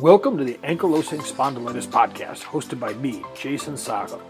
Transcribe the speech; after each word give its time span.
Welcome 0.00 0.36
to 0.36 0.44
the 0.44 0.58
Ankylosing 0.58 1.22
Spondylitis 1.22 1.86
Podcast, 1.86 2.42
hosted 2.42 2.78
by 2.78 2.92
me, 2.92 3.24
Jason 3.34 3.78
Saga. 3.78 4.20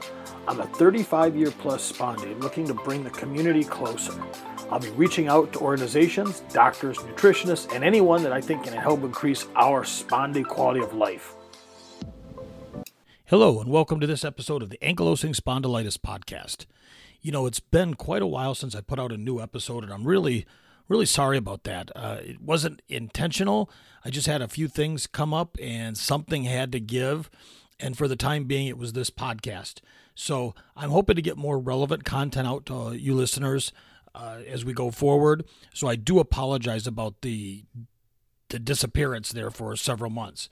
I'm 0.47 0.61
a 0.61 0.67
35 0.67 1.35
year 1.35 1.51
plus 1.51 1.91
spondy 1.91 2.41
looking 2.41 2.69
to 2.69 2.75
bring 2.75 3.03
the 3.03 3.11
community 3.11 3.65
closer. 3.65 4.15
I'll 4.71 4.79
be 4.79 4.91
reaching 4.91 5.27
out 5.27 5.53
to 5.55 5.59
organizations, 5.59 6.45
doctors, 6.53 6.99
nutritionists, 6.99 7.75
and 7.75 7.83
anyone 7.83 8.23
that 8.23 8.33
I 8.33 8.41
think 8.41 8.63
can 8.63 8.75
help 8.75 9.03
increase 9.03 9.49
our 9.57 9.83
spondy 9.83 10.47
quality 10.47 10.83
of 10.83 10.95
life. 10.95 11.35
Hello, 13.25 13.61
and 13.61 13.69
welcome 13.69 13.99
to 13.99 14.07
this 14.07 14.25
episode 14.25 14.63
of 14.63 14.71
the 14.71 14.79
Ankylosing 14.79 15.35
Spondylitis 15.35 15.99
Podcast. 15.99 16.67
You 17.21 17.33
know, 17.33 17.45
it's 17.45 17.59
been 17.59 17.95
quite 17.95 18.23
a 18.23 18.27
while 18.29 18.55
since 18.55 18.77
I 18.77 18.83
put 18.83 19.01
out 19.01 19.11
a 19.11 19.17
new 19.17 19.41
episode, 19.41 19.83
and 19.83 19.93
I'm 19.93 20.07
really 20.07 20.47
really 20.89 21.07
sorry 21.07 21.37
about 21.37 21.65
that. 21.65 21.91
Uh, 21.95 22.19
it 22.21 22.41
wasn't 22.41 22.83
intentional. 22.89 23.71
I 24.05 24.11
just 24.11 24.27
had 24.27 24.43
a 24.43 24.49
few 24.49 24.69
things 24.69 25.07
come 25.07 25.35
up 25.35 25.57
and 25.61 25.97
something 25.97 26.45
had 26.45 26.73
to 26.73 26.81
give. 26.81 27.31
And 27.79 27.97
for 27.97 28.09
the 28.09 28.17
time 28.17 28.45
being, 28.45 28.67
it 28.67 28.79
was 28.79 28.93
this 28.93 29.11
podcast. 29.11 29.81
So 30.15 30.55
I'm 30.77 30.91
hoping 30.91 31.17
to 31.17 31.23
get 31.23 31.37
more 31.37 31.59
relevant 31.59 32.05
content 32.05 32.49
out 32.49 32.67
to 32.67 32.93
you 32.93 33.15
listeners 33.15 33.73
uh, 34.15 34.39
as 34.49 34.65
we 34.65 34.73
go 34.73 34.91
forward. 34.91 35.45
So 35.75 35.87
I 35.89 35.97
do 35.97 36.19
apologize 36.19 36.87
about 36.87 37.21
the 37.23 37.65
the 38.49 38.59
disappearance 38.61 39.33
there 39.33 39.51
for 39.51 39.75
several 39.75 40.11
months. 40.11 40.49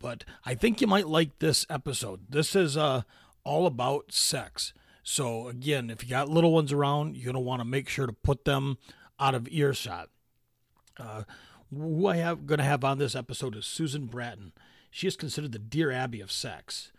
But 0.00 0.24
I 0.44 0.54
think 0.54 0.80
you 0.80 0.86
might 0.86 1.06
like 1.06 1.38
this 1.38 1.66
episode. 1.68 2.20
This 2.30 2.56
is 2.56 2.76
uh, 2.76 3.02
all 3.44 3.66
about 3.66 4.10
sex. 4.10 4.72
So 5.02 5.48
again, 5.48 5.90
if 5.90 6.02
you 6.02 6.10
got 6.10 6.28
little 6.28 6.52
ones 6.52 6.72
around, 6.72 7.16
you're 7.16 7.32
gonna 7.32 7.40
want 7.40 7.60
to 7.60 7.64
make 7.64 7.88
sure 7.88 8.06
to 8.06 8.12
put 8.12 8.44
them 8.44 8.78
out 9.18 9.34
of 9.34 9.48
earshot. 9.48 10.08
Uh, 10.98 11.22
who 11.74 12.06
I 12.06 12.16
have 12.16 12.46
going 12.46 12.58
to 12.58 12.64
have 12.64 12.84
on 12.84 12.98
this 12.98 13.14
episode 13.14 13.56
is 13.56 13.66
Susan 13.66 14.06
Bratton. 14.06 14.52
She 14.90 15.06
is 15.06 15.16
considered 15.16 15.52
the 15.52 15.58
Dear 15.58 15.90
Abby 15.90 16.20
of 16.20 16.32
sex. 16.32 16.92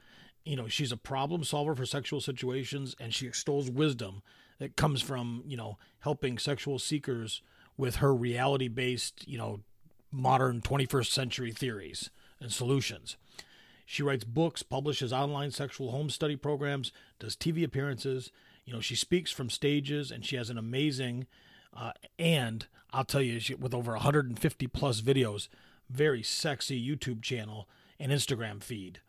You 0.44 0.56
know, 0.56 0.68
she's 0.68 0.92
a 0.92 0.98
problem 0.98 1.44
solver 1.44 1.76
for 1.76 1.86
sexual 1.86 2.22
situations, 2.22 2.96
and 3.00 3.14
she 3.14 3.28
extols 3.28 3.70
wisdom 3.70 4.22
that 4.60 4.76
comes 4.76 5.02
from 5.02 5.44
you 5.48 5.58
know 5.58 5.78
helping 6.00 6.38
sexual 6.38 6.80
seekers 6.80 7.42
with 7.78 7.98
her 7.98 8.14
reality-based, 8.14 9.28
you 9.28 9.38
know, 9.38 9.62
modern 10.12 10.62
21st 10.62 11.12
century 11.12 11.52
theories 11.52 12.10
and 12.40 12.52
solutions. 12.52 13.18
She 13.86 14.04
writes 14.04 14.24
books, 14.24 14.64
publishes 14.64 15.14
online 15.14 15.52
sexual 15.52 15.92
home 15.92 16.10
study 16.10 16.36
programs, 16.36 16.92
does 17.20 17.36
TV 17.36 17.64
appearances. 17.64 18.32
You 18.66 18.74
know, 18.74 18.82
she 18.82 18.96
speaks 18.96 19.32
from 19.32 19.50
stages, 19.50 20.12
and 20.12 20.26
she 20.26 20.36
has 20.36 20.50
an 20.50 20.58
amazing 20.58 21.28
uh, 21.80 21.92
and 22.18 22.66
I'll 22.92 23.06
tell 23.06 23.22
you, 23.22 23.40
with 23.60 23.74
over 23.74 23.92
150 23.92 24.68
plus 24.68 25.02
videos, 25.02 25.48
very 25.90 26.24
sexy 26.24 26.84
YouTube 26.84 27.22
channel 27.22 27.68
and 28.00 28.12
Instagram 28.12 28.64
feed, 28.64 29.00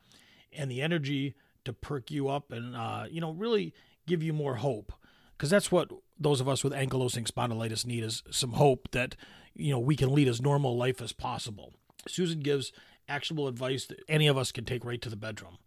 and 0.52 0.70
the 0.70 0.82
energy 0.82 1.34
to 1.64 1.72
perk 1.72 2.10
you 2.10 2.28
up 2.28 2.52
and 2.52 2.76
uh, 2.76 3.04
you 3.10 3.20
know 3.20 3.32
really 3.32 3.74
give 4.06 4.22
you 4.22 4.32
more 4.32 4.56
hope, 4.56 4.92
because 5.36 5.50
that's 5.50 5.72
what 5.72 5.90
those 6.18 6.40
of 6.40 6.48
us 6.48 6.62
with 6.62 6.72
ankylosing 6.72 7.26
spondylitis 7.30 7.86
need 7.86 8.04
is 8.04 8.22
some 8.30 8.52
hope 8.52 8.90
that 8.90 9.16
you 9.54 9.72
know 9.72 9.78
we 9.78 9.96
can 9.96 10.14
lead 10.14 10.28
as 10.28 10.42
normal 10.42 10.76
life 10.76 11.00
as 11.00 11.12
possible. 11.12 11.72
Susan 12.06 12.40
gives 12.40 12.72
actionable 13.08 13.48
advice 13.48 13.86
that 13.86 14.00
any 14.08 14.26
of 14.26 14.36
us 14.36 14.52
can 14.52 14.64
take 14.64 14.84
right 14.84 15.00
to 15.00 15.08
the 15.08 15.16
bedroom. 15.16 15.58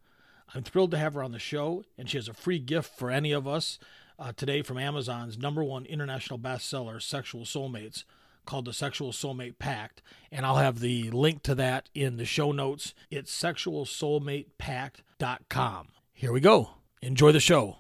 I'm 0.54 0.64
thrilled 0.64 0.92
to 0.92 0.98
have 0.98 1.14
her 1.14 1.24
on 1.24 1.32
the 1.32 1.40
show, 1.40 1.84
and 1.98 2.10
she 2.10 2.18
has 2.18 2.28
a 2.28 2.34
free 2.34 2.60
gift 2.60 2.98
for 2.98 3.10
any 3.10 3.32
of 3.32 3.48
us 3.48 3.80
uh, 4.22 4.32
today 4.36 4.62
from 4.62 4.78
Amazon's 4.78 5.38
number 5.38 5.64
one 5.64 5.86
international 5.86 6.38
bestseller, 6.38 7.02
Sexual 7.02 7.42
Soulmates, 7.42 8.04
called 8.46 8.66
the 8.66 8.74
Sexual 8.74 9.12
Soulmate 9.12 9.58
Pact. 9.58 10.04
And 10.32 10.46
I'll 10.46 10.58
have 10.58 10.80
the 10.80 11.10
link 11.10 11.42
to 11.44 11.56
that 11.56 11.90
in 11.96 12.18
the 12.18 12.26
show 12.26 12.52
notes. 12.52 12.94
It's 13.10 13.34
sexualsoulmatepact.com. 13.36 15.88
Here 16.14 16.32
we 16.32 16.40
go. 16.40 16.70
Enjoy 17.02 17.32
the 17.32 17.40
show. 17.40 17.78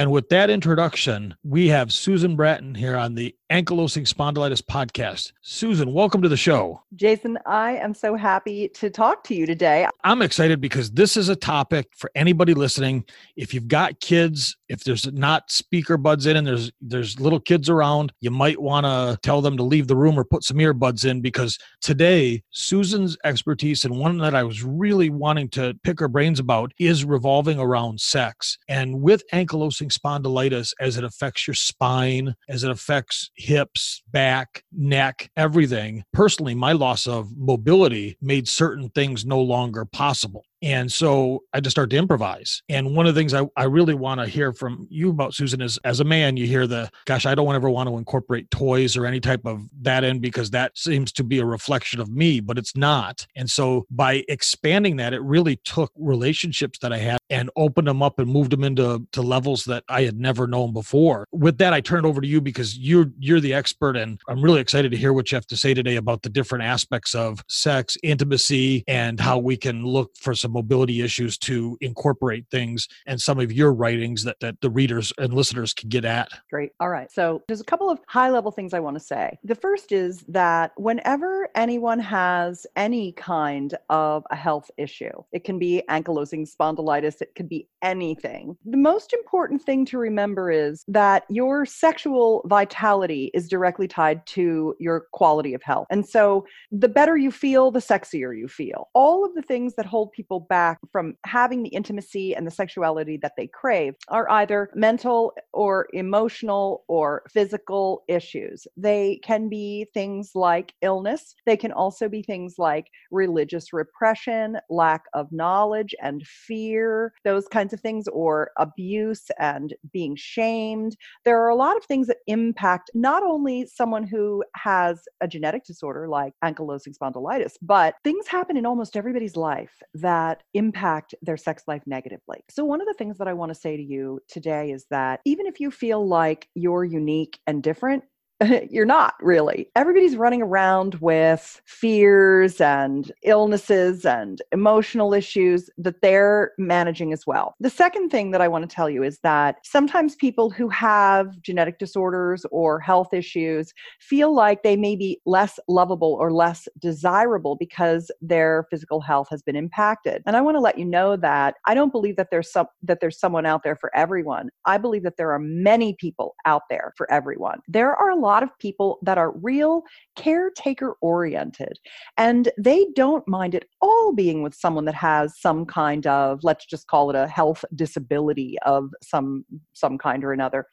And 0.00 0.10
with 0.10 0.30
that 0.30 0.48
introduction, 0.48 1.34
we 1.44 1.68
have 1.68 1.92
Susan 1.92 2.34
Bratton 2.34 2.74
here 2.74 2.96
on 2.96 3.14
the 3.14 3.36
Ankylosing 3.50 4.08
Spondylitis 4.08 4.62
podcast. 4.62 5.32
Susan, 5.42 5.92
welcome 5.92 6.22
to 6.22 6.28
the 6.28 6.36
show. 6.36 6.80
Jason, 6.94 7.36
I 7.46 7.72
am 7.72 7.92
so 7.92 8.14
happy 8.14 8.68
to 8.68 8.88
talk 8.88 9.24
to 9.24 9.34
you 9.34 9.44
today. 9.44 9.88
I'm 10.04 10.22
excited 10.22 10.60
because 10.60 10.92
this 10.92 11.16
is 11.16 11.28
a 11.28 11.36
topic 11.36 11.88
for 11.96 12.10
anybody 12.14 12.54
listening. 12.54 13.04
If 13.36 13.52
you've 13.52 13.66
got 13.66 14.00
kids, 14.00 14.56
if 14.68 14.84
there's 14.84 15.12
not 15.12 15.50
speaker 15.50 15.96
buds 15.96 16.26
in 16.26 16.36
and 16.36 16.46
there's 16.46 16.70
there's 16.80 17.18
little 17.18 17.40
kids 17.40 17.68
around, 17.68 18.12
you 18.20 18.30
might 18.30 18.60
want 18.60 18.86
to 18.86 19.18
tell 19.22 19.42
them 19.42 19.56
to 19.56 19.64
leave 19.64 19.88
the 19.88 19.96
room 19.96 20.18
or 20.18 20.24
put 20.24 20.44
some 20.44 20.58
earbuds 20.58 21.04
in 21.04 21.20
because 21.20 21.58
today 21.82 22.42
Susan's 22.50 23.18
expertise 23.24 23.84
and 23.84 23.98
one 23.98 24.16
that 24.18 24.36
I 24.36 24.44
was 24.44 24.62
really 24.62 25.10
wanting 25.10 25.48
to 25.50 25.74
pick 25.82 25.98
her 25.98 26.08
brains 26.08 26.38
about 26.38 26.72
is 26.78 27.04
revolving 27.04 27.58
around 27.58 28.00
sex. 28.00 28.56
And 28.68 29.02
with 29.02 29.24
ankylosing 29.32 29.89
spondylitis 29.90 30.72
as 30.80 30.96
it 30.96 31.04
affects 31.04 31.46
your 31.46 31.54
spine, 31.54 32.34
as 32.48 32.64
it 32.64 32.70
affects 32.70 33.30
hips, 33.36 34.02
back, 34.10 34.64
neck, 34.72 35.30
everything. 35.36 36.04
Personally, 36.12 36.54
my 36.54 36.72
loss 36.72 37.06
of 37.06 37.36
mobility 37.36 38.16
made 38.20 38.48
certain 38.48 38.88
things 38.90 39.24
no 39.24 39.40
longer 39.40 39.84
possible. 39.84 40.44
And 40.62 40.90
so 40.90 41.44
I 41.52 41.60
just 41.60 41.74
start 41.74 41.90
to 41.90 41.96
improvise. 41.96 42.62
And 42.68 42.94
one 42.94 43.06
of 43.06 43.14
the 43.14 43.20
things 43.20 43.34
I, 43.34 43.46
I 43.56 43.64
really 43.64 43.94
want 43.94 44.20
to 44.20 44.26
hear 44.26 44.52
from 44.52 44.86
you 44.90 45.10
about, 45.10 45.34
Susan, 45.34 45.60
is 45.60 45.78
as 45.84 46.00
a 46.00 46.04
man, 46.04 46.36
you 46.36 46.46
hear 46.46 46.66
the, 46.66 46.90
gosh, 47.06 47.26
I 47.26 47.34
don't 47.34 47.54
ever 47.54 47.70
want 47.70 47.88
to 47.88 47.96
incorporate 47.96 48.50
toys 48.50 48.96
or 48.96 49.06
any 49.06 49.20
type 49.20 49.46
of 49.46 49.62
that 49.82 50.04
in 50.04 50.20
because 50.20 50.50
that 50.50 50.76
seems 50.76 51.12
to 51.12 51.24
be 51.24 51.38
a 51.38 51.44
reflection 51.44 52.00
of 52.00 52.08
me, 52.10 52.40
but 52.40 52.58
it's 52.58 52.76
not. 52.76 53.26
And 53.34 53.48
so 53.48 53.86
by 53.90 54.24
expanding 54.28 54.96
that, 54.96 55.14
it 55.14 55.22
really 55.22 55.56
took 55.56 55.92
relationships 55.96 56.78
that 56.80 56.92
I 56.92 56.98
had 56.98 57.18
and 57.30 57.50
opened 57.56 57.88
them 57.88 58.02
up 58.02 58.18
and 58.18 58.28
moved 58.28 58.50
them 58.50 58.64
into 58.64 59.06
to 59.12 59.22
levels 59.22 59.64
that 59.64 59.84
I 59.88 60.02
had 60.02 60.18
never 60.18 60.46
known 60.46 60.72
before. 60.72 61.26
With 61.32 61.58
that, 61.58 61.72
I 61.72 61.80
turn 61.80 62.04
it 62.04 62.08
over 62.08 62.20
to 62.20 62.26
you 62.26 62.40
because 62.40 62.76
you're 62.76 63.06
you're 63.18 63.40
the 63.40 63.54
expert, 63.54 63.96
and 63.96 64.20
I'm 64.28 64.42
really 64.42 64.60
excited 64.60 64.90
to 64.90 64.96
hear 64.96 65.12
what 65.12 65.30
you 65.30 65.36
have 65.36 65.46
to 65.46 65.56
say 65.56 65.74
today 65.74 65.96
about 65.96 66.22
the 66.22 66.28
different 66.28 66.64
aspects 66.64 67.14
of 67.14 67.42
sex, 67.48 67.96
intimacy, 68.02 68.84
and 68.86 69.20
how 69.20 69.38
we 69.38 69.56
can 69.56 69.84
look 69.84 70.16
for 70.16 70.34
some 70.34 70.49
mobility 70.50 71.02
issues 71.02 71.38
to 71.38 71.76
incorporate 71.80 72.46
things 72.50 72.88
and 73.06 73.20
some 73.20 73.38
of 73.38 73.52
your 73.52 73.72
writings 73.72 74.24
that, 74.24 74.38
that 74.40 74.60
the 74.60 74.70
readers 74.70 75.12
and 75.18 75.32
listeners 75.32 75.72
can 75.72 75.88
get 75.88 76.04
at. 76.04 76.28
Great. 76.50 76.72
All 76.80 76.88
right. 76.88 77.10
So 77.10 77.42
there's 77.46 77.60
a 77.60 77.64
couple 77.64 77.90
of 77.90 78.00
high 78.08 78.30
level 78.30 78.50
things 78.50 78.74
I 78.74 78.80
want 78.80 78.96
to 78.96 79.04
say. 79.04 79.38
The 79.44 79.54
first 79.54 79.92
is 79.92 80.24
that 80.28 80.72
whenever 80.76 81.48
anyone 81.54 81.98
has 82.00 82.66
any 82.76 83.12
kind 83.12 83.74
of 83.88 84.24
a 84.30 84.36
health 84.36 84.70
issue, 84.76 85.10
it 85.32 85.44
can 85.44 85.58
be 85.58 85.82
ankylosing 85.88 86.48
spondylitis, 86.50 87.20
it 87.22 87.34
could 87.34 87.48
be 87.48 87.68
anything. 87.82 88.56
The 88.64 88.76
most 88.76 89.12
important 89.12 89.62
thing 89.62 89.84
to 89.86 89.98
remember 89.98 90.50
is 90.50 90.84
that 90.88 91.24
your 91.28 91.64
sexual 91.66 92.42
vitality 92.46 93.30
is 93.34 93.48
directly 93.48 93.88
tied 93.88 94.26
to 94.26 94.74
your 94.78 95.06
quality 95.12 95.54
of 95.54 95.62
health. 95.62 95.86
And 95.90 96.06
so 96.06 96.46
the 96.70 96.88
better 96.88 97.16
you 97.16 97.30
feel, 97.30 97.70
the 97.70 97.80
sexier 97.80 98.36
you 98.36 98.48
feel. 98.48 98.88
All 98.94 99.24
of 99.24 99.34
the 99.34 99.42
things 99.42 99.74
that 99.76 99.86
hold 99.86 100.12
people 100.12 100.39
back 100.48 100.78
from 100.92 101.16
having 101.24 101.62
the 101.62 101.70
intimacy 101.70 102.34
and 102.34 102.46
the 102.46 102.50
sexuality 102.50 103.18
that 103.18 103.32
they 103.36 103.46
crave 103.46 103.94
are 104.08 104.30
either 104.30 104.70
mental 104.74 105.32
or 105.52 105.88
emotional 105.92 106.84
or 106.88 107.22
physical 107.30 108.02
issues. 108.08 108.66
They 108.76 109.20
can 109.22 109.48
be 109.48 109.86
things 109.94 110.32
like 110.34 110.72
illness, 110.82 111.34
they 111.46 111.56
can 111.56 111.72
also 111.72 112.08
be 112.08 112.22
things 112.22 112.54
like 112.58 112.88
religious 113.10 113.72
repression, 113.72 114.58
lack 114.68 115.02
of 115.14 115.30
knowledge 115.32 115.94
and 116.02 116.26
fear, 116.26 117.12
those 117.24 117.46
kinds 117.48 117.72
of 117.72 117.80
things, 117.80 118.06
or 118.08 118.50
abuse 118.58 119.30
and 119.38 119.74
being 119.92 120.16
shamed. 120.16 120.96
There 121.24 121.40
are 121.42 121.48
a 121.48 121.54
lot 121.54 121.76
of 121.76 121.84
things 121.84 122.06
that 122.06 122.18
impact 122.26 122.90
not 122.94 123.22
only 123.22 123.66
someone 123.66 124.04
who 124.04 124.44
has 124.56 125.02
a 125.20 125.28
genetic 125.28 125.64
disorder 125.64 126.08
like 126.08 126.34
ankylosing 126.44 126.96
spondylitis, 126.96 127.52
but 127.62 127.94
things 128.04 128.26
happen 128.26 128.56
in 128.56 128.66
almost 128.66 128.96
everybody's 128.96 129.36
life 129.36 129.82
that 129.94 130.29
impact 130.54 131.14
their 131.22 131.36
sex 131.36 131.64
life 131.66 131.82
negatively. 131.86 132.44
So, 132.50 132.64
one 132.64 132.80
of 132.80 132.86
the 132.86 132.94
things 132.94 133.18
that 133.18 133.28
I 133.28 133.32
want 133.32 133.50
to 133.50 133.60
say 133.60 133.76
to 133.76 133.82
you 133.82 134.20
today 134.28 134.70
is 134.70 134.86
that 134.90 135.20
even 135.24 135.46
if 135.46 135.60
you 135.60 135.70
feel 135.70 136.06
like 136.06 136.48
you're 136.54 136.84
unique 136.84 137.38
and 137.46 137.62
different, 137.62 138.04
you're 138.70 138.86
not 138.86 139.14
really. 139.20 139.68
Everybody's 139.76 140.16
running 140.16 140.40
around 140.40 140.94
with 140.96 141.60
fears 141.66 142.60
and 142.60 143.12
illnesses 143.22 144.06
and 144.06 144.40
emotional 144.52 145.12
issues 145.12 145.68
that 145.76 146.00
they're 146.00 146.52
managing 146.56 147.12
as 147.12 147.26
well. 147.26 147.54
The 147.60 147.68
second 147.68 148.08
thing 148.08 148.30
that 148.30 148.40
I 148.40 148.48
want 148.48 148.68
to 148.68 148.74
tell 148.74 148.88
you 148.88 149.02
is 149.02 149.18
that 149.22 149.56
sometimes 149.62 150.14
people 150.16 150.48
who 150.48 150.68
have 150.70 151.40
genetic 151.42 151.78
disorders 151.78 152.46
or 152.50 152.80
health 152.80 153.12
issues 153.12 153.74
feel 153.98 154.34
like 154.34 154.62
they 154.62 154.76
may 154.76 154.96
be 154.96 155.20
less 155.26 155.58
lovable 155.68 156.16
or 156.18 156.32
less 156.32 156.66
desirable 156.78 157.56
because 157.56 158.10
their 158.22 158.66
physical 158.70 159.00
health 159.00 159.28
has 159.30 159.42
been 159.42 159.56
impacted. 159.56 160.22
And 160.24 160.36
I 160.36 160.40
want 160.40 160.56
to 160.56 160.60
let 160.60 160.78
you 160.78 160.86
know 160.86 161.16
that 161.16 161.56
I 161.66 161.74
don't 161.74 161.92
believe 161.92 162.16
that 162.16 162.28
there's 162.30 162.50
some 162.50 162.66
that 162.82 163.00
there's 163.00 163.18
someone 163.18 163.44
out 163.44 163.62
there 163.64 163.76
for 163.76 163.94
everyone. 163.94 164.48
I 164.64 164.78
believe 164.78 165.02
that 165.02 165.18
there 165.18 165.32
are 165.32 165.38
many 165.38 165.94
people 165.94 166.34
out 166.46 166.62
there 166.70 166.94
for 166.96 167.10
everyone. 167.12 167.60
There 167.68 167.94
are 167.94 168.10
a 168.10 168.16
lot 168.16 168.29
lot 168.30 168.42
of 168.42 168.58
people 168.58 168.98
that 169.02 169.18
are 169.18 169.32
real 169.38 169.82
caretaker 170.16 170.96
oriented 171.00 171.78
and 172.16 172.50
they 172.58 172.86
don't 172.94 173.26
mind 173.26 173.54
at 173.54 173.64
all 173.80 174.12
being 174.14 174.42
with 174.42 174.54
someone 174.54 174.84
that 174.84 174.94
has 174.94 175.40
some 175.40 175.64
kind 175.64 176.06
of 176.06 176.38
let's 176.42 176.66
just 176.66 176.86
call 176.86 177.10
it 177.10 177.16
a 177.16 177.26
health 177.26 177.64
disability 177.74 178.56
of 178.64 178.90
some 179.02 179.44
some 179.72 179.98
kind 179.98 180.24
or 180.24 180.32
another 180.32 180.66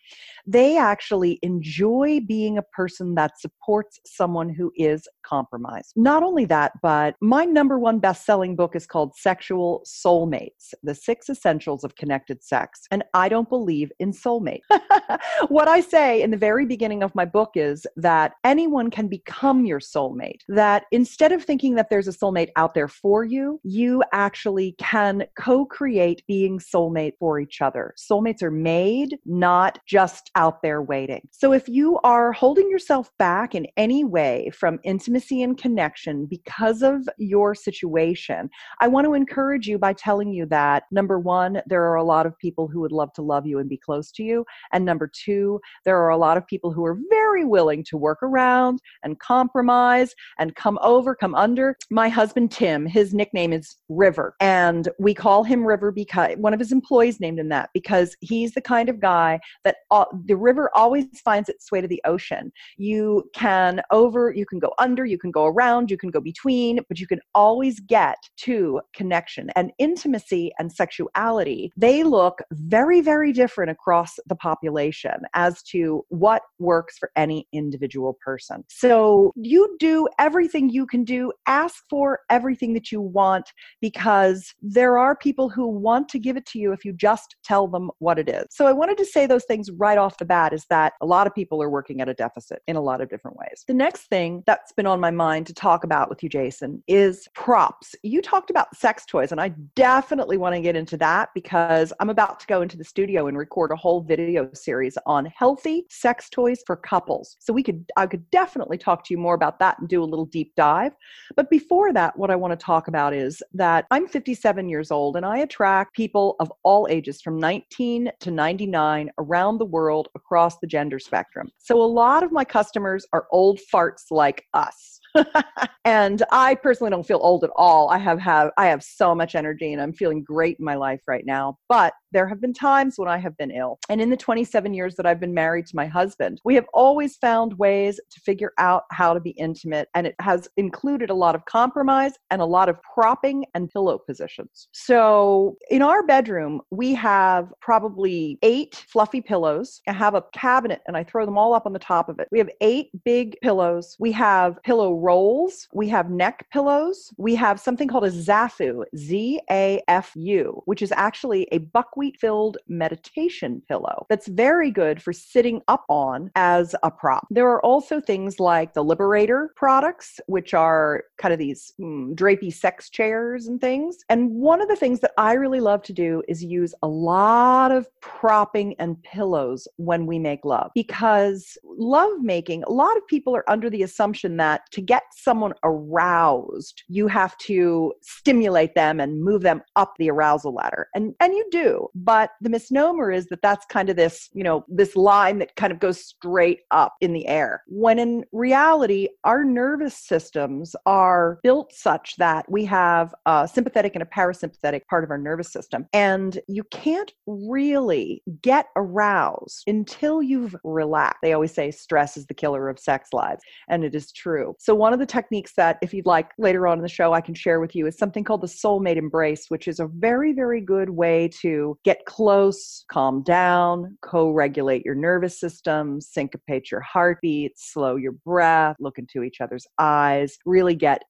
they 0.45 0.77
actually 0.77 1.39
enjoy 1.41 2.19
being 2.25 2.57
a 2.57 2.61
person 2.61 3.15
that 3.15 3.39
supports 3.39 3.99
someone 4.05 4.49
who 4.49 4.71
is 4.75 5.07
compromised. 5.23 5.93
Not 5.95 6.23
only 6.23 6.45
that, 6.45 6.73
but 6.81 7.15
my 7.21 7.45
number 7.45 7.77
one 7.77 7.99
best 7.99 8.25
selling 8.25 8.55
book 8.55 8.75
is 8.75 8.87
called 8.87 9.15
Sexual 9.15 9.83
Soulmates 9.85 10.73
The 10.83 10.95
Six 10.95 11.29
Essentials 11.29 11.83
of 11.83 11.95
Connected 11.95 12.43
Sex. 12.43 12.87
And 12.91 13.03
I 13.13 13.29
don't 13.29 13.49
believe 13.49 13.91
in 13.99 14.11
soulmate. 14.11 14.61
what 15.49 15.67
I 15.67 15.81
say 15.81 16.21
in 16.21 16.31
the 16.31 16.37
very 16.37 16.65
beginning 16.65 17.03
of 17.03 17.13
my 17.13 17.25
book 17.25 17.46
is 17.55 17.85
that 17.95 18.33
anyone 18.43 18.89
can 18.89 19.07
become 19.07 19.65
your 19.65 19.79
soulmate, 19.79 20.41
that 20.47 20.85
instead 20.91 21.31
of 21.31 21.43
thinking 21.43 21.75
that 21.75 21.89
there's 21.89 22.07
a 22.07 22.11
soulmate 22.11 22.49
out 22.55 22.73
there 22.73 22.87
for 22.87 23.23
you, 23.23 23.59
you 23.63 24.03
actually 24.11 24.75
can 24.77 25.25
co 25.37 25.65
create 25.65 26.23
being 26.27 26.59
soulmate 26.59 27.13
for 27.19 27.39
each 27.39 27.61
other. 27.61 27.93
Soulmates 27.97 28.41
are 28.41 28.51
made, 28.51 29.17
not 29.25 29.79
just 29.85 30.31
out 30.35 30.61
there 30.61 30.81
waiting. 30.81 31.27
So 31.31 31.53
if 31.53 31.67
you 31.67 31.99
are 32.03 32.31
holding 32.31 32.69
yourself 32.69 33.11
back 33.17 33.55
in 33.55 33.67
any 33.77 34.03
way 34.03 34.49
from 34.53 34.79
intimacy 34.83 35.43
and 35.43 35.57
connection 35.57 36.25
because 36.25 36.81
of 36.81 37.07
your 37.17 37.55
situation, 37.55 38.49
I 38.79 38.87
want 38.87 39.05
to 39.05 39.13
encourage 39.13 39.67
you 39.67 39.77
by 39.77 39.93
telling 39.93 40.31
you 40.33 40.45
that 40.47 40.83
number 40.91 41.19
one, 41.19 41.61
there 41.67 41.83
are 41.83 41.95
a 41.95 42.03
lot 42.03 42.25
of 42.25 42.37
people 42.37 42.67
who 42.67 42.81
would 42.81 42.91
love 42.91 43.13
to 43.13 43.21
love 43.21 43.45
you 43.45 43.59
and 43.59 43.69
be 43.69 43.77
close 43.77 44.11
to 44.13 44.23
you. 44.23 44.45
And 44.71 44.85
number 44.85 45.09
two, 45.13 45.59
there 45.85 45.97
are 45.97 46.09
a 46.09 46.17
lot 46.17 46.37
of 46.37 46.47
people 46.47 46.71
who 46.71 46.85
are 46.85 46.97
very 47.09 47.36
willing 47.45 47.83
to 47.85 47.97
work 47.97 48.21
around 48.21 48.79
and 49.03 49.19
compromise 49.19 50.13
and 50.39 50.55
come 50.55 50.77
over, 50.81 51.15
come 51.15 51.35
under. 51.35 51.75
My 51.91 52.09
husband, 52.09 52.51
Tim, 52.51 52.85
his 52.85 53.13
nickname 53.13 53.53
is 53.53 53.77
River. 53.89 54.35
And 54.39 54.89
we 54.99 55.13
call 55.13 55.43
him 55.43 55.65
River 55.65 55.91
because 55.91 56.35
one 56.37 56.53
of 56.53 56.59
his 56.59 56.71
employees 56.71 57.19
named 57.19 57.39
him 57.39 57.49
that 57.49 57.69
because 57.73 58.15
he's 58.21 58.53
the 58.53 58.61
kind 58.61 58.89
of 58.89 58.99
guy 58.99 59.39
that 59.63 59.77
uh, 59.91 60.05
the 60.25 60.35
river 60.35 60.69
always 60.75 61.05
finds 61.23 61.49
its 61.49 61.71
way 61.71 61.81
to 61.81 61.87
the 61.87 62.01
ocean. 62.05 62.51
You 62.77 63.29
can 63.33 63.81
over, 63.91 64.33
you 64.33 64.45
can 64.45 64.59
go 64.59 64.73
under, 64.77 65.05
you 65.05 65.17
can 65.17 65.31
go 65.31 65.45
around, 65.45 65.91
you 65.91 65.97
can 65.97 66.09
go 66.09 66.19
between, 66.19 66.79
but 66.87 66.99
you 66.99 67.07
can 67.07 67.19
always 67.35 67.79
get 67.79 68.17
to 68.37 68.81
connection 68.95 69.49
and 69.55 69.71
intimacy 69.77 70.51
and 70.59 70.71
sexuality. 70.71 71.71
They 71.77 72.03
look 72.03 72.39
very, 72.51 73.01
very 73.01 73.31
different 73.31 73.71
across 73.71 74.15
the 74.27 74.35
population 74.35 75.21
as 75.33 75.61
to 75.63 76.05
what 76.09 76.41
works 76.59 76.97
for 76.97 77.11
any 77.27 77.45
individual 77.51 78.17
person. 78.23 78.63
So 78.69 79.33
you 79.35 79.75
do 79.79 80.07
everything 80.17 80.69
you 80.69 80.85
can 80.85 81.03
do, 81.03 81.33
ask 81.45 81.83
for 81.89 82.21
everything 82.29 82.73
that 82.73 82.89
you 82.91 83.01
want 83.01 83.51
because 83.81 84.53
there 84.61 84.97
are 84.97 85.15
people 85.15 85.49
who 85.49 85.67
want 85.67 86.07
to 86.09 86.19
give 86.19 86.37
it 86.37 86.45
to 86.47 86.59
you 86.59 86.71
if 86.71 86.85
you 86.85 86.93
just 86.93 87.35
tell 87.43 87.67
them 87.67 87.91
what 87.99 88.17
it 88.17 88.29
is. 88.29 88.45
So 88.49 88.65
I 88.65 88.71
wanted 88.71 88.97
to 88.99 89.05
say 89.05 89.25
those 89.25 89.43
things 89.45 89.69
right 89.71 89.97
off 89.97 90.17
the 90.17 90.25
bat 90.25 90.53
is 90.53 90.65
that 90.69 90.93
a 91.01 91.05
lot 91.05 91.27
of 91.27 91.35
people 91.35 91.61
are 91.61 91.69
working 91.69 91.99
at 91.99 92.07
a 92.07 92.13
deficit 92.13 92.61
in 92.67 92.77
a 92.77 92.81
lot 92.81 93.01
of 93.01 93.09
different 93.09 93.37
ways. 93.37 93.63
The 93.67 93.73
next 93.73 94.03
thing 94.03 94.43
that's 94.45 94.71
been 94.71 94.87
on 94.87 94.99
my 94.99 95.11
mind 95.11 95.47
to 95.47 95.53
talk 95.53 95.83
about 95.83 96.09
with 96.09 96.23
you, 96.23 96.29
Jason, 96.29 96.81
is 96.87 97.27
props. 97.33 97.95
You 98.03 98.21
talked 98.21 98.49
about 98.49 98.75
sex 98.75 99.05
toys, 99.05 99.31
and 99.31 99.41
I 99.41 99.49
definitely 99.75 100.37
want 100.37 100.55
to 100.55 100.61
get 100.61 100.75
into 100.75 100.95
that 100.97 101.29
because 101.33 101.91
I'm 101.99 102.09
about 102.09 102.39
to 102.39 102.47
go 102.47 102.61
into 102.61 102.77
the 102.77 102.83
studio 102.83 103.27
and 103.27 103.37
record 103.37 103.71
a 103.71 103.75
whole 103.75 104.01
video 104.01 104.49
series 104.53 104.97
on 105.05 105.25
healthy 105.25 105.85
sex 105.89 106.29
toys 106.29 106.61
for 106.65 106.75
couples. 106.75 107.06
So 107.39 107.53
we 107.53 107.63
could 107.63 107.85
I 107.95 108.07
could 108.07 108.29
definitely 108.29 108.77
talk 108.77 109.03
to 109.05 109.13
you 109.13 109.17
more 109.17 109.35
about 109.35 109.59
that 109.59 109.79
and 109.79 109.87
do 109.87 110.03
a 110.03 110.05
little 110.05 110.25
deep 110.25 110.53
dive. 110.55 110.93
But 111.35 111.49
before 111.49 111.93
that, 111.93 112.17
what 112.17 112.31
I 112.31 112.35
want 112.35 112.57
to 112.57 112.63
talk 112.63 112.87
about 112.87 113.13
is 113.13 113.41
that 113.53 113.85
I'm 113.91 114.07
57 114.07 114.69
years 114.69 114.91
old 114.91 115.15
and 115.15 115.25
I 115.25 115.39
attract 115.39 115.95
people 115.95 116.35
of 116.39 116.51
all 116.63 116.87
ages 116.89 117.21
from 117.21 117.39
19 117.39 118.11
to 118.19 118.31
99 118.31 119.11
around 119.17 119.57
the 119.57 119.65
world 119.65 120.09
across 120.15 120.59
the 120.59 120.67
gender 120.67 120.99
spectrum. 120.99 121.49
So 121.57 121.81
a 121.81 121.85
lot 121.85 122.23
of 122.23 122.31
my 122.31 122.45
customers 122.45 123.05
are 123.13 123.27
old 123.31 123.59
farts 123.73 124.05
like 124.11 124.45
us. 124.53 124.99
and 125.85 126.23
I 126.31 126.55
personally 126.55 126.91
don't 126.91 127.05
feel 127.05 127.19
old 127.21 127.43
at 127.43 127.49
all. 127.55 127.89
I 127.89 127.97
have 127.97 128.19
have 128.19 128.51
I 128.57 128.67
have 128.67 128.83
so 128.83 129.15
much 129.15 129.35
energy 129.35 129.73
and 129.73 129.81
I'm 129.81 129.93
feeling 129.93 130.23
great 130.23 130.57
in 130.59 130.65
my 130.65 130.75
life 130.75 131.01
right 131.07 131.25
now. 131.25 131.57
But 131.69 131.93
there 132.11 132.27
have 132.27 132.41
been 132.41 132.53
times 132.53 132.95
when 132.97 133.07
I 133.07 133.17
have 133.17 133.37
been 133.37 133.51
ill. 133.51 133.79
And 133.89 134.01
in 134.01 134.09
the 134.09 134.17
27 134.17 134.73
years 134.73 134.95
that 134.95 135.05
I've 135.05 135.19
been 135.19 135.33
married 135.33 135.67
to 135.67 135.75
my 135.75 135.85
husband, 135.85 136.39
we 136.45 136.55
have 136.55 136.65
always 136.73 137.17
found 137.17 137.57
ways 137.57 137.99
to 138.09 138.19
figure 138.21 138.53
out 138.57 138.83
how 138.91 139.13
to 139.13 139.19
be 139.19 139.31
intimate. 139.31 139.89
And 139.93 140.07
it 140.07 140.15
has 140.21 140.47
included 140.57 141.09
a 141.09 141.13
lot 141.13 141.35
of 141.35 141.43
compromise 141.45 142.13
and 142.31 142.41
a 142.41 142.45
lot 142.45 142.69
of 142.69 142.79
propping 142.93 143.45
and 143.53 143.69
pillow 143.69 143.97
positions. 143.97 144.69
So 144.71 145.57
in 145.69 145.81
our 145.81 146.03
bedroom, 146.03 146.61
we 146.71 146.93
have 146.93 147.53
probably 147.61 148.37
eight 148.41 148.83
fluffy 148.89 149.21
pillows. 149.21 149.81
I 149.87 149.93
have 149.93 150.15
a 150.15 150.23
cabinet 150.33 150.81
and 150.87 150.95
I 150.95 151.03
throw 151.03 151.25
them 151.25 151.37
all 151.37 151.53
up 151.53 151.65
on 151.65 151.73
the 151.73 151.79
top 151.79 152.09
of 152.09 152.19
it. 152.19 152.27
We 152.31 152.39
have 152.39 152.49
eight 152.61 152.89
big 153.03 153.35
pillows. 153.41 153.95
We 153.99 154.11
have 154.13 154.61
pillow 154.63 154.93
rolls. 154.99 155.67
We 155.73 155.87
have 155.89 156.09
neck 156.09 156.47
pillows. 156.51 157.13
We 157.17 157.35
have 157.35 157.59
something 157.59 157.87
called 157.87 158.05
a 158.05 158.11
Zafu, 158.11 158.83
Z 158.95 159.41
A 159.49 159.81
F 159.87 160.11
U, 160.15 160.61
which 160.65 160.81
is 160.81 160.91
actually 160.95 161.47
a 161.51 161.59
buckwheat 161.59 162.19
filled 162.19 162.57
meditation 162.67 163.61
pillow 163.67 164.05
that's 164.09 164.27
very 164.27 164.71
good 164.71 165.01
for 165.01 165.13
sitting 165.13 165.61
up 165.67 165.85
on 165.89 166.31
as 166.35 166.75
a 166.83 166.91
prop. 166.91 167.27
There 167.29 167.47
are 167.47 167.63
also 167.63 167.99
things 167.99 168.39
like 168.39 168.73
the 168.73 168.83
Liberator 168.83 169.51
products, 169.55 170.19
which 170.27 170.53
are 170.53 171.03
kind 171.17 171.33
of 171.33 171.39
these 171.39 171.73
mm, 171.79 172.15
drapey 172.15 172.53
sex 172.53 172.89
chairs 172.89 173.47
and 173.47 173.59
things. 173.59 173.97
And 174.09 174.31
one 174.31 174.61
of 174.61 174.67
the 174.67 174.75
things 174.75 174.99
that 175.01 175.11
I 175.17 175.33
really 175.33 175.59
love 175.59 175.83
to 175.83 175.93
do 175.93 176.23
is 176.27 176.43
use 176.43 176.73
a 176.81 176.87
lot 176.87 177.71
of 177.71 177.87
propping 178.01 178.75
and 178.79 179.01
pillows 179.03 179.67
when 179.77 180.05
we 180.05 180.19
make 180.19 180.45
love 180.45 180.71
because 180.73 181.57
love 181.63 182.11
making, 182.21 182.63
a 182.63 182.71
lot 182.71 182.95
of 182.97 183.07
people 183.07 183.35
are 183.35 183.49
under 183.49 183.69
the 183.69 183.83
assumption 183.83 184.37
that 184.37 184.61
to 184.71 184.81
get 184.87 185.03
someone 185.11 185.53
aroused, 185.63 186.83
you 186.87 187.07
have 187.07 187.37
to 187.39 187.93
stimulate 188.01 188.73
them 188.73 188.99
and 188.99 189.23
move 189.23 189.41
them 189.41 189.61
up 189.75 189.93
the 189.97 190.09
arousal 190.09 190.53
ladder. 190.53 190.87
And 190.95 191.13
and 191.19 191.33
you 191.33 191.45
do. 191.51 191.87
But 191.93 192.31
the 192.41 192.49
misnomer 192.49 193.11
is 193.11 193.27
that 193.27 193.41
that's 193.41 193.65
kind 193.65 193.89
of 193.89 193.95
this, 193.95 194.29
you 194.33 194.43
know, 194.43 194.65
this 194.67 194.95
line 194.95 195.39
that 195.39 195.55
kind 195.55 195.71
of 195.71 195.79
goes 195.79 196.03
straight 196.03 196.61
up 196.71 196.93
in 197.01 197.13
the 197.13 197.27
air. 197.27 197.63
When 197.67 197.99
in 197.99 198.23
reality, 198.31 199.09
our 199.23 199.43
nervous 199.43 199.97
systems 199.97 200.75
are 200.85 201.39
built 201.43 201.73
such 201.73 202.15
that 202.17 202.49
we 202.49 202.65
have 202.65 203.13
a 203.25 203.47
sympathetic 203.51 203.95
and 203.95 204.03
a 204.03 204.05
parasympathetic 204.05 204.85
part 204.89 205.03
of 205.03 205.11
our 205.11 205.17
nervous 205.17 205.51
system. 205.51 205.87
And 205.93 206.39
you 206.47 206.63
can't 206.65 207.11
really 207.25 208.23
get 208.41 208.67
aroused 208.75 209.63
until 209.67 210.21
you've 210.21 210.55
relaxed. 210.63 211.19
They 211.21 211.33
always 211.33 211.53
say 211.53 211.71
stress 211.71 212.17
is 212.17 212.25
the 212.27 212.33
killer 212.33 212.69
of 212.69 212.79
sex 212.79 213.09
lives, 213.13 213.41
and 213.69 213.83
it 213.83 213.95
is 213.95 214.11
true. 214.11 214.55
So 214.59 214.75
one 214.77 214.93
of 214.93 214.99
the 214.99 215.05
techniques 215.05 215.53
that, 215.57 215.77
if 215.81 215.93
you'd 215.93 216.05
like 216.05 216.31
later 216.37 216.67
on 216.67 216.77
in 216.77 216.83
the 216.83 216.89
show, 216.89 217.13
I 217.13 217.21
can 217.21 217.35
share 217.35 217.59
with 217.59 217.75
you 217.75 217.87
is 217.87 217.97
something 217.97 218.23
called 218.23 218.41
the 218.41 218.47
soulmate 218.47 218.97
embrace, 218.97 219.45
which 219.49 219.67
is 219.67 219.79
a 219.79 219.87
very, 219.87 220.33
very 220.33 220.61
good 220.61 220.89
way 220.89 221.29
to 221.41 221.77
get 221.83 222.05
close, 222.05 222.85
calm 222.91 223.23
down, 223.23 223.97
co 224.01 224.31
regulate 224.31 224.85
your 224.85 224.95
nervous 224.95 225.39
system, 225.39 225.99
syncopate 226.01 226.71
your 226.71 226.81
heartbeat, 226.81 227.57
slow 227.57 227.95
your 227.95 228.11
breath, 228.11 228.75
look 228.79 228.97
into 228.97 229.23
each 229.23 229.41
other's 229.41 229.67
eyes, 229.79 230.37
really 230.45 230.75
get 230.75 231.03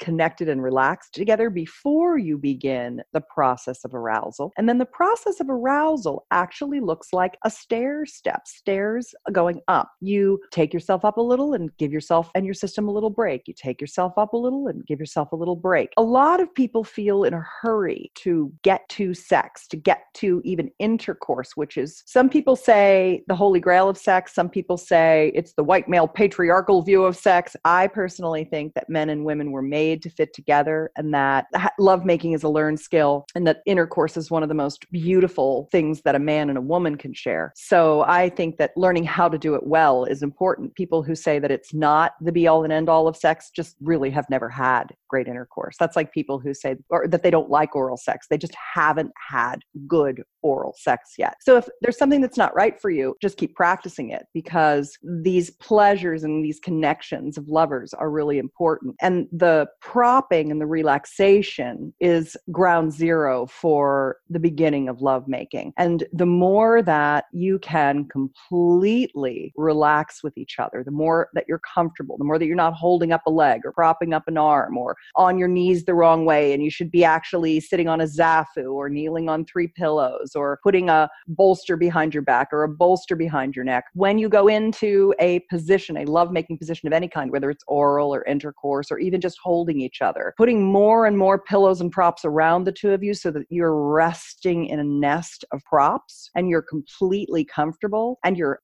connected 0.00 0.48
and 0.48 0.62
relaxed 0.62 1.14
together 1.14 1.50
before 1.50 2.18
you 2.18 2.38
begin 2.38 3.02
the 3.12 3.20
process 3.20 3.84
of 3.84 3.94
arousal. 3.94 4.52
And 4.56 4.68
then 4.68 4.78
the 4.78 4.86
process 4.86 5.40
of 5.40 5.48
arousal 5.48 6.26
actually 6.30 6.80
looks 6.80 7.12
like 7.12 7.36
a 7.44 7.50
stair 7.50 8.06
step, 8.06 8.46
stairs 8.46 9.14
going 9.32 9.60
up. 9.68 9.90
You 10.00 10.40
take 10.50 10.72
yourself 10.72 11.04
up 11.04 11.16
a 11.16 11.22
little 11.22 11.54
and 11.54 11.76
give 11.78 11.92
yourself 11.92 12.30
and 12.34 12.44
your 12.44 12.54
system 12.54 12.88
a 12.88 12.92
little 12.92 13.05
break. 13.10 13.46
You 13.46 13.54
take 13.54 13.80
yourself 13.80 14.12
up 14.16 14.32
a 14.32 14.36
little 14.36 14.68
and 14.68 14.86
give 14.86 15.00
yourself 15.00 15.32
a 15.32 15.36
little 15.36 15.56
break. 15.56 15.92
A 15.96 16.02
lot 16.02 16.40
of 16.40 16.54
people 16.54 16.84
feel 16.84 17.24
in 17.24 17.34
a 17.34 17.44
hurry 17.62 18.10
to 18.16 18.52
get 18.62 18.88
to 18.90 19.14
sex, 19.14 19.66
to 19.68 19.76
get 19.76 20.02
to 20.14 20.40
even 20.44 20.70
intercourse, 20.78 21.56
which 21.56 21.76
is 21.76 22.02
some 22.06 22.28
people 22.28 22.56
say 22.56 23.22
the 23.28 23.34
holy 23.34 23.60
grail 23.60 23.88
of 23.88 23.98
sex, 23.98 24.34
some 24.34 24.48
people 24.48 24.76
say 24.76 25.32
it's 25.34 25.52
the 25.54 25.64
white 25.64 25.88
male 25.88 26.08
patriarchal 26.08 26.82
view 26.82 27.04
of 27.04 27.16
sex. 27.16 27.56
I 27.64 27.88
personally 27.88 28.44
think 28.44 28.74
that 28.74 28.88
men 28.88 29.10
and 29.10 29.24
women 29.24 29.52
were 29.52 29.62
made 29.62 30.02
to 30.02 30.10
fit 30.10 30.32
together 30.32 30.90
and 30.96 31.12
that 31.14 31.46
lovemaking 31.78 32.32
is 32.32 32.42
a 32.42 32.48
learned 32.48 32.80
skill 32.80 33.26
and 33.34 33.46
that 33.46 33.62
intercourse 33.66 34.16
is 34.16 34.30
one 34.30 34.42
of 34.42 34.48
the 34.48 34.54
most 34.54 34.90
beautiful 34.90 35.68
things 35.70 36.02
that 36.02 36.14
a 36.14 36.18
man 36.20 36.48
and 36.48 36.58
a 36.58 36.62
woman 36.62 36.96
can 36.96 37.12
share. 37.12 37.52
So 37.56 38.02
I 38.02 38.28
think 38.30 38.56
that 38.58 38.76
learning 38.76 39.04
how 39.04 39.28
to 39.28 39.38
do 39.38 39.54
it 39.54 39.66
well 39.66 40.04
is 40.04 40.22
important. 40.22 40.74
People 40.74 41.02
who 41.02 41.14
say 41.14 41.38
that 41.38 41.50
it's 41.50 41.74
not 41.74 42.12
the 42.20 42.32
be 42.32 42.46
all 42.46 42.64
and 42.64 42.72
end 42.72 42.88
all 42.88 42.95
all 42.96 43.08
of 43.08 43.16
sex 43.16 43.50
just 43.54 43.76
really 43.82 44.08
have 44.08 44.24
never 44.30 44.48
had 44.48 44.94
great 45.08 45.28
intercourse. 45.28 45.76
That's 45.78 45.96
like 45.96 46.12
people 46.12 46.38
who 46.38 46.54
say 46.54 46.76
or 46.88 47.06
that 47.08 47.22
they 47.22 47.30
don't 47.30 47.50
like 47.50 47.76
oral 47.76 47.98
sex. 47.98 48.26
They 48.30 48.38
just 48.38 48.54
haven't 48.74 49.12
had 49.28 49.60
good 49.86 50.22
oral 50.42 50.74
sex 50.78 51.14
yet. 51.18 51.34
So 51.42 51.58
if 51.58 51.68
there's 51.82 51.98
something 51.98 52.22
that's 52.22 52.38
not 52.38 52.54
right 52.54 52.80
for 52.80 52.88
you, 52.88 53.14
just 53.20 53.36
keep 53.36 53.54
practicing 53.54 54.10
it 54.10 54.24
because 54.32 54.96
these 55.02 55.50
pleasures 55.50 56.24
and 56.24 56.42
these 56.42 56.58
connections 56.58 57.36
of 57.36 57.48
lovers 57.48 57.92
are 57.92 58.10
really 58.10 58.38
important. 58.38 58.96
And 59.02 59.26
the 59.30 59.66
propping 59.82 60.50
and 60.50 60.60
the 60.60 60.66
relaxation 60.66 61.92
is 62.00 62.34
ground 62.50 62.92
zero 62.92 63.46
for 63.46 64.16
the 64.30 64.40
beginning 64.40 64.88
of 64.88 65.02
lovemaking. 65.02 65.74
And 65.76 66.04
the 66.12 66.26
more 66.26 66.80
that 66.82 67.26
you 67.32 67.58
can 67.58 68.08
completely 68.08 69.52
relax 69.56 70.22
with 70.22 70.38
each 70.38 70.56
other, 70.58 70.82
the 70.82 70.90
more 70.90 71.28
that 71.34 71.44
you're 71.46 71.60
comfortable, 71.74 72.16
the 72.16 72.24
more 72.24 72.38
that 72.38 72.46
you're 72.46 72.56
not 72.56 72.72
holding 72.72 72.85
up 72.86 73.22
a 73.26 73.30
leg 73.30 73.62
or 73.64 73.72
propping 73.72 74.14
up 74.14 74.22
an 74.28 74.38
arm 74.38 74.78
or 74.78 74.96
on 75.16 75.38
your 75.38 75.48
knees 75.48 75.84
the 75.84 75.94
wrong 75.94 76.24
way 76.24 76.52
and 76.52 76.62
you 76.62 76.70
should 76.70 76.90
be 76.90 77.04
actually 77.04 77.58
sitting 77.58 77.88
on 77.88 78.00
a 78.00 78.04
zafu 78.04 78.72
or 78.72 78.88
kneeling 78.88 79.28
on 79.28 79.44
three 79.44 79.66
pillows 79.66 80.32
or 80.34 80.60
putting 80.62 80.88
a 80.88 81.08
bolster 81.26 81.76
behind 81.76 82.14
your 82.14 82.22
back 82.22 82.48
or 82.52 82.62
a 82.62 82.68
bolster 82.68 83.16
behind 83.16 83.56
your 83.56 83.64
neck. 83.64 83.84
When 83.94 84.18
you 84.18 84.28
go 84.28 84.46
into 84.46 85.14
a 85.18 85.40
position, 85.50 85.96
a 85.96 86.04
lovemaking 86.04 86.58
position 86.58 86.86
of 86.86 86.92
any 86.92 87.08
kind, 87.08 87.32
whether 87.32 87.50
it's 87.50 87.64
oral 87.66 88.14
or 88.14 88.24
intercourse 88.24 88.90
or 88.90 88.98
even 88.98 89.20
just 89.20 89.38
holding 89.42 89.80
each 89.80 90.00
other, 90.00 90.32
putting 90.36 90.62
more 90.62 91.06
and 91.06 91.18
more 91.18 91.38
pillows 91.38 91.80
and 91.80 91.90
props 91.90 92.24
around 92.24 92.64
the 92.64 92.72
two 92.72 92.92
of 92.92 93.02
you 93.02 93.14
so 93.14 93.30
that 93.32 93.46
you're 93.50 93.74
resting 93.74 94.66
in 94.66 94.78
a 94.78 94.84
nest 94.84 95.44
of 95.52 95.60
props 95.64 96.30
and 96.36 96.48
you're 96.48 96.62
completely 96.62 97.44
comfortable 97.44 98.18
and 98.24 98.36
you're 98.36 98.60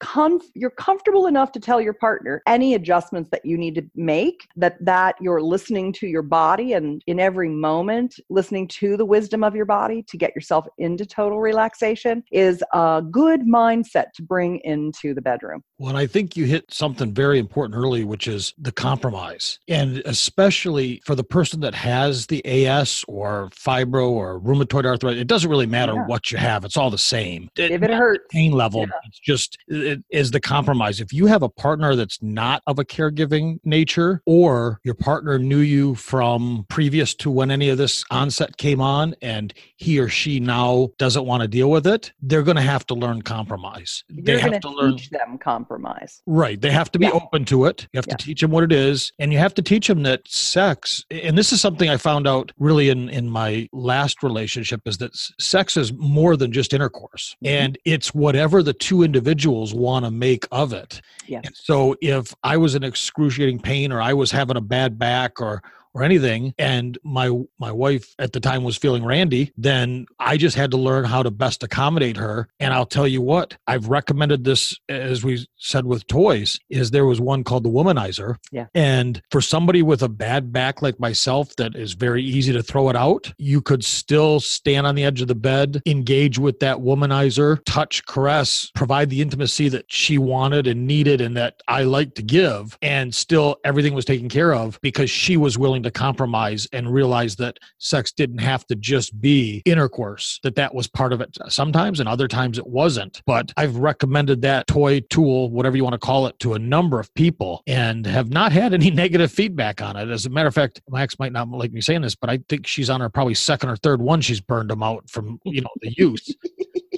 you're 0.54 0.70
comfortable 0.70 1.26
enough 1.26 1.50
to 1.52 1.60
tell 1.60 1.80
your 1.80 1.94
partner 1.94 2.42
any 2.46 2.74
adjustments 2.74 3.28
that 3.30 3.44
you 3.44 3.56
need 3.56 3.74
to 3.74 3.82
make 3.94 4.11
that 4.56 4.76
that 4.84 5.14
you're 5.20 5.42
listening 5.42 5.92
to 5.92 6.06
your 6.06 6.22
body 6.22 6.72
and 6.74 7.02
in 7.06 7.18
every 7.20 7.48
moment 7.48 8.14
listening 8.28 8.68
to 8.68 8.96
the 8.96 9.04
wisdom 9.04 9.42
of 9.44 9.54
your 9.54 9.64
body 9.64 10.02
to 10.08 10.16
get 10.16 10.34
yourself 10.34 10.66
into 10.78 11.04
total 11.06 11.40
relaxation 11.40 12.22
is 12.32 12.62
a 12.72 13.02
good 13.10 13.42
mindset 13.42 14.06
to 14.14 14.22
bring 14.22 14.60
into 14.64 15.14
the 15.14 15.22
bedroom. 15.22 15.62
Well, 15.78 15.96
I 15.96 16.06
think 16.06 16.36
you 16.36 16.44
hit 16.44 16.72
something 16.72 17.12
very 17.12 17.38
important 17.38 17.76
early, 17.76 18.04
which 18.04 18.28
is 18.28 18.54
the 18.58 18.72
compromise. 18.72 19.58
And 19.68 20.02
especially 20.04 21.02
for 21.04 21.14
the 21.14 21.24
person 21.24 21.60
that 21.60 21.74
has 21.74 22.26
the 22.26 22.44
AS 22.46 23.04
or 23.08 23.50
fibro 23.52 24.08
or 24.10 24.40
rheumatoid 24.40 24.84
arthritis, 24.84 25.20
it 25.20 25.26
doesn't 25.26 25.50
really 25.50 25.66
matter 25.66 25.94
Yeah. 25.94 26.06
what 26.06 26.30
you 26.30 26.38
have. 26.38 26.64
It's 26.64 26.76
all 26.76 26.90
the 26.90 26.98
same. 27.16 27.48
If 27.56 27.82
it 27.82 27.90
hurts, 27.90 28.24
pain 28.30 28.52
level, 28.52 28.80
Yeah. 28.82 29.08
it's 29.08 29.20
just 29.20 29.58
it 29.68 30.00
is 30.10 30.30
the 30.30 30.40
compromise. 30.40 31.00
If 31.00 31.12
you 31.12 31.26
have 31.26 31.42
a 31.42 31.48
partner 31.48 31.96
that's 31.96 32.18
not 32.22 32.62
of 32.66 32.78
a 32.78 32.84
caregiving 32.84 33.58
nature, 33.64 34.01
or 34.26 34.80
your 34.84 34.94
partner 34.94 35.38
knew 35.38 35.58
you 35.58 35.94
from 35.94 36.66
previous 36.68 37.14
to 37.14 37.30
when 37.30 37.50
any 37.50 37.68
of 37.68 37.78
this 37.78 38.04
onset 38.10 38.56
came 38.56 38.80
on, 38.80 39.14
and 39.22 39.52
he 39.76 39.98
or 39.98 40.08
she 40.08 40.40
now 40.40 40.88
doesn't 40.98 41.24
want 41.26 41.42
to 41.42 41.48
deal 41.48 41.70
with 41.70 41.86
it, 41.86 42.12
they're 42.22 42.42
going 42.42 42.56
to 42.56 42.62
have 42.62 42.86
to 42.86 42.94
learn 42.94 43.22
compromise. 43.22 44.04
they 44.10 44.32
you're 44.32 44.40
have 44.40 44.50
going 44.50 44.60
to 44.62 44.68
to 44.68 44.74
learn 44.74 44.96
teach 44.96 45.10
them 45.10 45.38
compromise. 45.38 46.22
Right. 46.26 46.60
They 46.60 46.70
have 46.70 46.90
to 46.92 46.98
be 46.98 47.06
Yeah. 47.06 47.12
open 47.12 47.44
to 47.46 47.64
it. 47.66 47.86
You 47.92 47.98
have 47.98 48.06
Yeah. 48.08 48.16
to 48.16 48.24
teach 48.24 48.40
them 48.40 48.50
what 48.50 48.64
it 48.64 48.72
is. 48.72 49.12
And 49.18 49.32
you 49.32 49.38
have 49.38 49.54
to 49.54 49.62
teach 49.62 49.86
them 49.88 50.02
that 50.04 50.22
sex, 50.26 51.04
and 51.10 51.36
this 51.38 51.52
is 51.52 51.60
something 51.60 51.88
I 51.88 51.96
found 51.96 52.26
out 52.26 52.52
really 52.58 52.88
in, 52.90 53.08
in 53.08 53.28
my 53.30 53.68
last 53.72 54.22
relationship, 54.22 54.80
is 54.86 54.98
that 54.98 55.12
sex 55.40 55.76
is 55.76 55.92
more 55.92 56.36
than 56.36 56.52
just 56.52 56.72
intercourse. 56.72 57.36
Mhm. 57.44 57.48
And 57.48 57.78
it's 57.84 58.14
whatever 58.14 58.62
the 58.62 58.72
two 58.72 59.02
individuals 59.02 59.74
want 59.74 60.04
to 60.04 60.10
make 60.10 60.46
of 60.50 60.72
it. 60.72 61.00
Yes. 61.26 61.42
And 61.46 61.56
so 61.56 61.96
if 62.00 62.34
I 62.42 62.56
was 62.56 62.74
in 62.74 62.82
excruciating 62.84 63.60
pain 63.60 63.91
or 63.92 64.00
I 64.00 64.14
was 64.14 64.30
having 64.30 64.56
a 64.56 64.60
bad 64.60 64.98
back 64.98 65.40
or 65.40 65.62
or 65.94 66.02
anything 66.02 66.54
and 66.58 66.98
my 67.04 67.30
my 67.58 67.70
wife 67.70 68.14
at 68.18 68.32
the 68.32 68.40
time 68.40 68.64
was 68.64 68.76
feeling 68.76 69.04
randy 69.04 69.52
then 69.56 70.06
i 70.18 70.36
just 70.36 70.56
had 70.56 70.70
to 70.70 70.76
learn 70.76 71.04
how 71.04 71.22
to 71.22 71.30
best 71.30 71.62
accommodate 71.62 72.16
her 72.16 72.48
and 72.60 72.72
i'll 72.72 72.86
tell 72.86 73.06
you 73.06 73.20
what 73.20 73.56
i've 73.66 73.88
recommended 73.88 74.44
this 74.44 74.76
as 74.88 75.22
we 75.24 75.46
said 75.56 75.84
with 75.86 76.06
toys 76.06 76.58
is 76.70 76.90
there 76.90 77.06
was 77.06 77.20
one 77.20 77.44
called 77.44 77.62
the 77.64 77.68
womanizer 77.70 78.36
Yeah. 78.50 78.66
and 78.74 79.20
for 79.30 79.40
somebody 79.40 79.82
with 79.82 80.02
a 80.02 80.08
bad 80.08 80.52
back 80.52 80.82
like 80.82 80.98
myself 80.98 81.54
that 81.56 81.76
is 81.76 81.92
very 81.92 82.22
easy 82.22 82.52
to 82.52 82.62
throw 82.62 82.88
it 82.88 82.96
out 82.96 83.32
you 83.38 83.60
could 83.60 83.84
still 83.84 84.40
stand 84.40 84.86
on 84.86 84.94
the 84.94 85.04
edge 85.04 85.20
of 85.20 85.28
the 85.28 85.34
bed 85.34 85.82
engage 85.86 86.38
with 86.38 86.60
that 86.60 86.78
womanizer 86.78 87.58
touch 87.66 88.04
caress 88.06 88.70
provide 88.74 89.10
the 89.10 89.20
intimacy 89.20 89.68
that 89.68 89.84
she 89.88 90.18
wanted 90.18 90.66
and 90.66 90.86
needed 90.86 91.20
and 91.20 91.36
that 91.36 91.60
i 91.68 91.82
like 91.82 92.14
to 92.14 92.22
give 92.22 92.76
and 92.82 93.14
still 93.14 93.56
everything 93.64 93.94
was 93.94 94.04
taken 94.04 94.28
care 94.28 94.54
of 94.54 94.78
because 94.82 95.10
she 95.10 95.36
was 95.36 95.58
willing 95.58 95.81
to 95.82 95.90
compromise 95.90 96.66
and 96.72 96.92
realize 96.92 97.36
that 97.36 97.58
sex 97.78 98.12
didn't 98.12 98.38
have 98.38 98.66
to 98.66 98.74
just 98.74 99.20
be 99.20 99.62
intercourse 99.64 100.40
that 100.42 100.54
that 100.56 100.74
was 100.74 100.86
part 100.86 101.12
of 101.12 101.20
it. 101.20 101.36
Sometimes 101.48 102.00
and 102.00 102.08
other 102.08 102.28
times 102.28 102.58
it 102.58 102.66
wasn't 102.66 103.22
but 103.26 103.52
i've 103.56 103.76
recommended 103.76 104.42
that 104.42 104.66
toy 104.66 105.00
tool 105.00 105.50
whatever 105.50 105.76
you 105.76 105.84
want 105.84 105.94
to 105.94 105.98
call 105.98 106.26
it 106.26 106.38
to 106.38 106.54
a 106.54 106.58
number 106.58 106.98
of 106.98 107.12
people 107.14 107.62
and 107.66 108.06
have 108.06 108.30
not 108.30 108.52
had 108.52 108.74
any 108.74 108.90
negative 109.02 109.30
feedback 109.30 109.80
on 109.82 109.96
it. 109.96 110.08
As 110.08 110.26
a 110.26 110.30
matter 110.30 110.48
of 110.48 110.54
fact 110.54 110.80
my 110.88 111.02
ex 111.02 111.18
might 111.18 111.32
not 111.32 111.48
like 111.48 111.72
me 111.72 111.80
saying 111.80 112.02
this 112.02 112.14
but 112.14 112.30
i 112.30 112.38
think 112.48 112.66
she's 112.66 112.90
on 112.90 113.00
her 113.00 113.08
probably 113.08 113.34
second 113.34 113.70
or 113.70 113.76
third 113.76 114.00
one 114.00 114.20
she's 114.20 114.40
burned 114.40 114.70
them 114.70 114.82
out 114.82 115.08
from 115.08 115.38
you 115.44 115.60
know 115.60 115.70
the 115.80 115.92
use 115.96 116.34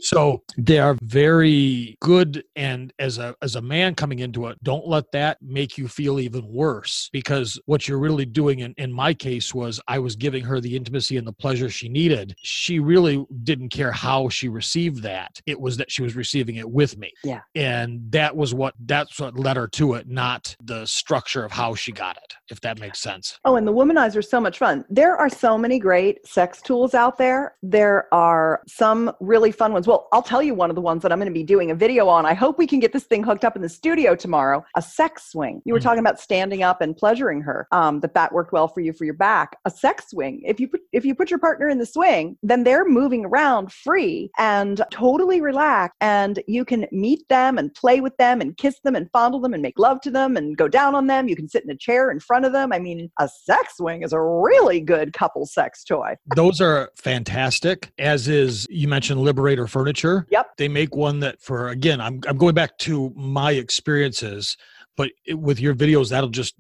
so 0.04 0.42
they 0.58 0.78
are 0.78 0.96
very 1.02 1.96
good 2.00 2.44
and 2.56 2.92
as 2.99 3.18
a 3.18 3.34
as 3.42 3.56
a 3.56 3.61
man 3.62 3.94
coming 3.94 4.18
into 4.20 4.46
it 4.46 4.56
don't 4.62 4.87
let 4.87 5.11
that 5.12 5.38
make 5.42 5.76
you 5.78 5.88
feel 5.88 6.20
even 6.20 6.46
worse 6.46 7.08
because 7.12 7.61
what 7.66 7.88
you're 7.88 7.99
really 7.99 8.26
doing 8.26 8.61
in, 8.61 8.75
in 8.76 8.92
my 8.92 9.12
case 9.14 9.54
was 9.54 9.80
i 9.88 9.99
was 9.99 10.16
giving 10.16 10.44
her 10.44 10.61
the 10.61 10.76
intimacy 10.76 11.16
and 11.16 11.26
the 11.26 11.32
pleasure 11.32 11.68
she 11.68 11.88
needed 11.88 12.34
she 12.42 12.78
really 12.78 13.25
didn't 13.42 13.70
care 13.70 13.92
how 13.92 14.28
she 14.28 14.49
received 14.49 15.02
that 15.02 15.40
it 15.46 15.58
was 15.61 15.76
that 15.76 15.90
she 15.90 16.02
was 16.02 16.14
receiving 16.16 16.56
it 16.56 16.70
with 16.70 16.96
me 16.99 17.11
Yeah. 17.23 17.40
and 17.54 18.00
that 18.12 18.37
was 18.37 18.54
what 18.54 18.75
that's 18.87 19.18
what 19.20 19.38
led 19.38 19.56
her 19.56 19.68
to 19.68 19.94
it 19.94 20.08
not 20.08 20.54
the 20.62 20.84
structure 20.87 21.44
of 21.44 21.52
how 21.52 21.75
she 21.75 21.92
got 21.92 22.16
it 22.16 22.34
if 22.50 22.61
that 22.61 22.78
makes 22.78 23.00
sense 23.00 23.38
Oh, 23.44 23.56
and 23.56 23.66
the 23.66 23.73
womanizer 23.73 24.18
is 24.18 24.30
so 24.30 24.40
much 24.40 24.58
fun. 24.58 24.84
There 24.88 25.16
are 25.16 25.28
so 25.28 25.56
many 25.58 25.78
great 25.78 26.26
sex 26.26 26.62
tools 26.62 26.94
out 26.94 27.18
there. 27.18 27.56
There 27.62 28.08
are 28.12 28.62
some 28.66 29.12
really 29.20 29.52
fun 29.52 29.73
ones. 29.73 29.87
Well, 29.87 29.93
I'll 30.12 30.22
tell 30.22 30.42
you 30.42 30.54
one 30.54 30.70
of 30.70 30.76
the 30.76 30.82
ones 30.82 31.02
that 31.02 31.12
I'm 31.12 31.18
going 31.18 31.28
to 31.28 31.34
be 31.34 31.42
doing 31.42 31.70
a 31.70 31.74
video 31.74 32.08
on. 32.08 32.26
I 32.26 32.34
hope 32.34 32.58
we 32.58 32.66
can 32.66 32.80
get 32.80 32.92
this 32.92 33.04
thing 33.04 33.22
hooked 33.22 33.44
up 33.44 33.56
in 33.56 33.62
the 33.62 33.68
studio 33.68 34.14
tomorrow. 34.14 34.64
A 34.76 34.82
sex 34.82 35.30
swing. 35.30 35.60
You 35.64 35.72
were 35.74 35.80
Mm. 35.80 35.84
talking 35.84 35.98
about 36.00 36.20
standing 36.20 36.62
up 36.62 36.80
and 36.80 36.96
pleasuring 36.96 37.40
her. 37.42 37.66
Um, 37.72 38.00
that 38.00 38.14
that 38.14 38.32
worked 38.32 38.52
well 38.52 38.68
for 38.68 38.80
you 38.80 38.92
for 38.92 39.04
your 39.04 39.14
back. 39.14 39.56
A 39.64 39.70
sex 39.70 40.10
swing. 40.10 40.42
If 40.44 40.60
you 40.60 40.68
put 40.68 40.80
if 40.92 41.04
you 41.04 41.14
put 41.14 41.30
your 41.30 41.38
partner 41.38 41.68
in 41.68 41.78
the 41.78 41.86
swing, 41.86 42.36
then 42.42 42.64
they're 42.64 42.84
moving 42.84 43.24
around 43.24 43.72
free 43.72 44.30
and 44.38 44.82
totally 44.90 45.40
relaxed, 45.40 45.96
and 46.00 46.40
you 46.46 46.64
can 46.64 46.86
meet 46.92 47.28
them 47.28 47.58
and 47.58 47.74
play 47.74 48.00
with 48.00 48.16
them 48.16 48.40
and 48.40 48.56
kiss 48.56 48.78
them 48.84 48.94
and 48.94 49.10
fondle 49.12 49.40
them 49.40 49.52
and 49.54 49.62
make 49.62 49.78
love 49.78 50.00
to 50.02 50.10
them 50.10 50.36
and 50.36 50.56
go 50.56 50.68
down 50.68 50.94
on 50.94 51.06
them. 51.08 51.28
You 51.28 51.36
can 51.36 51.48
sit 51.48 51.64
in 51.64 51.70
a 51.70 51.76
chair 51.76 52.10
in 52.10 52.20
front 52.20 52.44
of 52.44 52.52
them. 52.52 52.72
I 52.72 52.78
mean, 52.78 53.10
a 53.18 53.28
sex 53.28 53.76
swing 53.76 54.02
is 54.02 54.12
a 54.12 54.20
really 54.20 54.80
good 54.80 55.12
couple 55.12 55.44
sex 55.46 55.84
toy. 55.84 56.14
those 56.36 56.60
are 56.60 56.90
fantastic 56.96 57.92
as 57.98 58.28
is 58.28 58.66
you 58.70 58.88
mentioned 58.88 59.20
liberator 59.20 59.66
furniture 59.75 60.25
Yep. 60.31 60.57
they 60.57 60.69
make 60.69 60.95
one 60.95 61.19
that 61.21 61.40
for 61.40 61.69
again 61.69 62.00
i'm, 62.00 62.21
I'm 62.28 62.38
going 62.38 62.54
back 62.54 62.78
to 62.87 63.12
my 63.16 63.50
experiences 63.52 64.57
but 64.96 65.10
it, 65.26 65.34
with 65.34 65.60
your 65.60 65.74
videos 65.74 66.10
that'll 66.10 66.28
just 66.30 66.54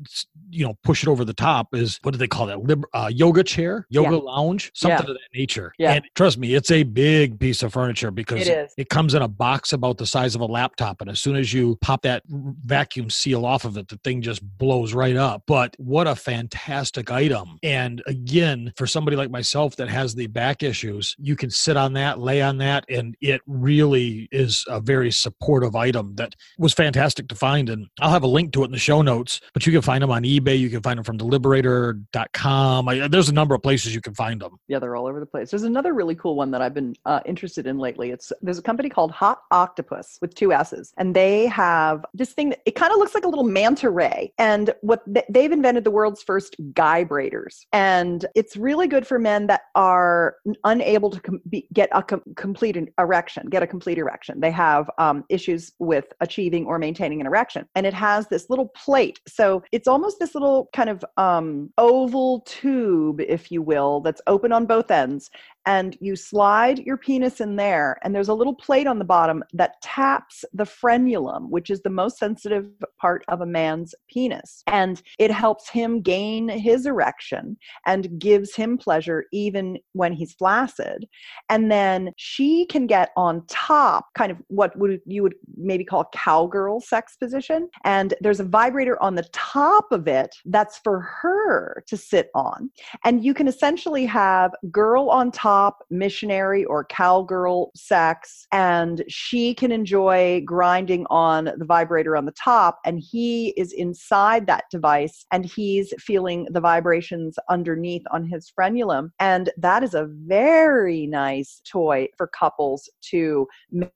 you 0.50 0.64
know 0.64 0.74
push 0.84 1.02
it 1.02 1.08
over 1.08 1.24
the 1.24 1.34
top 1.34 1.74
is 1.74 1.98
what 2.02 2.12
do 2.12 2.18
they 2.18 2.26
call 2.28 2.46
that? 2.46 2.60
Lib- 2.62 2.84
uh, 2.92 3.10
yoga 3.12 3.42
chair? 3.44 3.86
Yoga 3.90 4.16
lounge? 4.16 4.70
Something 4.74 4.98
Yeah. 5.06 5.10
of 5.12 5.18
that 5.18 5.38
nature. 5.38 5.72
Yeah. 5.78 5.92
and 5.94 6.04
trust 6.14 6.38
me 6.38 6.54
it's 6.54 6.70
a 6.70 6.82
big 6.82 7.38
piece 7.40 7.62
of 7.62 7.72
furniture 7.72 8.10
because 8.10 8.46
It 8.46 8.72
it 8.76 8.88
comes 8.88 9.14
in 9.14 9.22
a 9.22 9.28
box 9.28 9.72
about 9.72 9.98
the 9.98 10.06
size 10.06 10.34
of 10.34 10.40
a 10.40 10.46
laptop 10.46 11.00
and 11.00 11.10
as 11.10 11.20
soon 11.20 11.36
as 11.36 11.52
you 11.52 11.76
pop 11.80 12.02
that 12.02 12.22
vacuum 12.28 13.10
seal 13.10 13.44
off 13.46 13.64
of 13.64 13.76
it 13.76 13.88
the 13.88 13.96
thing 14.04 14.22
just 14.22 14.42
blows 14.58 14.94
right 14.94 15.16
up. 15.16 15.42
But 15.46 15.74
what 15.78 16.06
a 16.06 16.14
fantastic 16.14 17.10
item. 17.10 17.58
And 17.62 18.02
again 18.06 18.72
for 18.76 18.86
somebody 18.86 19.16
like 19.16 19.30
myself 19.30 19.76
that 19.76 19.88
has 19.88 20.14
the 20.14 20.26
back 20.26 20.62
issues 20.62 21.14
you 21.18 21.36
can 21.36 21.50
sit 21.50 21.76
on 21.76 21.92
that 21.94 22.18
lay 22.18 22.40
on 22.42 22.58
that 22.58 22.84
and 22.88 23.16
it 23.20 23.40
really 23.46 24.28
is 24.32 24.64
a 24.68 24.80
very 24.80 25.10
supportive 25.10 25.74
item 25.76 26.14
that 26.16 26.34
was 26.58 26.72
fantastic 26.72 27.28
to 27.28 27.34
find 27.34 27.68
and 27.68 27.86
i'll 28.00 28.10
have 28.10 28.23
a 28.24 28.28
link 28.28 28.52
to 28.52 28.62
it 28.62 28.66
in 28.66 28.72
the 28.72 28.78
show 28.78 29.02
notes 29.02 29.40
but 29.52 29.66
you 29.66 29.72
can 29.72 29.82
find 29.82 30.02
them 30.02 30.10
on 30.10 30.22
ebay 30.22 30.58
you 30.58 30.70
can 30.70 30.82
find 30.82 30.98
them 30.98 31.04
from 31.04 31.18
deliberator.com 31.18 32.88
I, 32.88 33.08
there's 33.08 33.28
a 33.28 33.32
number 33.32 33.54
of 33.54 33.62
places 33.62 33.94
you 33.94 34.00
can 34.00 34.14
find 34.14 34.40
them 34.40 34.58
Yeah, 34.68 34.78
they're 34.78 34.96
all 34.96 35.06
over 35.06 35.20
the 35.20 35.26
place. 35.26 35.50
There's 35.50 35.64
another 35.64 35.92
really 35.92 36.14
cool 36.14 36.36
one 36.36 36.50
that 36.52 36.62
I've 36.62 36.74
been 36.74 36.94
uh, 37.04 37.20
interested 37.26 37.66
in 37.66 37.78
lately. 37.78 38.10
It's 38.10 38.32
there's 38.42 38.58
a 38.58 38.62
company 38.62 38.88
called 38.88 39.10
Hot 39.12 39.40
Octopuss 39.52 40.18
with 40.20 40.34
two 40.34 40.52
S's, 40.52 40.92
and 40.96 41.14
they 41.14 41.46
have 41.46 42.04
this 42.14 42.32
thing. 42.32 42.50
That, 42.50 42.60
it 42.66 42.74
kind 42.74 42.92
of 42.92 42.98
looks 42.98 43.14
like 43.14 43.24
a 43.24 43.28
little 43.28 43.44
manta 43.44 43.90
ray, 43.90 44.32
and 44.38 44.74
what 44.80 45.02
th- 45.12 45.26
they've 45.28 45.52
invented 45.52 45.84
the 45.84 45.90
world's 45.90 46.22
first 46.22 46.56
guybrators, 46.72 47.66
and 47.72 48.26
it's 48.34 48.56
really 48.56 48.86
good 48.86 49.06
for 49.06 49.18
men 49.18 49.46
that 49.48 49.62
are 49.74 50.36
unable 50.64 51.10
to 51.10 51.20
com- 51.20 51.42
be, 51.48 51.66
get 51.72 51.88
a 51.92 52.02
com- 52.02 52.22
complete 52.36 52.76
erection, 52.98 53.48
get 53.48 53.62
a 53.62 53.66
complete 53.66 53.98
erection. 53.98 54.40
They 54.40 54.50
have 54.50 54.90
um, 54.98 55.24
issues 55.28 55.72
with 55.78 56.06
achieving 56.20 56.66
or 56.66 56.78
maintaining 56.78 57.20
an 57.20 57.26
erection, 57.26 57.66
and 57.74 57.86
it 57.86 57.94
has 57.94 58.13
has 58.14 58.28
this 58.28 58.48
little 58.50 58.68
plate. 58.68 59.20
So 59.26 59.62
it's 59.72 59.88
almost 59.88 60.18
this 60.18 60.34
little 60.34 60.68
kind 60.72 60.90
of 60.90 61.04
um, 61.16 61.72
oval 61.78 62.40
tube, 62.40 63.20
if 63.20 63.50
you 63.52 63.60
will, 63.62 64.00
that's 64.00 64.22
open 64.26 64.52
on 64.52 64.66
both 64.66 64.90
ends 64.90 65.30
and 65.66 65.96
you 66.00 66.16
slide 66.16 66.78
your 66.80 66.96
penis 66.96 67.40
in 67.40 67.56
there 67.56 67.98
and 68.02 68.14
there's 68.14 68.28
a 68.28 68.34
little 68.34 68.54
plate 68.54 68.86
on 68.86 68.98
the 68.98 69.04
bottom 69.04 69.42
that 69.52 69.80
taps 69.82 70.44
the 70.52 70.64
frenulum 70.64 71.48
which 71.48 71.70
is 71.70 71.82
the 71.82 71.90
most 71.90 72.18
sensitive 72.18 72.68
part 73.00 73.24
of 73.28 73.40
a 73.40 73.46
man's 73.46 73.94
penis. 74.10 74.62
And 74.66 75.00
it 75.18 75.30
helps 75.30 75.68
him 75.68 76.00
gain 76.00 76.48
his 76.48 76.86
erection 76.86 77.56
and 77.86 78.18
gives 78.18 78.54
him 78.54 78.76
pleasure 78.76 79.24
even 79.32 79.78
when 79.92 80.12
he's 80.12 80.34
flaccid. 80.34 81.06
And 81.48 81.70
then 81.70 82.12
she 82.16 82.66
can 82.66 82.86
get 82.86 83.10
on 83.16 83.44
top 83.46 84.06
kind 84.14 84.32
of 84.32 84.38
what 84.48 84.76
would 84.78 85.00
you 85.06 85.22
would 85.22 85.34
maybe 85.56 85.84
call 85.84 86.06
cowgirl 86.12 86.80
sex 86.80 87.16
position. 87.16 87.68
And 87.84 88.14
there's 88.20 88.40
a 88.40 88.44
vibrator 88.44 89.00
on 89.02 89.14
the 89.14 89.28
top 89.32 89.92
of 89.92 90.08
it 90.08 90.34
that's 90.46 90.78
for 90.78 91.00
her 91.00 91.84
to 91.86 91.96
sit 91.96 92.30
on. 92.34 92.70
And 93.04 93.24
you 93.24 93.34
can 93.34 93.48
essentially 93.48 94.06
have 94.06 94.52
girl 94.70 95.08
on 95.10 95.30
top 95.30 95.53
missionary 95.90 96.64
or 96.64 96.84
cowgirl 96.84 97.70
sex 97.74 98.46
and 98.52 99.04
she 99.08 99.54
can 99.54 99.72
enjoy 99.72 100.42
grinding 100.44 101.06
on 101.10 101.50
the 101.56 101.64
vibrator 101.64 102.16
on 102.16 102.24
the 102.24 102.32
top 102.32 102.78
and 102.84 103.00
he 103.00 103.48
is 103.56 103.72
inside 103.72 104.46
that 104.46 104.64
device 104.70 105.26
and 105.32 105.44
he's 105.44 105.92
feeling 105.98 106.46
the 106.50 106.60
vibrations 106.60 107.36
underneath 107.48 108.02
on 108.10 108.24
his 108.24 108.52
frenulum 108.58 109.10
and 109.20 109.50
that 109.56 109.82
is 109.82 109.94
a 109.94 110.08
very 110.26 111.06
nice 111.06 111.60
toy 111.70 112.06
for 112.16 112.26
couples 112.26 112.88
to 113.02 113.46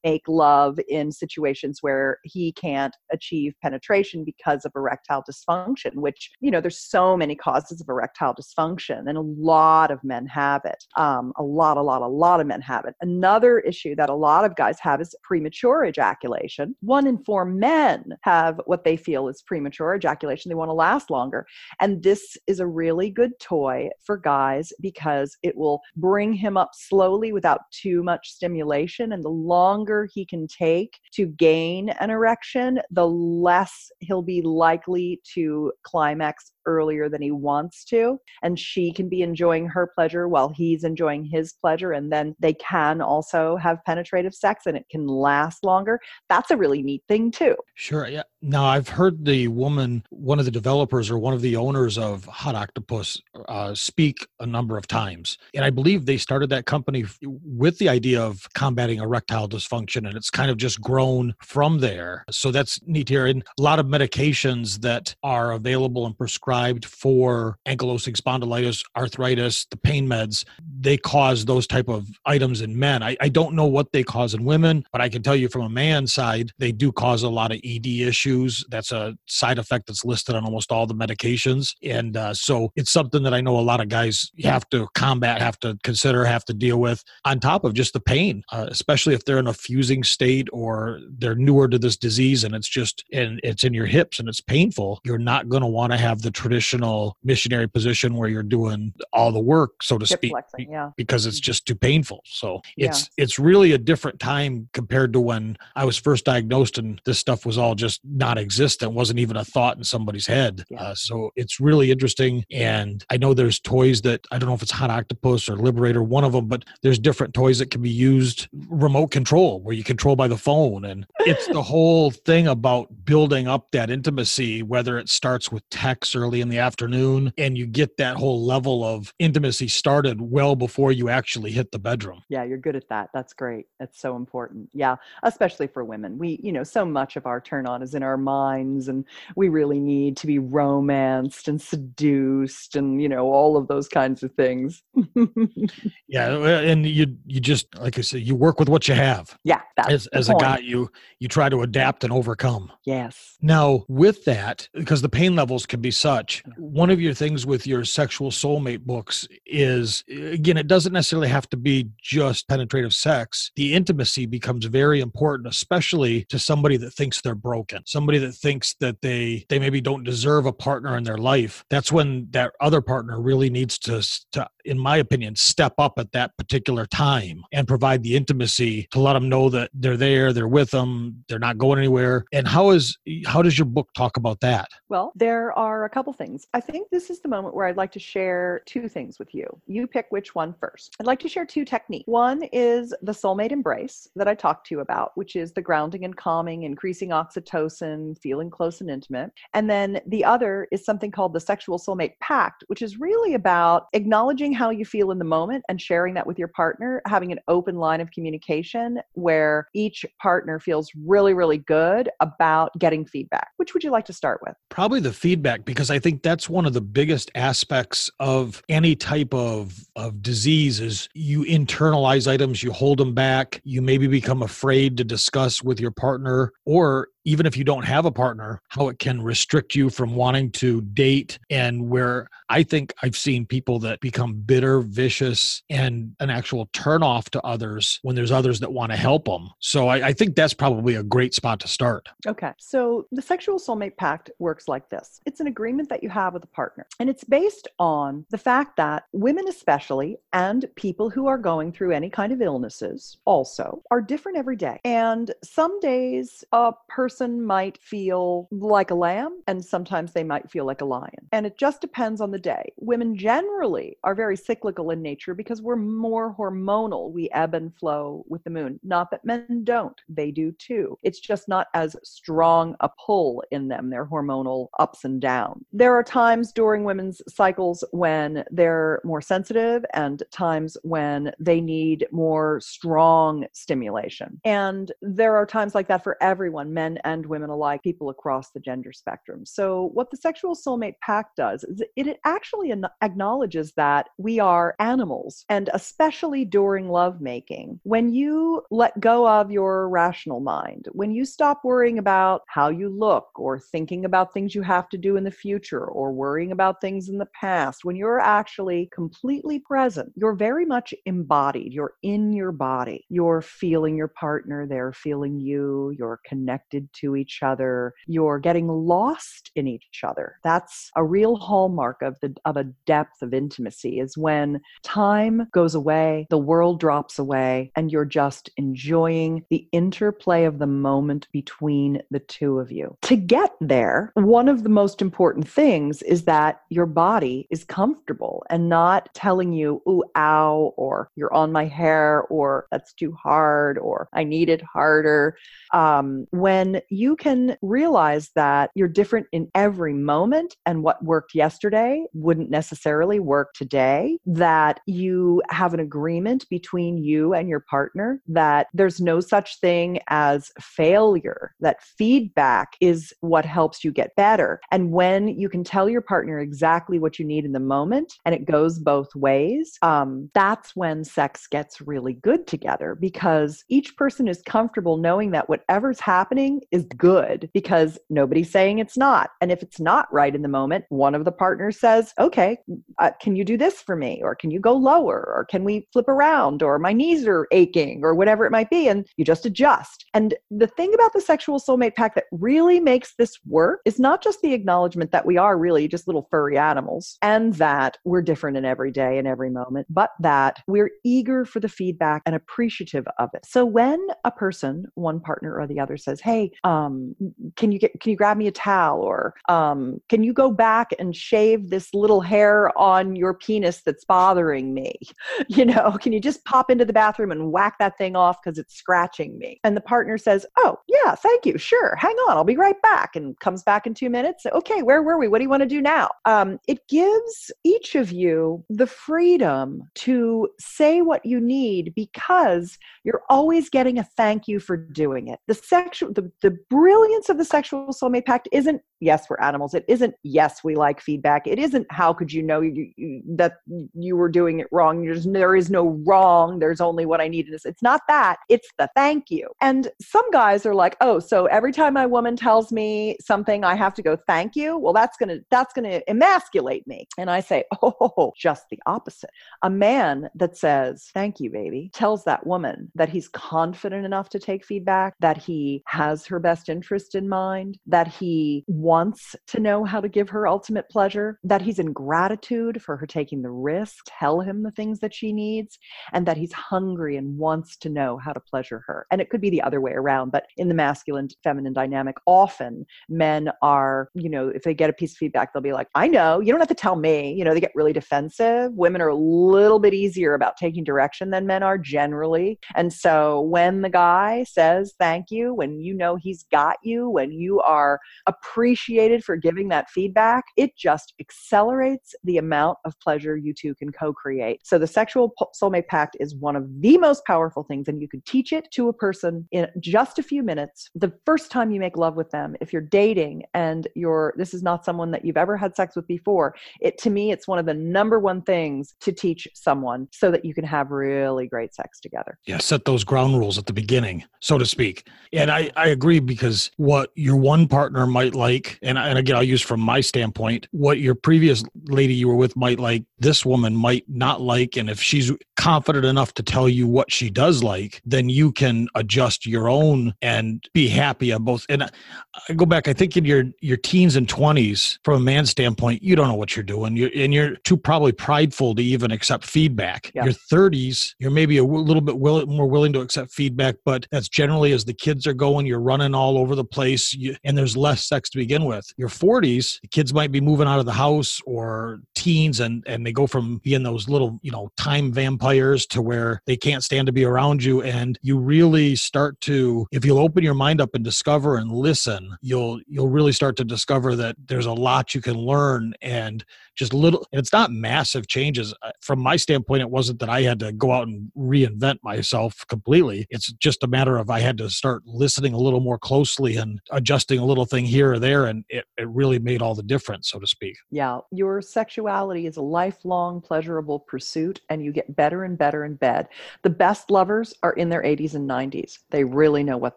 make 0.04 0.22
love 0.28 0.78
in 0.88 1.10
situations 1.10 1.78
where 1.80 2.18
he 2.24 2.52
can't 2.52 2.96
achieve 3.12 3.54
penetration 3.62 4.24
because 4.24 4.64
of 4.64 4.72
erectile 4.74 5.24
dysfunction 5.28 5.94
which 5.96 6.30
you 6.40 6.50
know 6.50 6.60
there's 6.60 6.78
so 6.78 7.16
many 7.16 7.34
causes 7.34 7.80
of 7.80 7.88
erectile 7.88 8.34
dysfunction 8.34 9.08
and 9.08 9.16
a 9.16 9.20
lot 9.20 9.90
of 9.90 10.02
men 10.04 10.26
have 10.26 10.62
it. 10.64 10.84
Um, 10.96 11.32
a 11.36 11.42
lot, 11.48 11.76
a 11.76 11.82
lot, 11.82 12.02
a 12.02 12.06
lot 12.06 12.40
of 12.40 12.46
men 12.46 12.60
have 12.60 12.84
it. 12.84 12.94
Another 13.00 13.58
issue 13.60 13.94
that 13.96 14.10
a 14.10 14.14
lot 14.14 14.44
of 14.44 14.56
guys 14.56 14.78
have 14.80 15.00
is 15.00 15.14
premature 15.22 15.84
ejaculation. 15.84 16.74
One 16.80 17.06
in 17.06 17.18
four 17.24 17.44
men 17.44 18.04
have 18.22 18.60
what 18.66 18.84
they 18.84 18.96
feel 18.96 19.28
is 19.28 19.42
premature 19.42 19.94
ejaculation. 19.94 20.48
They 20.48 20.54
want 20.54 20.68
to 20.68 20.74
last 20.74 21.10
longer. 21.10 21.46
And 21.80 22.02
this 22.02 22.36
is 22.46 22.60
a 22.60 22.66
really 22.66 23.10
good 23.10 23.32
toy 23.40 23.88
for 24.04 24.16
guys 24.16 24.72
because 24.80 25.36
it 25.42 25.56
will 25.56 25.80
bring 25.96 26.32
him 26.32 26.56
up 26.56 26.70
slowly 26.74 27.32
without 27.32 27.60
too 27.70 28.02
much 28.02 28.30
stimulation. 28.30 29.12
And 29.12 29.22
the 29.22 29.28
longer 29.28 30.08
he 30.12 30.24
can 30.24 30.46
take 30.46 30.98
to 31.14 31.26
gain 31.26 31.90
an 32.00 32.10
erection, 32.10 32.80
the 32.90 33.06
less 33.06 33.90
he'll 34.00 34.22
be 34.22 34.42
likely 34.42 35.20
to 35.34 35.72
climax 35.82 36.52
earlier 36.68 37.08
than 37.08 37.22
he 37.22 37.30
wants 37.30 37.84
to. 37.86 38.18
And 38.42 38.58
she 38.58 38.92
can 38.92 39.08
be 39.08 39.22
enjoying 39.22 39.66
her 39.68 39.90
pleasure 39.94 40.28
while 40.28 40.50
he's 40.50 40.84
enjoying 40.84 41.24
his 41.24 41.54
pleasure. 41.54 41.92
And 41.92 42.12
then 42.12 42.36
they 42.38 42.52
can 42.54 43.00
also 43.00 43.56
have 43.56 43.84
penetrative 43.86 44.34
sex 44.34 44.66
and 44.66 44.76
it 44.76 44.84
can 44.90 45.06
last 45.06 45.64
longer. 45.64 45.98
That's 46.28 46.50
a 46.50 46.56
really 46.56 46.82
neat 46.82 47.02
thing, 47.08 47.30
too. 47.30 47.56
Sure. 47.74 48.06
Yeah. 48.06 48.22
Now, 48.42 48.66
I've 48.66 48.88
heard 48.88 49.24
the 49.24 49.48
woman, 49.48 50.04
one 50.10 50.38
of 50.38 50.44
the 50.44 50.50
developers 50.50 51.10
or 51.10 51.18
one 51.18 51.34
of 51.34 51.40
the 51.40 51.56
owners 51.56 51.98
of 51.98 52.24
Hot 52.26 52.54
Octopuss, 52.54 53.20
uh, 53.48 53.74
speak 53.74 54.26
a 54.38 54.46
number 54.46 54.76
of 54.76 54.86
times. 54.86 55.38
And 55.54 55.64
I 55.64 55.70
believe 55.70 56.06
they 56.06 56.18
started 56.18 56.50
that 56.50 56.66
company 56.66 57.04
with 57.22 57.78
the 57.78 57.88
idea 57.88 58.20
of 58.22 58.46
combating 58.54 58.98
erectile 59.00 59.48
dysfunction. 59.48 60.06
And 60.06 60.16
it's 60.16 60.30
kind 60.30 60.50
of 60.50 60.56
just 60.56 60.80
grown 60.80 61.34
from 61.42 61.78
there. 61.78 62.24
So 62.30 62.52
that's 62.52 62.78
neat 62.86 63.08
here. 63.08 63.26
And 63.26 63.42
a 63.58 63.62
lot 63.62 63.78
of 63.78 63.86
medications 63.86 64.80
that 64.82 65.14
are 65.22 65.52
available 65.52 66.06
and 66.06 66.16
prescribed 66.16 66.57
for 66.84 67.58
ankylosing 67.66 68.16
spondylitis, 68.16 68.82
arthritis, 68.96 69.66
the 69.70 69.76
pain 69.76 70.06
meds, 70.06 70.44
they 70.80 70.96
cause 70.96 71.44
those 71.44 71.66
type 71.66 71.88
of 71.88 72.06
items 72.24 72.60
in 72.60 72.78
men. 72.78 73.02
I, 73.02 73.16
I 73.20 73.28
don't 73.28 73.54
know 73.54 73.66
what 73.66 73.92
they 73.92 74.02
cause 74.02 74.34
in 74.34 74.44
women, 74.44 74.84
but 74.92 75.00
I 75.00 75.08
can 75.08 75.22
tell 75.22 75.36
you 75.36 75.48
from 75.48 75.62
a 75.62 75.68
man's 75.68 76.12
side, 76.12 76.50
they 76.58 76.72
do 76.72 76.92
cause 76.92 77.22
a 77.22 77.28
lot 77.28 77.52
of 77.52 77.60
ED 77.64 77.86
issues. 77.86 78.64
That's 78.70 78.92
a 78.92 79.16
side 79.26 79.58
effect 79.58 79.86
that's 79.86 80.04
listed 80.04 80.34
on 80.34 80.44
almost 80.44 80.72
all 80.72 80.86
the 80.86 80.94
medications. 80.94 81.74
And 81.82 82.16
uh, 82.16 82.34
so 82.34 82.72
it's 82.76 82.90
something 82.90 83.22
that 83.22 83.34
I 83.34 83.40
know 83.40 83.58
a 83.58 83.60
lot 83.60 83.80
of 83.80 83.88
guys 83.88 84.30
have 84.44 84.68
to 84.70 84.88
combat, 84.94 85.40
have 85.40 85.58
to 85.60 85.78
consider, 85.82 86.24
have 86.24 86.44
to 86.46 86.54
deal 86.54 86.78
with, 86.78 87.02
on 87.24 87.40
top 87.40 87.64
of 87.64 87.74
just 87.74 87.92
the 87.92 88.00
pain, 88.00 88.42
uh, 88.52 88.66
especially 88.68 89.14
if 89.14 89.24
they're 89.24 89.38
in 89.38 89.46
a 89.46 89.54
fusing 89.54 90.04
state 90.04 90.48
or 90.52 91.00
they're 91.18 91.34
newer 91.34 91.68
to 91.68 91.78
this 91.78 91.96
disease 91.96 92.44
and 92.44 92.54
it's 92.54 92.68
just, 92.68 93.04
and 93.12 93.40
it's 93.42 93.64
in 93.64 93.74
your 93.74 93.86
hips 93.86 94.18
and 94.18 94.28
it's 94.28 94.40
painful. 94.40 95.00
You're 95.04 95.18
not 95.18 95.48
going 95.48 95.62
to 95.62 95.68
want 95.68 95.92
to 95.92 95.98
have 95.98 96.22
the 96.22 96.30
traditional 96.48 97.16
missionary 97.22 97.68
position 97.68 98.14
where 98.14 98.28
you're 98.28 98.42
doing 98.42 98.92
all 99.12 99.32
the 99.32 99.40
work, 99.40 99.82
so 99.82 99.98
to 99.98 100.06
speak, 100.06 100.30
flexing, 100.32 100.70
yeah. 100.70 100.90
because 100.96 101.26
it's 101.26 101.40
just 101.40 101.66
too 101.66 101.74
painful. 101.74 102.20
So 102.24 102.60
it's, 102.76 103.00
Yeah. 103.16 103.24
it's 103.24 103.38
really 103.38 103.72
a 103.72 103.78
different 103.78 104.18
time 104.18 104.68
compared 104.72 105.12
to 105.12 105.20
when 105.20 105.56
I 105.76 105.84
was 105.84 105.96
first 105.98 106.24
diagnosed 106.24 106.78
and 106.78 107.00
this 107.04 107.18
stuff 107.18 107.44
was 107.44 107.58
all 107.58 107.74
just 107.74 108.00
non-existent 108.04 108.92
wasn't 108.92 109.18
even 109.18 109.36
a 109.36 109.44
thought 109.44 109.76
in 109.76 109.84
somebody's 109.84 110.26
head 110.26 110.64
Yeah. 110.70 110.80
uh, 110.82 110.94
so 110.94 111.30
it's 111.36 111.60
really 111.60 111.90
interesting 111.90 112.44
and 112.50 113.04
i 113.10 113.16
know 113.16 113.34
there's 113.34 113.58
toys 113.60 114.02
that 114.02 114.20
i 114.30 114.38
don't 114.38 114.48
know 114.48 114.54
if 114.54 114.62
it's 114.62 114.70
hot 114.70 114.90
octopuss 114.90 115.48
or 115.48 115.56
liberator 115.56 116.02
one 116.02 116.24
of 116.24 116.32
them 116.32 116.46
but 116.46 116.64
there's 116.82 116.98
different 116.98 117.34
toys 117.34 117.58
that 117.58 117.70
can 117.70 117.82
be 117.82 117.90
used 117.90 118.48
remote 118.68 119.10
control 119.10 119.60
where 119.60 119.74
you 119.74 119.84
control 119.84 120.16
by 120.16 120.28
the 120.28 120.36
phone 120.36 120.84
and 120.84 121.06
it's 121.20 121.46
the 121.48 121.62
whole 121.72 122.10
thing 122.10 122.46
about 122.48 122.88
building 123.04 123.46
up 123.48 123.70
that 123.72 123.90
intimacy 123.90 124.62
whether 124.62 124.98
it 124.98 125.08
starts 125.08 125.50
with 125.52 125.62
text 125.70 126.14
early 126.16 126.37
in 126.40 126.48
the 126.48 126.58
afternoon 126.58 127.32
and 127.38 127.56
you 127.56 127.66
get 127.66 127.96
that 127.96 128.16
whole 128.16 128.44
level 128.44 128.84
of 128.84 129.12
intimacy 129.18 129.68
started 129.68 130.20
well 130.20 130.56
before 130.56 130.92
you 130.92 131.08
actually 131.08 131.50
hit 131.50 131.70
the 131.72 131.78
bedroom 131.78 132.22
Yeah, 132.28 132.44
you're 132.44 132.58
good 132.58 132.76
at 132.76 132.88
that. 132.88 133.10
That's 133.14 133.32
great. 133.32 133.66
That's 133.78 134.00
so 134.00 134.16
important. 134.16 134.68
Yeah, 134.74 134.96
especially 135.22 135.66
for 135.66 135.84
women. 135.84 136.18
We, 136.18 136.40
you 136.42 136.52
know, 136.52 136.64
so 136.64 136.84
much 136.84 137.16
of 137.16 137.26
our 137.26 137.40
turn 137.40 137.66
on 137.66 137.82
is 137.82 137.94
in 137.94 138.02
our 138.02 138.16
minds, 138.16 138.88
and 138.88 139.04
we 139.36 139.48
really 139.48 139.80
need 139.80 140.16
to 140.18 140.26
be 140.26 140.38
romanced 140.38 141.48
and 141.48 141.60
seduced 141.60 142.76
and, 142.76 143.00
you 143.02 143.08
know, 143.08 143.30
all 143.32 143.56
of 143.56 143.68
those 143.68 143.88
kinds 143.88 144.22
of 144.22 144.32
things. 144.34 144.82
yeah 146.08 146.28
and 146.36 146.86
you 146.86 147.16
you 147.26 147.40
just 147.40 147.66
like 147.78 147.98
i 147.98 148.00
said 148.00 148.20
you 148.20 148.34
work 148.34 148.58
with 148.58 148.68
what 148.68 148.88
you 148.88 148.94
have 148.94 149.36
yeah, 149.44 149.60
that's 149.76 149.88
as, 149.88 150.06
as 150.08 150.28
a 150.28 150.34
guy 150.34 150.58
you 150.58 150.90
you 151.18 151.28
try 151.28 151.48
to 151.48 151.62
adapt 151.62 152.04
and 152.04 152.12
overcome 152.12 152.72
Yes. 152.84 153.36
now 153.40 153.84
with 153.88 154.24
that 154.24 154.68
because 154.74 155.02
the 155.02 155.08
pain 155.08 155.36
levels 155.36 155.66
can 155.66 155.80
be 155.80 155.90
such 155.90 156.17
one 156.56 156.90
of 156.90 157.00
your 157.00 157.14
things 157.14 157.46
with 157.46 157.66
your 157.66 157.84
sexual 157.84 158.30
soulmate 158.30 158.80
books 158.80 159.26
is 159.46 160.04
again 160.08 160.56
it 160.56 160.66
doesn't 160.66 160.92
necessarily 160.92 161.28
have 161.28 161.48
to 161.50 161.56
be 161.56 161.88
just 162.00 162.48
penetrative 162.48 162.92
sex. 162.92 163.50
The 163.56 163.74
intimacy 163.74 164.26
becomes 164.26 164.64
very 164.66 165.00
important 165.00 165.48
especially 165.48 166.24
to 166.24 166.38
somebody 166.38 166.76
that 166.78 166.92
thinks 166.92 167.20
they're 167.20 167.34
broken 167.34 167.82
somebody 167.86 168.18
that 168.18 168.32
thinks 168.32 168.74
that 168.80 169.00
they 169.02 169.44
they 169.48 169.58
maybe 169.58 169.80
don't 169.80 170.04
deserve 170.04 170.46
a 170.46 170.52
partner 170.52 170.96
in 170.96 171.04
their 171.04 171.18
life. 171.18 171.64
That's 171.70 171.90
when 171.92 172.28
that 172.30 172.52
other 172.60 172.80
partner 172.80 173.20
really 173.20 173.50
needs 173.50 173.78
to, 173.80 174.02
to 174.32 174.48
in 174.64 174.78
my 174.78 174.96
opinion 174.98 175.36
step 175.36 175.74
up 175.78 175.94
at 175.98 176.12
that 176.12 176.36
particular 176.36 176.86
time 176.86 177.42
and 177.52 177.66
provide 177.66 178.02
the 178.02 178.14
intimacy 178.16 178.86
to 178.90 179.00
let 179.00 179.14
them 179.14 179.28
know 179.28 179.48
that 179.50 179.70
they're 179.74 179.96
there 179.96 180.32
they're 180.32 180.48
with 180.48 180.70
them 180.70 181.24
they're 181.28 181.38
not 181.38 181.58
going 181.58 181.78
anywhere. 181.78 182.24
And 182.32 182.46
how 182.46 182.70
is 182.70 182.96
how 183.26 183.42
does 183.42 183.58
your 183.58 183.66
book 183.66 183.88
talk 183.94 184.16
about 184.16 184.40
that? 184.40 184.68
Well, 184.88 185.12
there 185.14 185.56
are 185.58 185.84
a 185.84 185.90
couple 185.90 186.07
things. 186.12 186.46
I 186.54 186.60
think 186.60 186.88
this 186.90 187.10
is 187.10 187.20
the 187.20 187.28
moment 187.28 187.54
where 187.54 187.66
I'd 187.66 187.76
like 187.76 187.92
to 187.92 187.98
share 187.98 188.62
two 188.66 188.88
things 188.88 189.18
with 189.18 189.34
you. 189.34 189.46
You 189.66 189.86
pick 189.86 190.06
which 190.10 190.34
one 190.34 190.54
first. 190.60 190.96
I'd 191.00 191.06
like 191.06 191.18
to 191.20 191.28
share 191.28 191.44
two 191.44 191.64
techniques. 191.64 192.06
One 192.06 192.42
is 192.52 192.94
the 193.02 193.12
soulmate 193.12 193.52
embrace 193.52 194.08
that 194.16 194.28
I 194.28 194.34
talked 194.34 194.66
to 194.68 194.74
you 194.74 194.80
about, 194.80 195.12
which 195.16 195.36
is 195.36 195.52
the 195.52 195.62
grounding 195.62 196.04
and 196.04 196.16
calming, 196.16 196.62
increasing 196.62 197.10
oxytocin, 197.10 198.18
feeling 198.18 198.50
close 198.50 198.80
and 198.80 198.90
intimate. 198.90 199.32
And 199.54 199.68
then 199.68 200.00
the 200.06 200.24
other 200.24 200.68
is 200.72 200.84
something 200.84 201.10
called 201.10 201.32
the 201.32 201.40
sexual 201.40 201.78
soulmate 201.78 202.14
pact, 202.20 202.64
which 202.68 202.82
is 202.82 202.98
really 202.98 203.34
about 203.34 203.86
acknowledging 203.92 204.52
how 204.52 204.70
you 204.70 204.84
feel 204.84 205.10
in 205.10 205.18
the 205.18 205.24
moment 205.24 205.64
and 205.68 205.80
sharing 205.80 206.14
that 206.14 206.26
with 206.26 206.38
your 206.38 206.48
partner, 206.48 207.02
having 207.06 207.32
an 207.32 207.40
open 207.48 207.76
line 207.76 208.00
of 208.00 208.10
communication 208.10 209.00
where 209.12 209.68
each 209.74 210.06
partner 210.20 210.60
feels 210.60 210.90
really, 211.06 211.34
really 211.34 211.58
good 211.58 212.08
about 212.20 212.76
getting 212.78 213.04
feedback. 213.04 213.48
Which 213.56 213.74
would 213.74 213.84
you 213.84 213.90
like 213.90 214.04
to 214.06 214.12
start 214.12 214.40
with? 214.42 214.54
probably 214.68 215.00
the 215.00 215.12
feedback 215.12 215.64
because 215.64 215.90
i 215.90 215.97
think 215.98 216.22
that's 216.22 216.48
one 216.48 216.66
of 216.66 216.72
the 216.72 216.80
biggest 216.80 217.30
aspects 217.34 218.10
of 218.18 218.62
any 218.68 218.94
type 218.96 219.32
of 219.32 219.74
of 219.96 220.22
disease 220.22 220.80
is 220.80 221.08
you 221.14 221.44
internalize 221.44 222.30
items 222.30 222.62
you 222.62 222.72
hold 222.72 222.98
them 222.98 223.14
back 223.14 223.60
you 223.64 223.82
maybe 223.82 224.06
become 224.06 224.42
afraid 224.42 224.96
to 224.96 225.04
discuss 225.04 225.62
with 225.62 225.80
your 225.80 225.90
partner 225.90 226.52
or 226.64 227.08
even 227.28 227.44
if 227.44 227.58
you 227.58 227.62
don't 227.64 227.84
have 227.84 228.06
a 228.06 228.10
partner, 228.10 228.62
how 228.68 228.88
it 228.88 228.98
can 228.98 229.20
restrict 229.20 229.74
you 229.74 229.90
from 229.90 230.14
wanting 230.14 230.50
to 230.50 230.80
date 230.80 231.38
and 231.50 231.90
where 231.90 232.26
I 232.48 232.62
think 232.62 232.94
I've 233.02 233.18
seen 233.18 233.44
people 233.44 233.78
that 233.80 234.00
become 234.00 234.32
bitter, 234.32 234.80
vicious, 234.80 235.62
and 235.68 236.16
an 236.20 236.30
actual 236.30 236.68
turnoff 236.68 237.28
to 237.30 237.42
others 237.42 238.00
when 238.00 238.16
there's 238.16 238.32
others 238.32 238.60
that 238.60 238.72
want 238.72 238.92
to 238.92 238.96
help 238.96 239.26
them. 239.26 239.50
So 239.58 239.88
I, 239.88 240.08
I 240.08 240.12
think 240.14 240.36
that's 240.36 240.54
probably 240.54 240.94
a 240.94 241.02
great 241.02 241.34
spot 241.34 241.60
to 241.60 241.68
start. 241.68 242.08
Okay. 242.26 242.52
So 242.56 243.06
the 243.12 243.20
sexual 243.20 243.58
soulmate 243.58 243.98
pact 243.98 244.30
works 244.38 244.66
like 244.66 244.88
this 244.88 245.20
it's 245.26 245.40
an 245.40 245.48
agreement 245.48 245.90
that 245.90 246.02
you 246.02 246.08
have 246.08 246.32
with 246.32 246.44
a 246.44 246.48
partner, 246.48 246.86
and 246.98 247.10
it's 247.10 247.24
based 247.24 247.68
on 247.78 248.24
the 248.30 248.38
fact 248.38 248.76
that 248.76 249.04
women, 249.12 249.46
especially, 249.48 250.16
and 250.32 250.64
people 250.76 251.10
who 251.10 251.26
are 251.26 251.36
going 251.36 251.72
through 251.72 251.92
any 251.92 252.08
kind 252.08 252.32
of 252.32 252.40
illnesses 252.40 253.18
also 253.26 253.82
are 253.90 254.00
different 254.00 254.38
every 254.38 254.56
day. 254.56 254.80
And 254.84 255.30
some 255.44 255.78
days 255.80 256.42
a 256.52 256.72
person 256.88 257.17
might 257.26 257.78
feel 257.82 258.48
like 258.50 258.90
a 258.90 258.94
lamb, 258.94 259.42
and 259.46 259.64
sometimes 259.64 260.12
they 260.12 260.24
might 260.24 260.50
feel 260.50 260.64
like 260.64 260.80
a 260.80 260.84
lion. 260.84 261.28
And 261.32 261.46
it 261.46 261.58
just 261.58 261.80
depends 261.80 262.20
on 262.20 262.30
the 262.30 262.38
day. 262.38 262.72
Women 262.76 263.16
generally 263.16 263.96
are 264.04 264.14
very 264.14 264.36
cyclical 264.36 264.90
in 264.90 265.02
nature 265.02 265.34
because 265.34 265.62
we're 265.62 265.76
more 265.76 266.34
hormonal. 266.34 267.10
We 267.10 267.30
ebb 267.30 267.54
and 267.54 267.74
flow 267.74 268.24
with 268.28 268.44
the 268.44 268.50
moon. 268.50 268.78
Not 268.82 269.10
that 269.10 269.24
men 269.24 269.62
don't, 269.64 269.98
they 270.08 270.30
do 270.30 270.52
too. 270.52 270.96
It's 271.02 271.20
just 271.20 271.48
not 271.48 271.68
as 271.74 271.96
strong 272.04 272.76
a 272.80 272.88
pull 273.04 273.42
in 273.50 273.68
them, 273.68 273.90
their 273.90 274.06
hormonal 274.06 274.68
ups 274.78 275.04
and 275.04 275.20
downs. 275.20 275.64
There 275.72 275.94
are 275.94 276.02
times 276.02 276.52
during 276.52 276.84
women's 276.84 277.22
cycles 277.28 277.84
when 277.92 278.44
they're 278.50 279.00
more 279.04 279.20
sensitive 279.20 279.84
and 279.94 280.22
times 280.30 280.76
when 280.82 281.32
they 281.38 281.60
need 281.60 282.06
more 282.12 282.60
strong 282.60 283.46
stimulation. 283.52 284.40
And 284.44 284.92
there 285.02 285.36
are 285.36 285.46
times 285.46 285.74
like 285.74 285.88
that 285.88 286.04
for 286.04 286.16
everyone, 286.20 286.74
men 286.74 286.98
and 287.08 287.26
women 287.26 287.50
alike, 287.50 287.82
people 287.82 288.10
across 288.10 288.50
the 288.50 288.60
gender 288.60 288.92
spectrum. 288.92 289.44
So, 289.46 289.90
what 289.94 290.10
the 290.10 290.16
Sexual 290.16 290.54
Soulmate 290.54 290.98
Pact 291.02 291.36
does 291.36 291.64
is 291.64 291.82
it 291.96 292.20
actually 292.24 292.72
acknowledges 293.02 293.72
that 293.76 294.08
we 294.18 294.38
are 294.38 294.74
animals, 294.78 295.44
and 295.48 295.70
especially 295.72 296.44
during 296.44 296.88
lovemaking, 296.88 297.80
when 297.84 298.12
you 298.12 298.62
let 298.70 298.98
go 299.00 299.26
of 299.28 299.50
your 299.50 299.88
rational 299.88 300.40
mind, 300.40 300.86
when 300.92 301.10
you 301.10 301.24
stop 301.24 301.60
worrying 301.64 301.98
about 301.98 302.42
how 302.48 302.68
you 302.68 302.88
look 302.88 303.28
or 303.36 303.58
thinking 303.58 304.04
about 304.04 304.32
things 304.32 304.54
you 304.54 304.62
have 304.62 304.88
to 304.90 304.98
do 304.98 305.16
in 305.16 305.24
the 305.24 305.30
future 305.30 305.86
or 305.86 306.12
worrying 306.12 306.52
about 306.52 306.80
things 306.80 307.08
in 307.08 307.18
the 307.18 307.28
past, 307.40 307.84
when 307.84 307.96
you're 307.96 308.20
actually 308.20 308.88
completely 308.92 309.58
present, 309.58 310.12
you're 310.14 310.34
very 310.34 310.66
much 310.66 310.92
embodied. 311.06 311.72
You're 311.72 311.94
in 312.02 312.32
your 312.32 312.52
body. 312.52 313.04
You're 313.08 313.42
feeling 313.42 313.96
your 313.96 314.08
partner, 314.08 314.66
they're 314.66 314.92
feeling 314.92 315.38
you, 315.38 315.94
you're 315.98 316.20
connected 316.26 316.87
to 316.94 317.16
each 317.16 317.42
other, 317.42 317.94
you're 318.06 318.38
getting 318.38 318.68
lost 318.68 319.50
in 319.54 319.66
each 319.66 320.02
other. 320.04 320.36
That's 320.44 320.90
a 320.96 321.04
real 321.04 321.36
hallmark 321.36 322.02
of 322.02 322.18
the 322.20 322.34
of 322.44 322.56
a 322.56 322.64
depth 322.86 323.22
of 323.22 323.34
intimacy 323.34 324.00
is 324.00 324.16
when 324.16 324.60
time 324.82 325.48
goes 325.52 325.74
away, 325.74 326.26
the 326.30 326.38
world 326.38 326.80
drops 326.80 327.18
away, 327.18 327.70
and 327.76 327.90
you're 327.90 328.04
just 328.04 328.50
enjoying 328.56 329.44
the 329.50 329.66
interplay 329.72 330.44
of 330.44 330.58
the 330.58 330.66
moment 330.66 331.28
between 331.32 332.00
the 332.10 332.20
two 332.20 332.58
of 332.58 332.70
you. 332.70 332.96
To 333.02 333.16
get 333.16 333.52
there, 333.60 334.12
one 334.14 334.48
of 334.48 334.62
the 334.62 334.68
most 334.68 335.02
important 335.02 335.48
things 335.48 336.02
is 336.02 336.24
that 336.24 336.62
your 336.70 336.86
body 336.86 337.46
is 337.50 337.64
comfortable 337.64 338.44
and 338.50 338.68
not 338.68 339.08
telling 339.14 339.52
you, 339.52 339.82
ooh, 339.88 340.04
ow, 340.16 340.72
or 340.76 341.10
you're 341.16 341.32
on 341.32 341.52
my 341.52 341.64
hair, 341.64 342.22
or 342.30 342.66
that's 342.70 342.92
too 342.92 343.12
hard, 343.12 343.78
or 343.78 344.08
I 344.12 344.24
need 344.24 344.48
it 344.48 344.62
harder. 344.62 345.36
Um, 345.72 346.26
when 346.30 346.77
you 346.90 347.16
can 347.16 347.56
realize 347.62 348.30
that 348.34 348.70
you're 348.74 348.88
different 348.88 349.26
in 349.32 349.48
every 349.54 349.92
moment 349.92 350.56
and 350.66 350.82
what 350.82 351.04
worked 351.04 351.34
yesterday 351.34 352.04
wouldn't 352.14 352.50
necessarily 352.50 353.20
work 353.20 353.52
today, 353.54 354.18
that 354.26 354.80
you 354.86 355.42
have 355.50 355.74
an 355.74 355.80
agreement 355.80 356.46
between 356.50 356.98
you 356.98 357.34
and 357.34 357.48
your 357.48 357.60
partner 357.60 358.20
that 358.26 358.68
there's 358.74 359.00
no 359.00 359.20
such 359.20 359.60
thing 359.60 359.98
as 360.08 360.50
failure, 360.60 361.54
that 361.60 361.82
feedback 361.82 362.76
is 362.80 363.12
what 363.20 363.44
helps 363.44 363.84
you 363.84 363.92
get 363.92 364.14
better. 364.16 364.60
And 364.70 364.92
when 364.92 365.28
you 365.28 365.48
can 365.48 365.64
tell 365.64 365.88
your 365.88 366.00
partner 366.00 366.38
exactly 366.38 366.98
what 366.98 367.18
you 367.18 367.24
need 367.24 367.44
in 367.44 367.52
the 367.52 367.60
moment 367.60 368.14
and 368.24 368.34
it 368.34 368.44
goes 368.44 368.78
both 368.78 369.14
ways, 369.14 369.78
um, 369.82 370.30
that's 370.34 370.74
when 370.74 371.04
sex 371.04 371.46
gets 371.46 371.80
really 371.80 372.14
good 372.14 372.46
together 372.46 372.94
because 372.94 373.64
each 373.68 373.96
person 373.96 374.28
is 374.28 374.42
comfortable 374.42 374.96
knowing 374.96 375.30
that 375.32 375.48
whatever's 375.48 376.00
happening 376.00 376.60
is 376.70 376.84
good 376.96 377.50
because 377.54 377.98
nobody's 378.10 378.50
saying 378.50 378.78
it's 378.78 378.96
not. 378.96 379.30
And 379.40 379.50
if 379.50 379.62
it's 379.62 379.80
not 379.80 380.12
right 380.12 380.34
in 380.34 380.42
the 380.42 380.48
moment, 380.48 380.84
one 380.88 381.14
of 381.14 381.24
the 381.24 381.32
partners 381.32 381.78
says, 381.78 382.12
okay, 382.18 382.58
uh, 382.98 383.10
can 383.20 383.36
you 383.36 383.44
do 383.44 383.56
this 383.56 383.80
for 383.80 383.96
me? 383.96 384.20
Or 384.22 384.34
can 384.34 384.50
you 384.50 384.60
go 384.60 384.74
lower? 384.74 385.32
Or 385.34 385.46
can 385.48 385.64
we 385.64 385.88
flip 385.92 386.08
around? 386.08 386.62
Or 386.62 386.78
my 386.78 386.92
knees 386.92 387.26
are 387.26 387.46
aching 387.52 388.00
or 388.02 388.14
whatever 388.14 388.44
it 388.44 388.52
might 388.52 388.70
be. 388.70 388.88
And 388.88 389.06
you 389.16 389.24
just 389.24 389.46
adjust. 389.46 390.04
And 390.14 390.34
the 390.50 390.66
thing 390.66 390.94
about 390.94 391.12
the 391.12 391.20
sexual 391.20 391.58
soulmate 391.58 391.94
pact 391.94 392.14
that 392.14 392.24
really 392.32 392.80
makes 392.80 393.14
this 393.16 393.38
work 393.46 393.80
is 393.84 393.98
not 393.98 394.22
just 394.22 394.40
the 394.40 394.52
acknowledgement 394.52 395.12
that 395.12 395.26
we 395.26 395.36
are 395.36 395.58
really 395.58 395.88
just 395.88 396.06
little 396.06 396.28
furry 396.30 396.58
animals 396.58 397.18
and 397.22 397.54
that 397.54 397.98
we're 398.04 398.22
different 398.22 398.56
in 398.56 398.64
every 398.64 398.90
day 398.90 399.18
and 399.18 399.26
every 399.26 399.50
moment, 399.50 399.86
but 399.90 400.10
that 400.20 400.62
we're 400.66 400.90
eager 401.04 401.44
for 401.44 401.60
the 401.60 401.68
feedback 401.68 402.22
and 402.26 402.34
appreciative 402.34 403.06
of 403.18 403.30
it. 403.34 403.44
So 403.44 403.64
when 403.64 404.04
a 404.24 404.30
person, 404.30 404.86
one 404.94 405.20
partner 405.20 405.58
or 405.58 405.66
the 405.66 405.80
other 405.80 405.96
says, 405.96 406.20
Hey, 406.20 406.50
um, 406.64 407.14
can 407.56 407.72
you 407.72 407.78
get, 407.78 407.98
can 408.00 408.10
you 408.10 408.16
grab 408.16 408.36
me 408.36 408.46
a 408.46 408.52
towel? 408.52 409.00
Or 409.00 409.34
um, 409.48 410.00
can 410.08 410.22
you 410.22 410.32
go 410.32 410.50
back 410.50 410.92
and 410.98 411.14
shave 411.14 411.70
this 411.70 411.94
little 411.94 412.20
hair 412.20 412.76
on 412.78 413.16
your 413.16 413.34
penis 413.34 413.82
that's 413.84 414.04
bothering 414.04 414.74
me? 414.74 414.94
You 415.48 415.64
know, 415.64 415.96
can 416.00 416.12
you 416.12 416.20
just 416.20 416.44
pop 416.44 416.70
into 416.70 416.84
the 416.84 416.92
bathroom 416.92 417.32
and 417.32 417.50
whack 417.50 417.78
that 417.78 417.96
thing 417.96 418.16
off 418.16 418.38
because 418.42 418.58
it's 418.58 418.74
scratching 418.74 419.38
me? 419.38 419.58
And 419.64 419.76
the 419.76 419.80
partner 419.80 420.18
says, 420.18 420.44
Oh, 420.58 420.76
yeah, 420.88 421.14
thank 421.14 421.46
you. 421.46 421.58
Sure. 421.58 421.96
Hang 421.96 422.14
on. 422.28 422.36
I'll 422.36 422.44
be 422.44 422.56
right 422.56 422.80
back. 422.82 423.16
And 423.16 423.38
comes 423.40 423.62
back 423.62 423.86
in 423.86 423.94
two 423.94 424.10
minutes. 424.10 424.46
Okay, 424.46 424.82
where 424.82 425.02
were 425.02 425.18
we? 425.18 425.26
What 425.28 425.38
do 425.38 425.44
you 425.44 425.50
want 425.50 425.62
to 425.62 425.68
do 425.68 425.80
now? 425.80 426.10
Um, 426.26 426.58
it 426.68 426.86
gives 426.88 427.50
each 427.64 427.94
of 427.94 428.12
you 428.12 428.64
the 428.68 428.86
freedom 428.86 429.82
to 429.96 430.48
say 430.58 431.02
what 431.02 431.24
you 431.24 431.40
need 431.40 431.94
because 431.94 432.78
you're 433.04 433.22
always 433.28 433.70
getting 433.70 433.98
a 433.98 434.04
thank 434.04 434.48
you 434.48 434.60
for 434.60 434.76
doing 434.76 435.28
it. 435.28 435.40
The 435.46 435.54
sexual, 435.54 436.12
the, 436.12 436.30
the 436.42 436.47
brilliance 436.70 437.28
of 437.28 437.38
the 437.38 437.44
sexual 437.44 437.88
soulmate 437.88 438.26
pact 438.26 438.48
isn't 438.52 438.82
yes, 439.00 439.26
we're 439.30 439.40
animals. 439.40 439.74
It 439.74 439.84
isn't 439.88 440.14
yes, 440.22 440.64
we 440.64 440.74
like 440.74 441.00
feedback. 441.00 441.46
It 441.46 441.58
isn't 441.58 441.86
how 441.90 442.12
could 442.12 442.32
you 442.32 442.42
know 442.42 442.60
you, 442.60 442.90
you, 442.96 443.22
that 443.36 443.54
you 443.94 444.16
were 444.16 444.28
doing 444.28 444.60
it 444.60 444.66
wrong. 444.72 445.04
There's, 445.04 445.24
there 445.24 445.54
is 445.54 445.70
no 445.70 446.00
wrong. 446.06 446.58
There's 446.58 446.80
only 446.80 447.06
what 447.06 447.20
I 447.20 447.28
need. 447.28 447.46
needed. 447.46 447.60
It's 447.64 447.82
not 447.82 448.02
that. 448.08 448.38
It's 448.48 448.68
the 448.78 448.88
thank 448.96 449.30
you. 449.30 449.48
And 449.60 449.88
some 450.00 450.28
guys 450.30 450.66
are 450.66 450.74
like, 450.74 450.96
oh, 451.00 451.20
so 451.20 451.46
every 451.46 451.72
time 451.72 451.94
my 451.94 452.06
woman 452.06 452.36
tells 452.36 452.72
me 452.72 453.16
something, 453.20 453.64
I 453.64 453.74
have 453.74 453.94
to 453.94 454.02
go 454.02 454.16
thank 454.26 454.56
you. 454.56 454.76
Well, 454.76 454.92
that's 454.92 455.16
gonna 455.16 455.38
that's 455.50 455.72
gonna 455.72 456.00
emasculate 456.08 456.86
me. 456.86 457.06
And 457.16 457.30
I 457.30 457.40
say, 457.40 457.64
oh, 457.82 458.32
just 458.36 458.64
the 458.70 458.80
opposite. 458.86 459.30
A 459.62 459.70
man 459.70 460.28
that 460.34 460.56
says 460.56 461.10
thank 461.14 461.40
you, 461.40 461.50
baby, 461.50 461.90
tells 461.94 462.24
that 462.24 462.46
woman 462.46 462.90
that 462.94 463.08
he's 463.08 463.28
confident 463.28 464.04
enough 464.04 464.28
to 464.30 464.38
take 464.38 464.64
feedback, 464.64 465.14
that 465.20 465.38
he 465.38 465.82
has 465.86 466.26
her 466.38 466.40
best 466.40 466.68
interest 466.68 467.16
in 467.16 467.28
mind, 467.28 467.78
that 467.86 468.06
he 468.06 468.64
wants 468.68 469.34
to 469.48 469.58
know 469.58 469.84
how 469.84 470.00
to 470.00 470.08
give 470.08 470.28
her 470.28 470.46
ultimate 470.46 470.88
pleasure, 470.88 471.40
that 471.42 471.60
he's 471.60 471.80
in 471.80 471.92
gratitude 471.92 472.80
for 472.80 472.96
her 472.96 473.06
taking 473.06 473.42
the 473.42 473.50
risk, 473.50 474.04
tell 474.06 474.40
him 474.40 474.62
the 474.62 474.70
things 474.70 475.00
that 475.00 475.12
she 475.12 475.32
needs, 475.32 475.80
and 476.12 476.26
that 476.26 476.36
he's 476.36 476.52
hungry 476.52 477.16
and 477.16 477.36
wants 477.36 477.76
to 477.76 477.88
know 477.88 478.18
how 478.18 478.32
to 478.32 478.38
pleasure 478.38 478.84
her. 478.86 479.04
And 479.10 479.20
it 479.20 479.30
could 479.30 479.40
be 479.40 479.50
the 479.50 479.62
other 479.62 479.80
way 479.80 479.90
around, 479.90 480.30
but 480.30 480.46
in 480.56 480.68
the 480.68 480.74
masculine 480.74 481.28
feminine 481.42 481.72
dynamic, 481.72 482.14
often 482.24 482.86
men 483.08 483.50
are, 483.60 484.08
you 484.14 484.30
know, 484.30 484.48
if 484.48 484.62
they 484.62 484.74
get 484.74 484.90
a 484.90 484.92
piece 484.92 485.14
of 485.14 485.16
feedback, 485.16 485.52
they'll 485.52 485.60
be 485.60 485.72
like, 485.72 485.88
I 485.96 486.06
know, 486.06 486.38
you 486.38 486.52
don't 486.52 486.60
have 486.60 486.68
to 486.68 486.74
tell 486.74 486.94
me. 486.94 487.32
You 487.32 487.44
know, 487.44 487.52
they 487.52 487.60
get 487.60 487.72
really 487.74 487.92
defensive. 487.92 488.70
Women 488.74 489.02
are 489.02 489.08
a 489.08 489.16
little 489.16 489.80
bit 489.80 489.92
easier 489.92 490.34
about 490.34 490.56
taking 490.56 490.84
direction 490.84 491.30
than 491.30 491.48
men 491.48 491.64
are 491.64 491.78
generally. 491.78 492.60
And 492.76 492.92
so 492.92 493.40
when 493.40 493.82
the 493.82 493.90
guy 493.90 494.44
says 494.44 494.94
thank 495.00 495.32
you, 495.32 495.52
when 495.52 495.80
you 495.80 495.94
know 495.94 496.14
he's 496.28 496.44
got 496.50 496.76
you, 496.82 497.08
when 497.08 497.32
you 497.32 497.60
are 497.60 497.98
appreciated 498.26 499.24
for 499.24 499.36
giving 499.36 499.68
that 499.68 499.88
feedback, 499.88 500.44
it 500.56 500.76
just 500.76 501.14
accelerates 501.20 502.14
the 502.24 502.36
amount 502.36 502.78
of 502.84 502.98
pleasure 503.00 503.36
you 503.36 503.54
two 503.54 503.74
can 503.74 503.90
co 503.90 504.12
create. 504.12 504.60
So, 504.64 504.78
the 504.78 504.86
sexual 504.86 505.32
soulmate 505.60 505.86
pact 505.86 506.16
is 506.20 506.34
one 506.36 506.56
of 506.56 506.64
the 506.80 506.98
most 506.98 507.24
powerful 507.24 507.64
things, 507.64 507.88
and 507.88 508.00
you 508.02 508.08
could 508.08 508.24
teach 508.26 508.52
it 508.52 508.70
to 508.72 508.88
a 508.88 508.92
person 508.92 509.48
in 509.52 509.66
just 509.80 510.18
a 510.18 510.22
few 510.22 510.42
minutes. 510.42 510.90
The 510.94 511.12
first 511.24 511.50
time 511.50 511.70
you 511.70 511.80
make 511.80 511.96
love 511.96 512.16
with 512.16 512.30
them, 512.30 512.56
if 512.60 512.72
you're 512.72 512.82
dating 512.82 513.44
and 513.54 513.88
you're, 513.94 514.34
this 514.36 514.52
is 514.52 514.62
not 514.62 514.84
someone 514.84 515.10
that 515.12 515.24
you've 515.24 515.36
ever 515.36 515.56
had 515.56 515.74
sex 515.74 515.96
with 515.96 516.06
before, 516.06 516.54
it 516.80 516.98
to 516.98 517.10
me, 517.10 517.32
it's 517.32 517.48
one 517.48 517.58
of 517.58 517.66
the 517.66 517.74
number 517.74 518.18
one 518.18 518.42
things 518.42 518.94
to 519.00 519.12
teach 519.12 519.48
someone 519.54 520.08
so 520.12 520.30
that 520.30 520.44
you 520.44 520.52
can 520.52 520.64
have 520.64 520.90
really 520.90 521.46
great 521.46 521.74
sex 521.74 522.00
together. 522.00 522.38
Yeah, 522.46 522.58
set 522.58 522.84
those 522.84 523.04
ground 523.04 523.38
rules 523.38 523.56
at 523.56 523.66
the 523.66 523.72
beginning, 523.72 524.24
so 524.40 524.58
to 524.58 524.66
speak. 524.66 525.08
And 525.32 525.50
I, 525.50 525.70
I 525.76 525.88
agree 525.88 526.17
because 526.20 526.70
what 526.76 527.10
your 527.14 527.36
one 527.36 527.68
partner 527.68 528.06
might 528.06 528.34
like, 528.34 528.78
and, 528.82 528.98
and 528.98 529.18
again, 529.18 529.36
I'll 529.36 529.42
use 529.42 529.62
from 529.62 529.80
my 529.80 530.00
standpoint, 530.00 530.68
what 530.70 530.98
your 530.98 531.14
previous 531.14 531.62
lady 531.86 532.14
you 532.14 532.28
were 532.28 532.36
with 532.36 532.56
might 532.56 532.78
like, 532.78 533.04
this 533.18 533.44
woman 533.44 533.74
might 533.74 534.04
not 534.08 534.40
like. 534.40 534.76
And 534.76 534.88
if 534.88 535.00
she's 535.00 535.32
confident 535.56 536.04
enough 536.04 536.34
to 536.34 536.42
tell 536.42 536.68
you 536.68 536.86
what 536.86 537.10
she 537.12 537.30
does 537.30 537.62
like, 537.62 538.00
then 538.04 538.28
you 538.28 538.52
can 538.52 538.88
adjust 538.94 539.46
your 539.46 539.68
own 539.68 540.14
and 540.22 540.68
be 540.72 540.88
happy 540.88 541.32
on 541.32 541.44
both. 541.44 541.66
And 541.68 541.82
I 541.82 542.52
go 542.54 542.64
back, 542.64 542.88
I 542.88 542.92
think 542.92 543.16
in 543.16 543.24
your, 543.24 543.44
your 543.60 543.76
teens 543.76 544.16
and 544.16 544.28
20s, 544.28 544.98
from 545.04 545.14
a 545.14 545.20
man's 545.20 545.50
standpoint, 545.50 546.02
you 546.02 546.16
don't 546.16 546.28
know 546.28 546.34
what 546.34 546.54
you're 546.56 546.62
doing. 546.62 546.96
You're, 546.96 547.10
and 547.14 547.34
you're 547.34 547.56
too 547.64 547.76
probably 547.76 548.12
prideful 548.12 548.74
to 548.76 548.82
even 548.82 549.10
accept 549.10 549.44
feedback. 549.44 550.10
Yeah. 550.14 550.24
Your 550.24 550.34
30s, 550.52 551.14
you're 551.18 551.30
maybe 551.30 551.58
a 551.58 551.62
w- 551.62 551.82
little 551.82 552.02
bit 552.02 552.18
will, 552.18 552.46
more 552.46 552.68
willing 552.68 552.92
to 552.92 553.00
accept 553.00 553.32
feedback, 553.32 553.76
but 553.84 554.06
that's 554.10 554.28
generally 554.28 554.72
as 554.72 554.84
the 554.84 554.94
kids 554.94 555.26
are 555.26 555.34
going, 555.34 555.66
you're 555.66 555.80
running 555.80 555.97
all 556.00 556.38
over 556.38 556.54
the 556.54 556.64
place 556.64 557.14
you, 557.14 557.36
and 557.44 557.56
there's 557.56 557.76
less 557.76 558.06
sex 558.06 558.30
to 558.30 558.38
begin 558.38 558.64
with. 558.64 558.92
Your 558.96 559.08
40s, 559.08 559.80
the 559.80 559.88
kids 559.88 560.14
might 560.14 560.32
be 560.32 560.40
moving 560.40 560.66
out 560.66 560.78
of 560.78 560.86
the 560.86 560.92
house 560.92 561.40
or 561.46 562.00
teens 562.14 562.60
and, 562.60 562.84
and 562.86 563.06
they 563.06 563.12
go 563.12 563.26
from 563.26 563.58
being 563.58 563.82
those 563.82 564.08
little, 564.08 564.38
you 564.42 564.50
know, 564.50 564.70
time 564.76 565.12
vampires 565.12 565.86
to 565.86 566.02
where 566.02 566.40
they 566.46 566.56
can't 566.56 566.84
stand 566.84 567.06
to 567.06 567.12
be 567.12 567.24
around 567.24 567.62
you. 567.62 567.82
And 567.82 568.18
you 568.22 568.38
really 568.38 568.96
start 568.96 569.40
to, 569.42 569.86
if 569.92 570.04
you'll 570.04 570.18
open 570.18 570.44
your 570.44 570.54
mind 570.54 570.80
up 570.80 570.94
and 570.94 571.04
discover 571.04 571.56
and 571.56 571.70
listen, 571.70 572.36
you'll, 572.40 572.80
you'll 572.86 573.08
really 573.08 573.32
start 573.32 573.56
to 573.56 573.64
discover 573.64 574.16
that 574.16 574.36
there's 574.46 574.66
a 574.66 574.72
lot 574.72 575.14
you 575.14 575.20
can 575.20 575.36
learn 575.36 575.94
and 576.02 576.44
just 576.78 576.94
little 576.94 577.26
and 577.32 577.40
it's 577.40 577.52
not 577.52 577.72
massive 577.72 578.28
changes. 578.28 578.72
From 579.00 579.18
my 579.18 579.36
standpoint 579.36 579.82
it 579.82 579.90
wasn't 579.90 580.20
that 580.20 580.28
i 580.28 580.42
had 580.42 580.60
to 580.60 580.72
go 580.72 580.92
out 580.92 581.08
and 581.08 581.30
reinvent 581.36 581.98
myself 582.02 582.64
completely. 582.68 583.26
It's 583.30 583.52
just 583.54 583.82
a 583.82 583.86
matter 583.86 584.16
of 584.16 584.30
i 584.30 584.40
had 584.40 584.56
to 584.58 584.70
start 584.70 585.02
listening 585.04 585.52
a 585.52 585.58
little 585.58 585.80
more 585.80 585.98
closely 585.98 586.56
and 586.56 586.80
adjusting 586.92 587.38
a 587.38 587.44
little 587.44 587.66
thing 587.66 587.84
here 587.84 588.12
or 588.12 588.18
there 588.18 588.46
and 588.46 588.64
it, 588.68 588.84
it 588.96 589.08
really 589.08 589.38
made 589.38 589.60
all 589.60 589.74
the 589.74 589.82
difference 589.82 590.30
so 590.30 590.38
to 590.38 590.46
speak. 590.46 590.76
Yeah 590.90 591.18
your 591.32 591.60
sexuality 591.60 592.46
is 592.46 592.56
a 592.56 592.62
lifelong 592.62 593.40
pleasurable 593.40 593.98
pursuit 593.98 594.60
and 594.68 594.84
you 594.84 594.92
get 594.92 595.16
better 595.16 595.44
and 595.44 595.58
better 595.58 595.84
in 595.84 595.94
bed. 595.94 596.28
The 596.62 596.70
best 596.70 597.10
lovers 597.10 597.52
are 597.62 597.72
in 597.72 597.88
their 597.88 598.02
80s 598.02 598.34
and 598.34 598.48
90s 598.48 598.98
they 599.10 599.24
really 599.24 599.64
know 599.64 599.76
what 599.76 599.96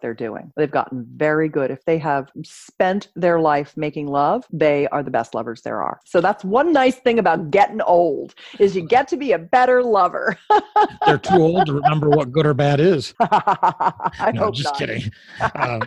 they're 0.00 0.14
doing. 0.14 0.52
They've 0.56 0.70
gotten 0.70 1.06
very 1.16 1.48
good. 1.48 1.70
If 1.70 1.84
they 1.84 1.98
have 1.98 2.30
spent 2.44 3.08
their 3.14 3.38
life 3.40 3.76
making 3.76 4.08
love 4.08 4.44
they 4.52 4.88
are 4.88 5.02
the 5.02 5.10
best 5.10 5.34
lovers 5.34 5.62
there 5.62 5.82
are. 5.82 6.00
So 6.04 6.20
that's 6.20 6.44
one 6.44 6.71
nice 6.72 6.96
thing 6.96 7.18
about 7.18 7.50
getting 7.50 7.80
old 7.82 8.34
is 8.58 8.74
you 8.74 8.82
get 8.82 9.08
to 9.08 9.16
be 9.16 9.32
a 9.32 9.38
better 9.38 9.82
lover. 9.82 10.36
They're 11.06 11.18
too 11.18 11.36
old 11.36 11.66
to 11.66 11.74
remember 11.74 12.08
what 12.08 12.32
good 12.32 12.46
or 12.46 12.54
bad 12.54 12.80
is. 12.80 13.14
I 13.20 14.32
no, 14.34 14.50
just 14.50 14.64
not. 14.70 14.78
kidding. 14.78 15.10
Uh, 15.40 15.80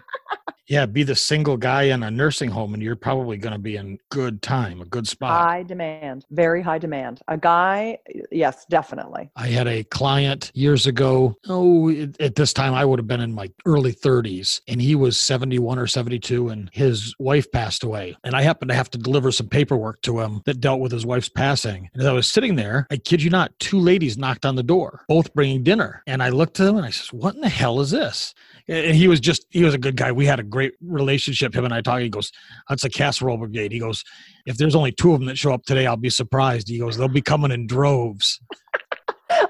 yeah, 0.68 0.86
be 0.86 1.04
the 1.04 1.16
single 1.16 1.58
guy 1.58 1.84
in 1.84 2.04
a 2.04 2.12
nursing 2.12 2.50
home, 2.50 2.74
and 2.74 2.82
you're 2.82 2.96
probably 2.96 3.38
going 3.38 3.54
to 3.54 3.60
be 3.60 3.76
in 3.76 4.00
good 4.10 4.42
time, 4.42 4.82
a 4.82 4.86
good 4.86 5.08
spot. 5.08 5.48
High 5.48 5.64
demand, 5.64 6.26
very 6.32 6.62
high 6.62 6.80
demand. 6.80 7.22
A 7.28 7.38
guy, 7.38 8.00
yes, 8.32 8.66
definitely. 8.66 9.30
I 9.36 9.48
had 9.48 9.68
a 9.68 9.84
client 9.84 10.52
years 10.54 10.88
ago. 10.88 11.36
Oh, 11.48 11.90
at 12.20 12.36
this 12.36 12.54
time 12.54 12.74
I 12.74 12.86
would 12.86 13.00
have 13.00 13.08
been 13.08 13.22
in 13.22 13.34
my 13.34 13.52
early 13.66 13.94
30s, 13.94 14.62
and 14.68 14.82
he 14.82 14.96
was 14.96 15.18
71 15.18 15.78
or 15.78 15.88
72, 15.88 16.50
and 16.50 16.70
his 16.74 17.14
wife 17.20 17.52
passed 17.52 17.84
away. 17.84 18.18
And 18.24 18.36
I 18.36 18.42
happened 18.42 18.70
to 18.70 18.76
have 18.76 18.90
to 18.92 18.98
deliver 18.98 19.32
some 19.32 19.48
paperwork 19.48 20.02
to 20.04 20.20
him 20.20 20.42
that 20.46 20.62
dealt 20.62 20.80
with 20.80 20.92
his 20.92 21.06
wife's 21.06 21.30
passing. 21.30 21.90
And 21.94 22.02
as 22.02 22.08
I 22.08 22.14
was 22.14 22.28
sitting 22.28 22.56
there, 22.56 22.88
I 22.90 22.98
kid 22.98 23.22
you 23.22 23.30
not, 23.30 23.58
two 23.60 23.80
ladies 23.80 24.18
knocked 24.18 24.46
on 24.46 24.56
the 24.56 24.64
door, 24.64 25.04
both 25.08 25.34
bringing 25.34 25.64
dinner. 25.64 26.02
And 26.08 26.24
I 26.24 26.30
looked 26.30 26.56
to 26.56 26.64
them 26.64 26.78
and 26.78 26.86
I 26.86 26.90
said, 26.90 27.18
"What 27.18 27.36
in 27.36 27.42
the 27.42 27.50
hell 27.50 27.80
is 27.80 27.92
this?" 27.92 28.34
and 28.68 28.96
he 28.96 29.08
was 29.08 29.20
just 29.20 29.46
he 29.50 29.64
was 29.64 29.74
a 29.74 29.78
good 29.78 29.96
guy. 29.96 30.12
We 30.12 30.26
had 30.26 30.40
a 30.40 30.44
great 30.56 30.74
relationship. 30.82 31.54
Him 31.54 31.66
and 31.66 31.74
I 31.74 31.82
talk. 31.82 32.00
He 32.00 32.10
goes, 32.10 32.32
"That's 32.70 32.86
a 32.86 32.90
casserole 32.90 33.38
brigade." 33.38 33.72
He 33.74 33.80
goes, 33.80 34.04
"If 34.46 34.56
there's 34.58 34.76
only 34.76 34.94
two 34.94 35.14
of 35.14 35.20
them 35.20 35.28
that 35.28 35.38
show 35.38 35.54
up 35.54 35.66
today, 35.66 35.86
I'll 35.86 35.98
be 35.98 36.10
surprised." 36.10 36.70
He 36.70 36.80
goes, 36.80 36.96
"They'll 36.96 37.20
be 37.22 37.22
coming 37.22 37.52
in 37.52 37.68
droves." 37.68 38.40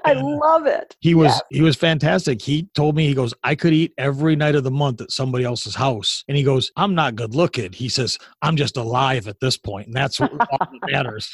I 0.04 0.12
love 0.14 0.66
it. 0.66 0.96
He 1.00 1.14
was 1.14 1.42
he 1.50 1.62
was 1.62 1.76
fantastic. 1.76 2.40
He 2.40 2.68
told 2.74 2.96
me 2.96 3.06
he 3.06 3.14
goes, 3.14 3.34
I 3.44 3.54
could 3.54 3.72
eat 3.72 3.92
every 3.98 4.36
night 4.36 4.54
of 4.54 4.64
the 4.64 4.70
month 4.70 5.00
at 5.00 5.10
somebody 5.10 5.44
else's 5.44 5.74
house. 5.74 6.24
And 6.28 6.36
he 6.36 6.42
goes, 6.42 6.70
I'm 6.76 6.94
not 6.94 7.14
good 7.14 7.34
looking. 7.34 7.72
He 7.72 7.88
says, 7.88 8.18
I'm 8.42 8.56
just 8.56 8.76
alive 8.76 9.28
at 9.28 9.40
this 9.40 9.56
point, 9.56 9.88
and 9.88 9.96
that's 9.96 10.18
what 10.20 10.32
matters. 10.90 11.28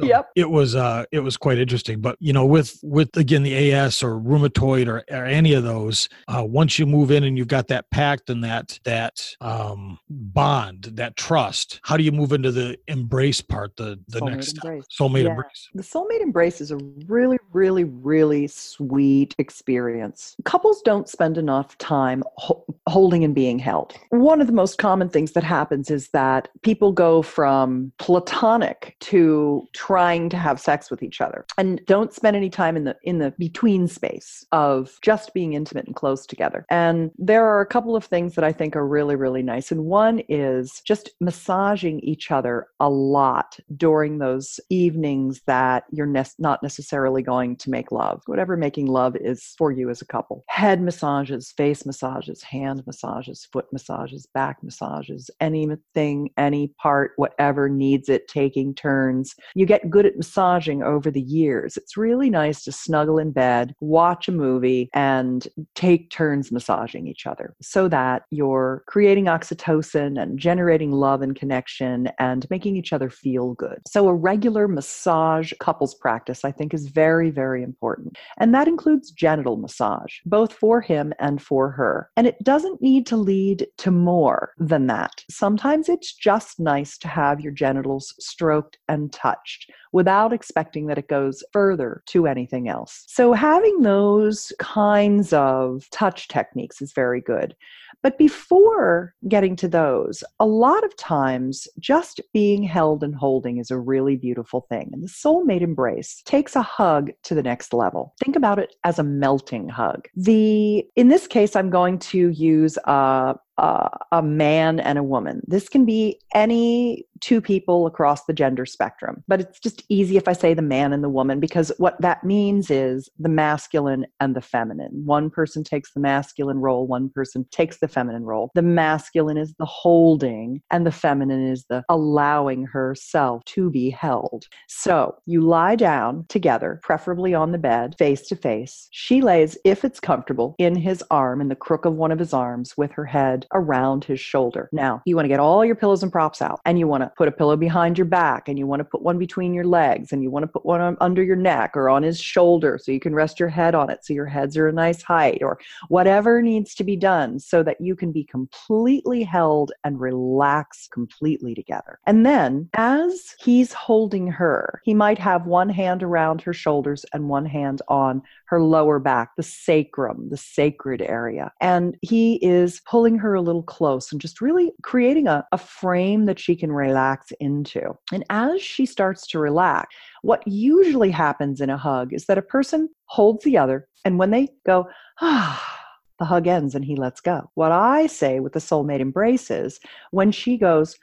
So 0.00 0.06
yep. 0.06 0.28
It 0.36 0.50
was 0.50 0.74
uh 0.74 1.04
it 1.12 1.20
was 1.20 1.36
quite 1.36 1.58
interesting. 1.58 2.00
But 2.00 2.16
you 2.20 2.32
know, 2.32 2.46
with 2.46 2.78
with 2.82 3.16
again 3.16 3.42
the 3.42 3.72
AS 3.72 4.02
or 4.02 4.20
rheumatoid 4.20 4.86
or, 4.86 5.02
or 5.10 5.24
any 5.24 5.54
of 5.54 5.64
those, 5.64 6.08
uh, 6.28 6.44
once 6.44 6.78
you 6.78 6.86
move 6.86 7.10
in 7.10 7.24
and 7.24 7.38
you've 7.38 7.48
got 7.48 7.68
that 7.68 7.90
pact 7.90 8.30
and 8.30 8.44
that 8.44 8.78
that 8.84 9.20
um 9.40 9.98
bond, 10.08 10.84
that 10.94 11.16
trust, 11.16 11.80
how 11.82 11.96
do 11.96 12.02
you 12.02 12.12
move 12.12 12.32
into 12.32 12.52
the 12.52 12.76
embrace 12.88 13.40
part, 13.40 13.76
the 13.76 13.98
the 14.08 14.20
Soulmate 14.20 14.30
next 14.30 14.52
embrace. 14.64 14.84
Soulmate 14.98 15.24
Yeah. 15.24 15.30
embrace. 15.30 15.68
The 15.74 15.82
soulmate 15.82 16.20
embrace 16.20 16.60
is 16.60 16.70
a 16.70 16.76
really, 17.06 17.38
really, 17.52 17.69
really 17.70 18.00
really 18.10 18.46
sweet 18.48 19.34
experience. 19.38 20.36
Couples 20.44 20.82
don't 20.82 21.08
spend 21.08 21.38
enough 21.38 21.78
time 21.78 22.24
ho- 22.36 22.64
holding 22.88 23.22
and 23.22 23.34
being 23.34 23.58
held. 23.58 23.94
One 24.08 24.40
of 24.40 24.46
the 24.46 24.52
most 24.52 24.78
common 24.78 25.08
things 25.08 25.32
that 25.32 25.44
happens 25.44 25.90
is 25.90 26.08
that 26.08 26.48
people 26.62 26.92
go 26.92 27.22
from 27.22 27.92
platonic 27.98 28.96
to 29.00 29.68
trying 29.72 30.28
to 30.30 30.36
have 30.36 30.60
sex 30.60 30.90
with 30.90 31.02
each 31.02 31.20
other 31.20 31.44
and 31.58 31.80
don't 31.86 32.12
spend 32.12 32.36
any 32.36 32.50
time 32.50 32.76
in 32.76 32.84
the 32.84 32.96
in 33.04 33.18
the 33.18 33.32
between 33.38 33.86
space 33.86 34.44
of 34.50 34.98
just 35.02 35.32
being 35.32 35.52
intimate 35.52 35.86
and 35.86 35.94
close 35.94 36.26
together. 36.26 36.66
And 36.70 37.10
there 37.18 37.46
are 37.46 37.60
a 37.60 37.66
couple 37.66 37.94
of 37.94 38.04
things 38.04 38.34
that 38.34 38.44
I 38.44 38.52
think 38.52 38.74
are 38.74 38.86
really, 38.86 39.14
really 39.14 39.42
nice. 39.42 39.70
And 39.70 39.84
one 39.84 40.22
is 40.28 40.80
just 40.84 41.10
massaging 41.20 42.00
each 42.00 42.30
other 42.30 42.66
a 42.80 42.90
lot 42.90 43.58
during 43.76 44.18
those 44.18 44.58
evenings 44.70 45.42
that 45.46 45.84
you're 45.92 46.06
ne- 46.06 46.24
not 46.38 46.62
necessarily 46.62 47.22
going 47.22 47.56
to 47.60 47.70
make 47.70 47.92
love, 47.92 48.22
whatever 48.26 48.56
making 48.56 48.86
love 48.86 49.16
is 49.16 49.54
for 49.56 49.72
you 49.72 49.90
as 49.90 50.02
a 50.02 50.06
couple. 50.06 50.44
Head 50.48 50.80
massages, 50.80 51.52
face 51.56 51.86
massages, 51.86 52.42
hand 52.42 52.82
massages, 52.86 53.46
foot 53.52 53.66
massages, 53.72 54.26
back 54.34 54.62
massages, 54.62 55.30
anything, 55.40 56.30
any 56.36 56.68
part, 56.82 57.12
whatever 57.16 57.68
needs 57.68 58.08
it, 58.08 58.28
taking 58.28 58.74
turns. 58.74 59.34
You 59.54 59.66
get 59.66 59.90
good 59.90 60.06
at 60.06 60.16
massaging 60.16 60.82
over 60.82 61.10
the 61.10 61.20
years. 61.20 61.76
It's 61.76 61.96
really 61.96 62.30
nice 62.30 62.64
to 62.64 62.72
snuggle 62.72 63.18
in 63.18 63.32
bed, 63.32 63.74
watch 63.80 64.28
a 64.28 64.32
movie, 64.32 64.88
and 64.94 65.46
take 65.74 66.10
turns 66.10 66.52
massaging 66.52 67.06
each 67.06 67.26
other 67.26 67.54
so 67.60 67.88
that 67.88 68.22
you're 68.30 68.82
creating 68.86 69.26
oxytocin 69.26 70.20
and 70.20 70.38
generating 70.38 70.92
love 70.92 71.22
and 71.22 71.36
connection 71.36 72.10
and 72.18 72.46
making 72.50 72.76
each 72.76 72.92
other 72.92 73.10
feel 73.10 73.54
good. 73.54 73.80
So, 73.86 74.08
a 74.08 74.14
regular 74.14 74.68
massage 74.68 75.52
couples 75.60 75.94
practice, 75.94 76.44
I 76.44 76.52
think, 76.52 76.74
is 76.74 76.88
very, 76.88 77.30
very 77.30 77.49
important. 77.56 78.18
And 78.38 78.54
that 78.54 78.68
includes 78.68 79.10
genital 79.10 79.56
massage, 79.56 80.18
both 80.24 80.52
for 80.52 80.80
him 80.80 81.12
and 81.18 81.42
for 81.42 81.70
her. 81.70 82.10
And 82.16 82.26
it 82.26 82.42
doesn't 82.42 82.82
need 82.82 83.06
to 83.06 83.16
lead 83.16 83.66
to 83.78 83.90
more 83.90 84.52
than 84.58 84.86
that. 84.88 85.24
Sometimes 85.28 85.88
it's 85.88 86.12
just 86.12 86.60
nice 86.60 86.98
to 86.98 87.08
have 87.08 87.40
your 87.40 87.52
genitals 87.52 88.14
stroked 88.18 88.78
and 88.88 89.12
touched 89.12 89.70
without 89.92 90.32
expecting 90.32 90.86
that 90.86 90.98
it 90.98 91.08
goes 91.08 91.42
further 91.52 92.02
to 92.06 92.26
anything 92.26 92.68
else. 92.68 93.04
So, 93.08 93.32
having 93.32 93.82
those 93.82 94.52
kinds 94.58 95.32
of 95.32 95.88
touch 95.90 96.28
techniques 96.28 96.80
is 96.80 96.92
very 96.92 97.20
good. 97.20 97.56
But 98.02 98.18
before 98.18 99.14
getting 99.28 99.56
to 99.56 99.68
those, 99.68 100.24
a 100.38 100.46
lot 100.46 100.84
of 100.84 100.96
times 100.96 101.68
just 101.78 102.20
being 102.32 102.62
held 102.62 103.02
and 103.02 103.14
holding 103.14 103.58
is 103.58 103.70
a 103.70 103.78
really 103.78 104.16
beautiful 104.16 104.66
thing. 104.68 104.90
And 104.92 105.02
the 105.02 105.08
soulmate 105.08 105.60
embrace 105.60 106.22
takes 106.24 106.56
a 106.56 106.62
hug 106.62 107.10
to 107.24 107.34
the 107.34 107.42
next 107.42 107.72
level. 107.72 108.14
Think 108.22 108.36
about 108.36 108.58
it 108.58 108.74
as 108.84 108.98
a 108.98 109.04
melting 109.04 109.68
hug. 109.68 110.08
The 110.16 110.84
in 110.96 111.08
this 111.08 111.26
case, 111.26 111.54
I'm 111.56 111.70
going 111.70 111.98
to 111.98 112.30
use 112.30 112.78
a 112.84 113.36
uh, 113.60 113.90
a 114.10 114.22
man 114.22 114.80
and 114.80 114.98
a 114.98 115.02
woman. 115.02 115.42
This 115.46 115.68
can 115.68 115.84
be 115.84 116.18
any 116.34 117.04
two 117.20 117.42
people 117.42 117.86
across 117.86 118.24
the 118.24 118.32
gender 118.32 118.64
spectrum, 118.64 119.22
but 119.28 119.38
it's 119.40 119.60
just 119.60 119.84
easy 119.90 120.16
if 120.16 120.26
I 120.26 120.32
say 120.32 120.54
the 120.54 120.62
man 120.62 120.94
and 120.94 121.04
the 121.04 121.10
woman 121.10 121.38
because 121.38 121.70
what 121.76 122.00
that 122.00 122.24
means 122.24 122.70
is 122.70 123.10
the 123.18 123.28
masculine 123.28 124.06
and 124.18 124.34
the 124.34 124.40
feminine. 124.40 125.02
One 125.04 125.28
person 125.28 125.62
takes 125.62 125.92
the 125.92 126.00
masculine 126.00 126.58
role, 126.58 126.86
one 126.86 127.10
person 127.10 127.44
takes 127.50 127.80
the 127.80 127.88
feminine 127.88 128.24
role. 128.24 128.50
The 128.54 128.62
masculine 128.62 129.36
is 129.36 129.52
the 129.58 129.66
holding, 129.66 130.62
and 130.70 130.86
the 130.86 130.92
feminine 130.92 131.46
is 131.46 131.66
the 131.68 131.84
allowing 131.90 132.64
herself 132.64 133.44
to 133.44 133.70
be 133.70 133.90
held. 133.90 134.46
So 134.68 135.16
you 135.26 135.42
lie 135.42 135.76
down 135.76 136.24
together, 136.30 136.80
preferably 136.82 137.34
on 137.34 137.52
the 137.52 137.58
bed, 137.58 137.94
face 137.98 138.26
to 138.28 138.36
face. 138.36 138.88
She 138.90 139.20
lays, 139.20 139.58
if 139.66 139.84
it's 139.84 140.00
comfortable, 140.00 140.54
in 140.56 140.74
his 140.76 141.04
arm, 141.10 141.42
in 141.42 141.48
the 141.48 141.54
crook 141.54 141.84
of 141.84 141.94
one 141.94 142.10
of 142.10 142.18
his 142.18 142.32
arms, 142.32 142.74
with 142.78 142.92
her 142.92 143.04
head 143.04 143.46
around 143.52 144.04
his 144.04 144.20
shoulder. 144.20 144.68
Now, 144.72 145.02
you 145.04 145.16
want 145.16 145.24
to 145.24 145.28
get 145.28 145.40
all 145.40 145.64
your 145.64 145.74
pillows 145.74 146.02
and 146.02 146.12
props 146.12 146.42
out 146.42 146.60
and 146.64 146.78
you 146.78 146.86
want 146.86 147.02
to 147.02 147.12
put 147.16 147.28
a 147.28 147.32
pillow 147.32 147.56
behind 147.56 147.98
your 147.98 148.04
back 148.04 148.48
and 148.48 148.58
you 148.58 148.66
want 148.66 148.80
to 148.80 148.84
put 148.84 149.02
one 149.02 149.18
between 149.18 149.54
your 149.54 149.64
legs 149.64 150.12
and 150.12 150.22
you 150.22 150.30
want 150.30 150.44
to 150.44 150.48
put 150.48 150.64
one 150.64 150.80
on, 150.80 150.96
under 151.00 151.22
your 151.22 151.36
neck 151.36 151.76
or 151.76 151.88
on 151.88 152.02
his 152.02 152.20
shoulder 152.20 152.78
so 152.80 152.92
you 152.92 153.00
can 153.00 153.14
rest 153.14 153.40
your 153.40 153.48
head 153.48 153.74
on 153.74 153.90
it 153.90 154.04
so 154.04 154.12
your 154.12 154.26
heads 154.26 154.56
are 154.56 154.68
a 154.68 154.72
nice 154.72 155.02
height 155.02 155.42
or 155.42 155.58
whatever 155.88 156.42
needs 156.42 156.74
to 156.74 156.84
be 156.84 156.96
done 156.96 157.38
so 157.38 157.62
that 157.62 157.80
you 157.80 157.96
can 157.96 158.12
be 158.12 158.24
completely 158.24 159.22
held 159.22 159.72
and 159.84 160.00
relax 160.00 160.88
completely 160.88 161.54
together. 161.54 161.98
And 162.06 162.24
then 162.24 162.68
as 162.74 163.34
he's 163.38 163.72
holding 163.72 164.28
her, 164.28 164.80
he 164.84 164.94
might 164.94 165.18
have 165.18 165.46
one 165.46 165.68
hand 165.68 166.02
around 166.02 166.42
her 166.42 166.52
shoulders 166.52 167.04
and 167.12 167.28
one 167.28 167.46
hand 167.46 167.82
on 167.88 168.22
her 168.46 168.62
lower 168.62 168.98
back, 168.98 169.36
the 169.36 169.42
sacrum, 169.42 170.28
the 170.28 170.36
sacred 170.36 171.02
area. 171.02 171.52
And 171.60 171.96
he 172.02 172.34
is 172.36 172.80
pulling 172.80 173.18
her 173.18 173.39
a 173.40 173.42
little 173.42 173.62
close 173.62 174.12
and 174.12 174.20
just 174.20 174.40
really 174.40 174.72
creating 174.82 175.26
a, 175.26 175.44
a 175.50 175.58
frame 175.58 176.26
that 176.26 176.38
she 176.38 176.54
can 176.54 176.70
relax 176.70 177.32
into. 177.40 177.96
And 178.12 178.24
as 178.30 178.62
she 178.62 178.86
starts 178.86 179.26
to 179.28 179.38
relax, 179.38 179.94
what 180.22 180.46
usually 180.46 181.10
happens 181.10 181.60
in 181.60 181.70
a 181.70 181.76
hug 181.76 182.12
is 182.12 182.26
that 182.26 182.38
a 182.38 182.42
person 182.42 182.88
holds 183.06 183.42
the 183.44 183.58
other, 183.58 183.88
and 184.04 184.18
when 184.18 184.30
they 184.30 184.48
go, 184.64 184.86
ah, 185.20 185.78
the 186.18 186.26
hug 186.26 186.46
ends 186.46 186.74
and 186.74 186.84
he 186.84 186.94
lets 186.94 187.20
go. 187.20 187.50
What 187.54 187.72
I 187.72 188.06
say 188.06 188.40
with 188.40 188.52
the 188.52 188.60
soulmate 188.60 189.00
embrace 189.00 189.50
is 189.50 189.80
when 190.10 190.30
she 190.30 190.58
goes, 190.58 190.96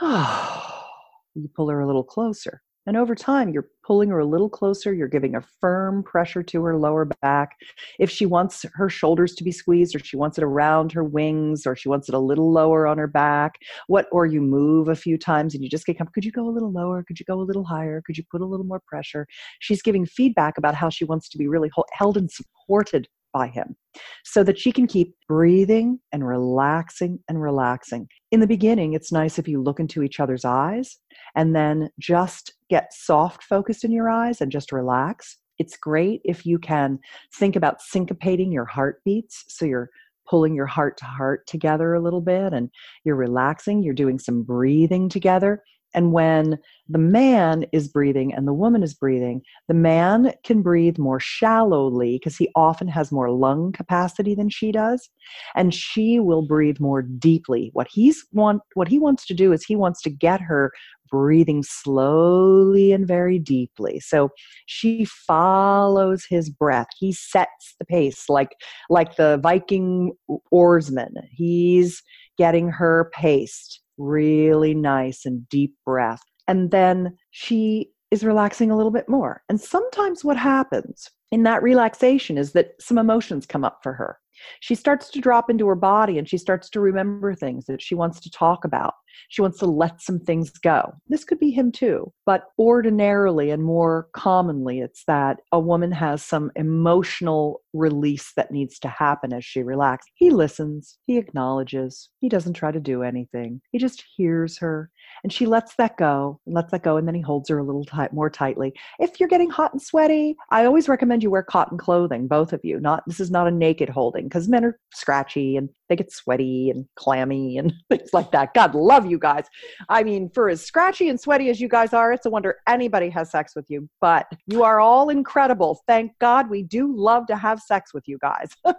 ah, 0.00 0.86
you 1.34 1.48
pull 1.54 1.68
her 1.70 1.80
a 1.80 1.86
little 1.86 2.04
closer. 2.04 2.60
And 2.86 2.96
over 2.96 3.14
time, 3.14 3.48
you're 3.50 3.68
pulling 3.82 4.10
her 4.10 4.18
a 4.18 4.26
little 4.26 4.48
closer. 4.48 4.92
You're 4.92 5.08
giving 5.08 5.34
a 5.34 5.40
firm 5.60 6.02
pressure 6.02 6.42
to 6.42 6.62
her 6.64 6.76
lower 6.76 7.06
back. 7.22 7.56
If 7.98 8.10
she 8.10 8.26
wants 8.26 8.64
her 8.74 8.90
shoulders 8.90 9.34
to 9.36 9.44
be 9.44 9.52
squeezed, 9.52 9.94
or 9.94 9.98
she 10.00 10.16
wants 10.16 10.36
it 10.36 10.44
around 10.44 10.92
her 10.92 11.04
wings, 11.04 11.66
or 11.66 11.74
she 11.76 11.88
wants 11.88 12.08
it 12.08 12.14
a 12.14 12.18
little 12.18 12.52
lower 12.52 12.86
on 12.86 12.98
her 12.98 13.06
back, 13.06 13.54
what, 13.86 14.06
or 14.12 14.26
you 14.26 14.40
move 14.40 14.88
a 14.88 14.94
few 14.94 15.16
times 15.16 15.54
and 15.54 15.62
you 15.62 15.70
just 15.70 15.86
get 15.86 15.98
come, 15.98 16.08
could 16.14 16.24
you 16.24 16.32
go 16.32 16.46
a 16.46 16.50
little 16.50 16.72
lower? 16.72 17.02
Could 17.02 17.18
you 17.18 17.24
go 17.24 17.40
a 17.40 17.42
little 17.42 17.64
higher? 17.64 18.02
Could 18.04 18.18
you 18.18 18.24
put 18.30 18.42
a 18.42 18.46
little 18.46 18.66
more 18.66 18.82
pressure? 18.86 19.26
She's 19.60 19.82
giving 19.82 20.04
feedback 20.04 20.58
about 20.58 20.74
how 20.74 20.90
she 20.90 21.04
wants 21.04 21.28
to 21.30 21.38
be 21.38 21.48
really 21.48 21.70
held 21.92 22.16
and 22.16 22.30
supported 22.30 23.08
by 23.34 23.48
him 23.48 23.76
so 24.24 24.42
that 24.44 24.58
she 24.58 24.72
can 24.72 24.86
keep 24.86 25.14
breathing 25.28 25.98
and 26.12 26.26
relaxing 26.26 27.18
and 27.28 27.42
relaxing. 27.42 28.08
In 28.32 28.40
the 28.40 28.46
beginning, 28.46 28.94
it's 28.94 29.12
nice 29.12 29.38
if 29.38 29.46
you 29.46 29.60
look 29.60 29.80
into 29.80 30.02
each 30.02 30.20
other's 30.20 30.44
eyes 30.44 30.98
and 31.34 31.54
then 31.54 31.90
just 32.00 32.54
get 32.70 32.94
soft 32.94 33.42
focused 33.42 33.84
in 33.84 33.92
your 33.92 34.08
eyes 34.08 34.40
and 34.40 34.50
just 34.50 34.72
relax. 34.72 35.36
It's 35.58 35.76
great 35.76 36.22
if 36.24 36.46
you 36.46 36.58
can 36.58 36.98
think 37.34 37.56
about 37.56 37.80
syncopating 37.94 38.52
your 38.52 38.64
heartbeats. 38.64 39.44
So 39.48 39.66
you're 39.66 39.90
pulling 40.26 40.54
your 40.54 40.66
heart 40.66 40.96
to 40.98 41.04
heart 41.04 41.46
together 41.46 41.92
a 41.94 42.00
little 42.00 42.22
bit 42.22 42.54
and 42.54 42.70
you're 43.04 43.16
relaxing, 43.16 43.82
you're 43.82 43.94
doing 43.94 44.18
some 44.18 44.42
breathing 44.42 45.08
together. 45.08 45.62
And 45.94 46.12
when 46.12 46.58
the 46.88 46.98
man 46.98 47.64
is 47.72 47.88
breathing 47.88 48.34
and 48.34 48.46
the 48.46 48.52
woman 48.52 48.82
is 48.82 48.94
breathing, 48.94 49.42
the 49.68 49.74
man 49.74 50.32
can 50.44 50.60
breathe 50.60 50.98
more 50.98 51.20
shallowly 51.20 52.16
because 52.16 52.36
he 52.36 52.50
often 52.54 52.88
has 52.88 53.12
more 53.12 53.30
lung 53.30 53.72
capacity 53.72 54.34
than 54.34 54.48
she 54.50 54.72
does. 54.72 55.08
And 55.54 55.72
she 55.72 56.20
will 56.20 56.42
breathe 56.42 56.80
more 56.80 57.02
deeply. 57.02 57.70
What 57.72 57.86
he's 57.90 58.24
want 58.32 58.62
what 58.74 58.88
he 58.88 58.98
wants 58.98 59.24
to 59.26 59.34
do 59.34 59.52
is 59.52 59.64
he 59.64 59.76
wants 59.76 60.02
to 60.02 60.10
get 60.10 60.40
her 60.40 60.72
breathing 61.10 61.62
slowly 61.62 62.92
and 62.92 63.06
very 63.06 63.38
deeply. 63.38 64.00
So 64.00 64.30
she 64.66 65.04
follows 65.04 66.24
his 66.28 66.50
breath. 66.50 66.88
He 66.98 67.12
sets 67.12 67.76
the 67.78 67.84
pace 67.84 68.28
like 68.28 68.56
like 68.90 69.16
the 69.16 69.38
Viking 69.42 70.12
oarsman. 70.50 71.14
He's 71.30 72.02
getting 72.36 72.68
her 72.68 73.12
paced 73.14 73.83
really 73.98 74.74
nice 74.74 75.24
and 75.24 75.48
deep 75.48 75.74
breath. 75.84 76.22
And 76.46 76.70
then 76.70 77.16
she 77.30 77.90
is 78.10 78.24
relaxing 78.24 78.70
a 78.70 78.76
little 78.76 78.92
bit 78.92 79.08
more. 79.08 79.42
And 79.48 79.60
sometimes 79.60 80.24
what 80.24 80.36
happens 80.36 81.10
in 81.32 81.42
that 81.44 81.62
relaxation 81.62 82.38
is 82.38 82.52
that 82.52 82.72
some 82.80 82.98
emotions 82.98 83.46
come 83.46 83.64
up 83.64 83.80
for 83.82 83.92
her. 83.94 84.18
She 84.60 84.74
starts 84.74 85.10
to 85.10 85.20
drop 85.20 85.50
into 85.50 85.66
her 85.68 85.74
body 85.74 86.18
and 86.18 86.28
she 86.28 86.38
starts 86.38 86.68
to 86.70 86.80
remember 86.80 87.34
things 87.34 87.66
that 87.66 87.82
she 87.82 87.94
wants 87.94 88.20
to 88.20 88.30
talk 88.30 88.64
about. 88.64 88.94
She 89.28 89.42
wants 89.42 89.58
to 89.58 89.66
let 89.66 90.00
some 90.00 90.18
things 90.18 90.50
go. 90.50 90.92
This 91.08 91.24
could 91.24 91.38
be 91.38 91.50
him 91.50 91.72
too, 91.72 92.12
but 92.26 92.44
ordinarily 92.58 93.50
and 93.50 93.62
more 93.62 94.08
commonly, 94.12 94.80
it's 94.80 95.04
that 95.06 95.40
a 95.52 95.60
woman 95.60 95.92
has 95.92 96.24
some 96.24 96.50
emotional 96.56 97.60
release 97.72 98.32
that 98.36 98.50
needs 98.50 98.78
to 98.80 98.88
happen 98.88 99.32
as 99.32 99.44
she 99.44 99.62
relaxes. 99.62 100.10
He 100.14 100.30
listens, 100.30 100.98
he 101.06 101.18
acknowledges, 101.18 102.10
he 102.20 102.28
doesn't 102.28 102.54
try 102.54 102.70
to 102.72 102.80
do 102.80 103.02
anything. 103.02 103.60
He 103.70 103.78
just 103.78 104.04
hears 104.16 104.58
her 104.58 104.90
and 105.22 105.32
she 105.32 105.46
lets 105.46 105.74
that 105.76 105.96
go 105.96 106.40
and 106.46 106.54
lets 106.54 106.70
that 106.72 106.82
go 106.82 106.96
and 106.96 107.06
then 107.06 107.14
he 107.14 107.20
holds 107.20 107.48
her 107.48 107.58
a 107.58 107.64
little 107.64 107.84
tight 107.84 108.12
more 108.12 108.30
tightly. 108.30 108.72
If 108.98 109.18
you're 109.18 109.28
getting 109.28 109.50
hot 109.50 109.72
and 109.72 109.82
sweaty, 109.82 110.36
I 110.50 110.64
always 110.64 110.88
recommend 110.88 111.22
you 111.22 111.30
wear 111.30 111.42
cotton 111.42 111.78
clothing, 111.78 112.28
both 112.28 112.52
of 112.52 112.60
you. 112.64 112.80
Not 112.80 113.02
this 113.06 113.20
is 113.20 113.30
not 113.30 113.48
a 113.48 113.50
naked 113.50 113.88
holding 113.88 114.23
because 114.28 114.48
men 114.48 114.64
are 114.64 114.78
scratchy 114.92 115.56
and 115.56 115.68
they 115.88 115.96
get 115.96 116.12
sweaty 116.12 116.70
and 116.70 116.86
clammy 116.96 117.58
and 117.58 117.72
things 117.90 118.10
like 118.12 118.30
that. 118.32 118.54
God 118.54 118.74
love 118.74 119.06
you 119.06 119.18
guys. 119.18 119.46
I 119.88 120.02
mean, 120.02 120.30
for 120.30 120.48
as 120.48 120.64
scratchy 120.64 121.08
and 121.08 121.20
sweaty 121.20 121.50
as 121.50 121.60
you 121.60 121.68
guys 121.68 121.92
are, 121.92 122.12
it's 122.12 122.26
a 122.26 122.30
wonder 122.30 122.56
anybody 122.66 123.08
has 123.10 123.30
sex 123.30 123.54
with 123.54 123.66
you. 123.68 123.88
But 124.00 124.26
you 124.46 124.62
are 124.62 124.80
all 124.80 125.08
incredible. 125.08 125.80
Thank 125.86 126.12
God 126.20 126.48
we 126.48 126.62
do 126.62 126.94
love 126.94 127.26
to 127.28 127.36
have 127.36 127.60
sex 127.60 127.92
with 127.94 128.06
you 128.06 128.18
guys. 128.20 128.50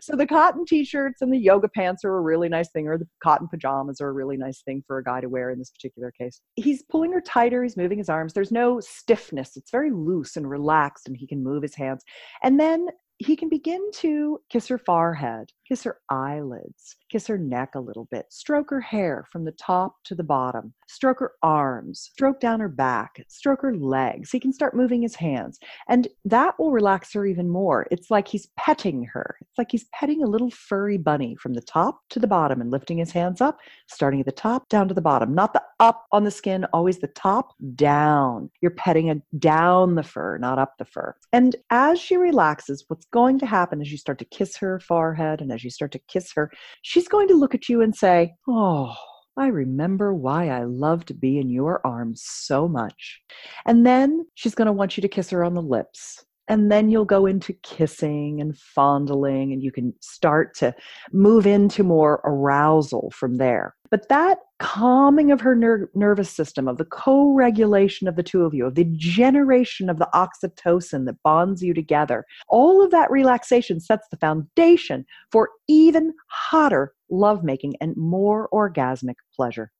so 0.00 0.16
the 0.16 0.26
cotton 0.26 0.64
t-shirts 0.64 1.22
and 1.22 1.32
the 1.32 1.38
yoga 1.38 1.68
pants 1.68 2.04
are 2.04 2.16
a 2.16 2.20
really 2.20 2.48
nice 2.48 2.70
thing, 2.70 2.88
or 2.88 2.98
the 2.98 3.08
cotton 3.22 3.48
pajamas 3.48 4.00
are 4.00 4.08
a 4.08 4.12
really 4.12 4.36
nice 4.36 4.62
thing 4.62 4.82
for 4.86 4.98
a 4.98 5.04
guy 5.04 5.20
to 5.20 5.28
wear 5.28 5.50
in 5.50 5.58
this 5.58 5.70
particular 5.70 6.10
case. 6.10 6.40
He's 6.56 6.82
pulling 6.82 7.12
her 7.12 7.20
tighter, 7.20 7.62
he's 7.62 7.76
moving 7.76 7.98
his 7.98 8.08
arms. 8.08 8.32
There's 8.32 8.52
no 8.52 8.80
stiffness. 8.80 9.56
It's 9.56 9.70
very 9.70 9.90
loose 9.90 10.36
and 10.36 10.48
relaxed, 10.48 11.06
and 11.06 11.16
he 11.16 11.26
can 11.26 11.42
move 11.42 11.62
his 11.62 11.74
hands. 11.74 12.04
And 12.42 12.58
then 12.58 12.88
he 13.18 13.36
can 13.36 13.48
begin 13.48 13.90
to 13.92 14.40
kiss 14.50 14.68
her 14.68 14.78
forehead, 14.78 15.50
kiss 15.68 15.84
her 15.84 15.98
eyelids, 16.10 16.96
kiss 17.14 17.28
her 17.28 17.38
neck 17.38 17.76
a 17.76 17.80
little 17.80 18.08
bit, 18.10 18.26
stroke 18.28 18.70
her 18.70 18.80
hair 18.80 19.24
from 19.30 19.44
the 19.44 19.52
top 19.52 19.94
to 20.02 20.16
the 20.16 20.24
bottom, 20.24 20.74
stroke 20.88 21.20
her 21.20 21.30
arms, 21.44 22.10
stroke 22.12 22.40
down 22.40 22.58
her 22.58 22.68
back, 22.68 23.24
stroke 23.28 23.62
her 23.62 23.72
legs. 23.76 24.32
He 24.32 24.40
can 24.40 24.52
start 24.52 24.74
moving 24.74 25.00
his 25.00 25.14
hands, 25.14 25.60
and 25.88 26.08
that 26.24 26.58
will 26.58 26.72
relax 26.72 27.12
her 27.12 27.24
even 27.24 27.48
more. 27.48 27.86
It's 27.92 28.10
like 28.10 28.26
he's 28.26 28.48
petting 28.56 29.04
her. 29.04 29.36
It's 29.42 29.56
like 29.56 29.70
he's 29.70 29.84
petting 29.92 30.24
a 30.24 30.26
little 30.26 30.50
furry 30.50 30.98
bunny 30.98 31.36
from 31.36 31.54
the 31.54 31.62
top 31.62 32.00
to 32.10 32.18
the 32.18 32.26
bottom 32.26 32.60
and 32.60 32.72
lifting 32.72 32.98
his 32.98 33.12
hands 33.12 33.40
up, 33.40 33.60
starting 33.86 34.18
at 34.18 34.26
the 34.26 34.32
top 34.32 34.68
down 34.68 34.88
to 34.88 34.94
the 34.94 35.00
bottom, 35.00 35.36
not 35.36 35.52
the 35.52 35.62
up 35.78 36.06
on 36.10 36.24
the 36.24 36.30
skin, 36.30 36.64
always 36.72 36.98
the 36.98 37.08
top 37.08 37.52
down. 37.76 38.50
You're 38.60 38.70
petting 38.72 39.10
a 39.10 39.16
down 39.38 39.94
the 39.94 40.02
fur, 40.02 40.38
not 40.38 40.58
up 40.58 40.74
the 40.78 40.84
fur. 40.84 41.14
And 41.32 41.54
as 41.70 42.00
she 42.00 42.16
relaxes, 42.16 42.84
what's 42.88 43.06
going 43.06 43.38
to 43.40 43.46
happen 43.46 43.80
as 43.80 43.92
you 43.92 43.98
start 43.98 44.18
to 44.18 44.24
kiss 44.24 44.56
her 44.56 44.80
forehead 44.80 45.40
and 45.40 45.52
as 45.52 45.62
you 45.62 45.70
start 45.70 45.92
to 45.92 46.00
kiss 46.08 46.32
her, 46.34 46.50
she's 46.82 47.03
going 47.08 47.28
to 47.28 47.34
look 47.34 47.54
at 47.54 47.68
you 47.68 47.82
and 47.82 47.94
say, 47.94 48.34
Oh, 48.48 48.94
I 49.36 49.48
remember 49.48 50.14
why 50.14 50.48
I 50.48 50.64
love 50.64 51.04
to 51.06 51.14
be 51.14 51.38
in 51.38 51.50
your 51.50 51.84
arms 51.84 52.22
so 52.24 52.68
much. 52.68 53.20
And 53.66 53.84
then 53.84 54.26
she's 54.34 54.54
going 54.54 54.66
to 54.66 54.72
want 54.72 54.96
you 54.96 55.00
to 55.02 55.08
kiss 55.08 55.30
her 55.30 55.42
on 55.42 55.54
the 55.54 55.62
lips. 55.62 56.24
And 56.48 56.70
then 56.70 56.90
you'll 56.90 57.04
go 57.06 57.24
into 57.26 57.54
kissing 57.62 58.40
and 58.40 58.56
fondling, 58.56 59.52
and 59.52 59.62
you 59.62 59.72
can 59.72 59.94
start 60.00 60.54
to 60.56 60.74
move 61.12 61.46
into 61.46 61.82
more 61.82 62.20
arousal 62.24 63.10
from 63.12 63.36
there. 63.36 63.74
But 63.90 64.08
that 64.08 64.38
calming 64.58 65.30
of 65.30 65.40
her 65.40 65.54
ner- 65.54 65.90
nervous 65.94 66.30
system, 66.30 66.68
of 66.68 66.78
the 66.78 66.84
co 66.84 67.32
regulation 67.32 68.08
of 68.08 68.16
the 68.16 68.22
two 68.22 68.44
of 68.44 68.52
you, 68.52 68.66
of 68.66 68.74
the 68.74 68.86
generation 68.96 69.88
of 69.88 69.98
the 69.98 70.08
oxytocin 70.14 71.06
that 71.06 71.22
bonds 71.22 71.62
you 71.62 71.72
together, 71.72 72.24
all 72.48 72.84
of 72.84 72.90
that 72.90 73.10
relaxation 73.10 73.80
sets 73.80 74.06
the 74.10 74.16
foundation 74.16 75.06
for 75.30 75.50
even 75.68 76.12
hotter 76.28 76.92
lovemaking 77.10 77.74
and 77.80 77.96
more 77.96 78.48
orgasmic 78.52 79.16
pleasure. 79.34 79.70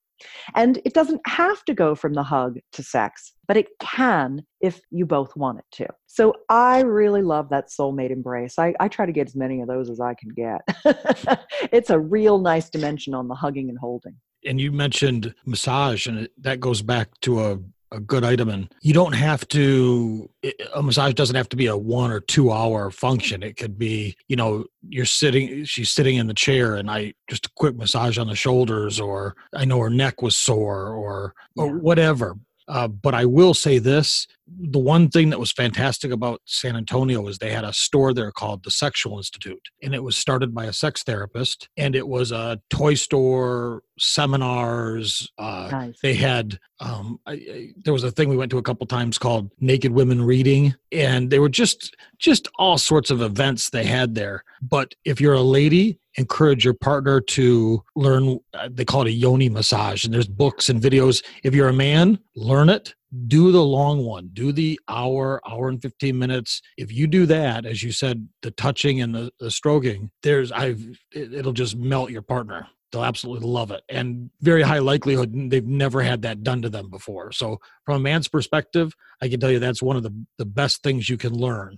And 0.55 0.81
it 0.85 0.94
doesn't 0.94 1.20
have 1.27 1.64
to 1.64 1.74
go 1.74 1.94
from 1.94 2.14
the 2.14 2.22
hug 2.22 2.59
to 2.72 2.83
sex, 2.83 3.33
but 3.46 3.57
it 3.57 3.68
can 3.81 4.44
if 4.61 4.81
you 4.90 5.07
both 5.07 5.35
want 5.37 5.59
it 5.59 5.64
to. 5.72 5.87
So 6.07 6.35
I 6.48 6.81
really 6.81 7.22
love 7.22 7.48
that 7.50 7.68
soulmate 7.68 8.11
embrace. 8.11 8.59
I, 8.59 8.74
I 8.81 8.88
try 8.88 9.07
to 9.07 9.12
get 9.12 9.29
as 9.29 9.37
many 9.37 9.61
of 9.61 9.68
those 9.68 9.90
as 9.90 10.00
I 10.00 10.14
can 10.14 10.31
get. 10.31 10.61
it's 11.72 11.90
a 11.90 11.98
real 11.98 12.38
nice 12.38 12.70
dimension 12.70 13.14
on 13.14 13.29
the 13.29 13.35
hugging 13.35 13.68
and 13.68 13.79
holding. 13.79 14.16
And 14.46 14.61
you 14.61 14.72
mentioned 14.72 15.35
massage, 15.46 16.07
and 16.07 16.29
that 16.38 16.61
goes 16.61 16.83
back 16.83 17.09
to 17.22 17.40
a 17.40 17.59
a 17.94 18.00
good 18.00 18.24
item 18.24 18.48
and 18.48 18.74
you 18.83 18.92
don't 18.92 19.14
have 19.14 19.46
to 19.48 20.28
a 20.74 20.83
massage 20.83 21.14
doesn't 21.14 21.37
have 21.37 21.48
to 21.48 21.57
be 21.57 21.66
a 21.66 21.76
one 21.76 22.11
or 22.11 22.20
two 22.20 22.50
hour 22.50 22.90
function. 22.90 23.42
It 23.42 23.57
could 23.57 23.78
be 23.78 24.16
you 24.28 24.37
know 24.37 24.64
you're 24.88 25.04
sitting 25.04 25.64
she's 25.64 25.90
sitting 25.90 26.16
in 26.16 26.26
the 26.26 26.35
chair 26.35 26.74
and 26.74 26.90
i 26.90 27.14
just 27.28 27.46
a 27.46 27.50
quick 27.57 27.76
massage 27.76 28.18
on 28.18 28.26
the 28.26 28.35
shoulders 28.35 29.00
or 29.00 29.35
i 29.54 29.64
know 29.64 29.78
her 29.78 29.90
neck 29.90 30.20
was 30.20 30.37
sore 30.37 30.88
or 30.88 31.35
or 31.57 31.78
whatever 31.78 32.37
Uh, 32.68 32.88
but 32.88 33.14
I 33.14 33.24
will 33.24 33.55
say 33.55 33.79
this 33.79 34.27
the 34.46 34.79
one 34.79 35.09
thing 35.09 35.31
that 35.31 35.40
was 35.40 35.53
fantastic 35.53 36.11
about 36.11 36.42
San 36.44 36.77
Antonio 36.77 37.27
is 37.29 37.38
they 37.38 37.50
had 37.50 37.64
a 37.64 37.72
store 37.72 38.12
there 38.12 38.31
called 38.31 38.62
the 38.62 38.70
Sexual 38.70 39.16
Institute, 39.16 39.68
and 39.83 39.94
it 39.94 40.03
was 40.03 40.16
started 40.16 40.55
by 40.55 40.66
a 40.66 40.72
sex 40.72 41.03
therapist, 41.03 41.68
and 41.77 41.96
it 41.96 42.07
was 42.07 42.31
a 42.31 42.61
toy 42.68 42.94
store, 42.94 43.83
seminars. 43.98 45.31
Uh, 45.38 45.69
nice. 45.73 45.98
They 46.02 46.15
had 46.15 46.58
um, 46.81 47.19
I, 47.27 47.33
I, 47.33 47.69
there 47.83 47.92
was 47.92 48.04
a 48.04 48.10
thing 48.10 48.29
we 48.29 48.37
went 48.37 48.50
to 48.50 48.58
a 48.58 48.62
couple 48.62 48.87
times 48.87 49.17
called 49.17 49.50
Naked 49.60 49.92
Women 49.92 50.23
Reading, 50.23 50.75
and 50.92 51.31
they 51.31 51.38
were 51.38 51.48
just 51.48 51.96
just 52.19 52.48
all 52.58 52.77
sorts 52.77 53.10
of 53.10 53.23
events 53.23 53.71
they 53.71 53.85
had 53.85 54.15
there. 54.15 54.44
But 54.60 54.94
if 55.04 55.21
you're 55.21 55.35
a 55.35 55.40
lady 55.40 55.98
encourage 56.17 56.65
your 56.65 56.75
partner 56.75 57.21
to 57.21 57.83
learn 57.96 58.38
uh, 58.54 58.69
they 58.71 58.85
call 58.85 59.02
it 59.02 59.08
a 59.08 59.12
yoni 59.12 59.48
massage. 59.48 60.04
And 60.04 60.12
there's 60.12 60.29
books 60.29 60.69
and 60.69 60.81
videos. 60.81 61.25
If 61.42 61.54
you're 61.54 61.69
a 61.69 61.73
man 61.73 62.19
learn 62.37 62.69
it. 62.69 62.94
Do 63.29 63.52
the 63.52 63.62
long 63.62 64.04
one. 64.04 64.31
Do 64.33 64.50
the 64.50 64.81
hour 64.88 65.40
hour 65.48 65.69
and 65.69 65.81
15 65.81 66.19
minutes. 66.19 66.60
If 66.77 66.92
you 66.92 67.06
do 67.06 67.27
that 67.27 67.65
as 67.65 67.83
you 67.83 67.92
said 67.92 68.29
the 68.42 68.50
touching 68.50 69.00
and 69.00 69.15
the, 69.15 69.31
the 69.38 69.52
stroking 69.52 70.10
there's 70.23 70.50
i've 70.50 70.83
it'll 71.15 71.52
just 71.52 71.77
melt 71.77 72.10
your 72.10 72.23
partner. 72.23 72.67
They'll 72.90 73.04
absolutely 73.04 73.48
love 73.48 73.73
it. 73.73 73.83
And 73.88 74.31
very 74.40 74.62
high 74.62 74.79
likelihood 74.79 75.33
they've 75.50 75.67
never 75.67 76.02
had 76.02 76.23
that 76.23 76.42
done 76.42 76.62
to 76.62 76.69
them 76.69 76.90
before. 76.90 77.33
So 77.33 77.58
from 77.85 77.96
a 77.96 78.00
man's 78.00 78.29
perspective 78.29 78.94
i 79.23 79.29
can 79.29 79.38
tell 79.38 79.50
you 79.50 79.60
that's 79.60 79.83
one 79.83 79.96
of 79.96 80.02
the, 80.02 80.27
the 80.38 80.46
best 80.46 80.83
things 80.83 81.08
you 81.08 81.17
can 81.17 81.35
learn 81.35 81.77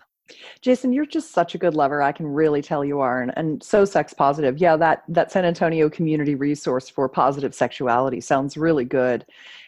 Jason, 0.61 0.93
you're 0.93 1.07
just 1.07 1.33
such 1.33 1.55
a 1.55 1.59
good 1.59 1.75
lover. 1.75 2.03
I 2.03 2.13
can 2.13 2.27
really 2.27 2.63
tell 2.63 2.85
you 2.85 3.01
are, 3.01 3.23
and, 3.23 3.33
and 3.37 3.63
so 3.63 3.85
sex 3.85 4.13
positive. 4.13 4.59
Yeah, 4.59 4.77
that 4.77 5.05
that 5.09 5.31
San 5.31 5.45
Antonio 5.45 5.89
community 5.89 6.35
resource 6.35 6.89
for 6.89 7.09
positive 7.09 7.55
sexuality 7.55 8.21
sounds 8.21 8.57
really 8.57 8.85
good. 8.85 9.25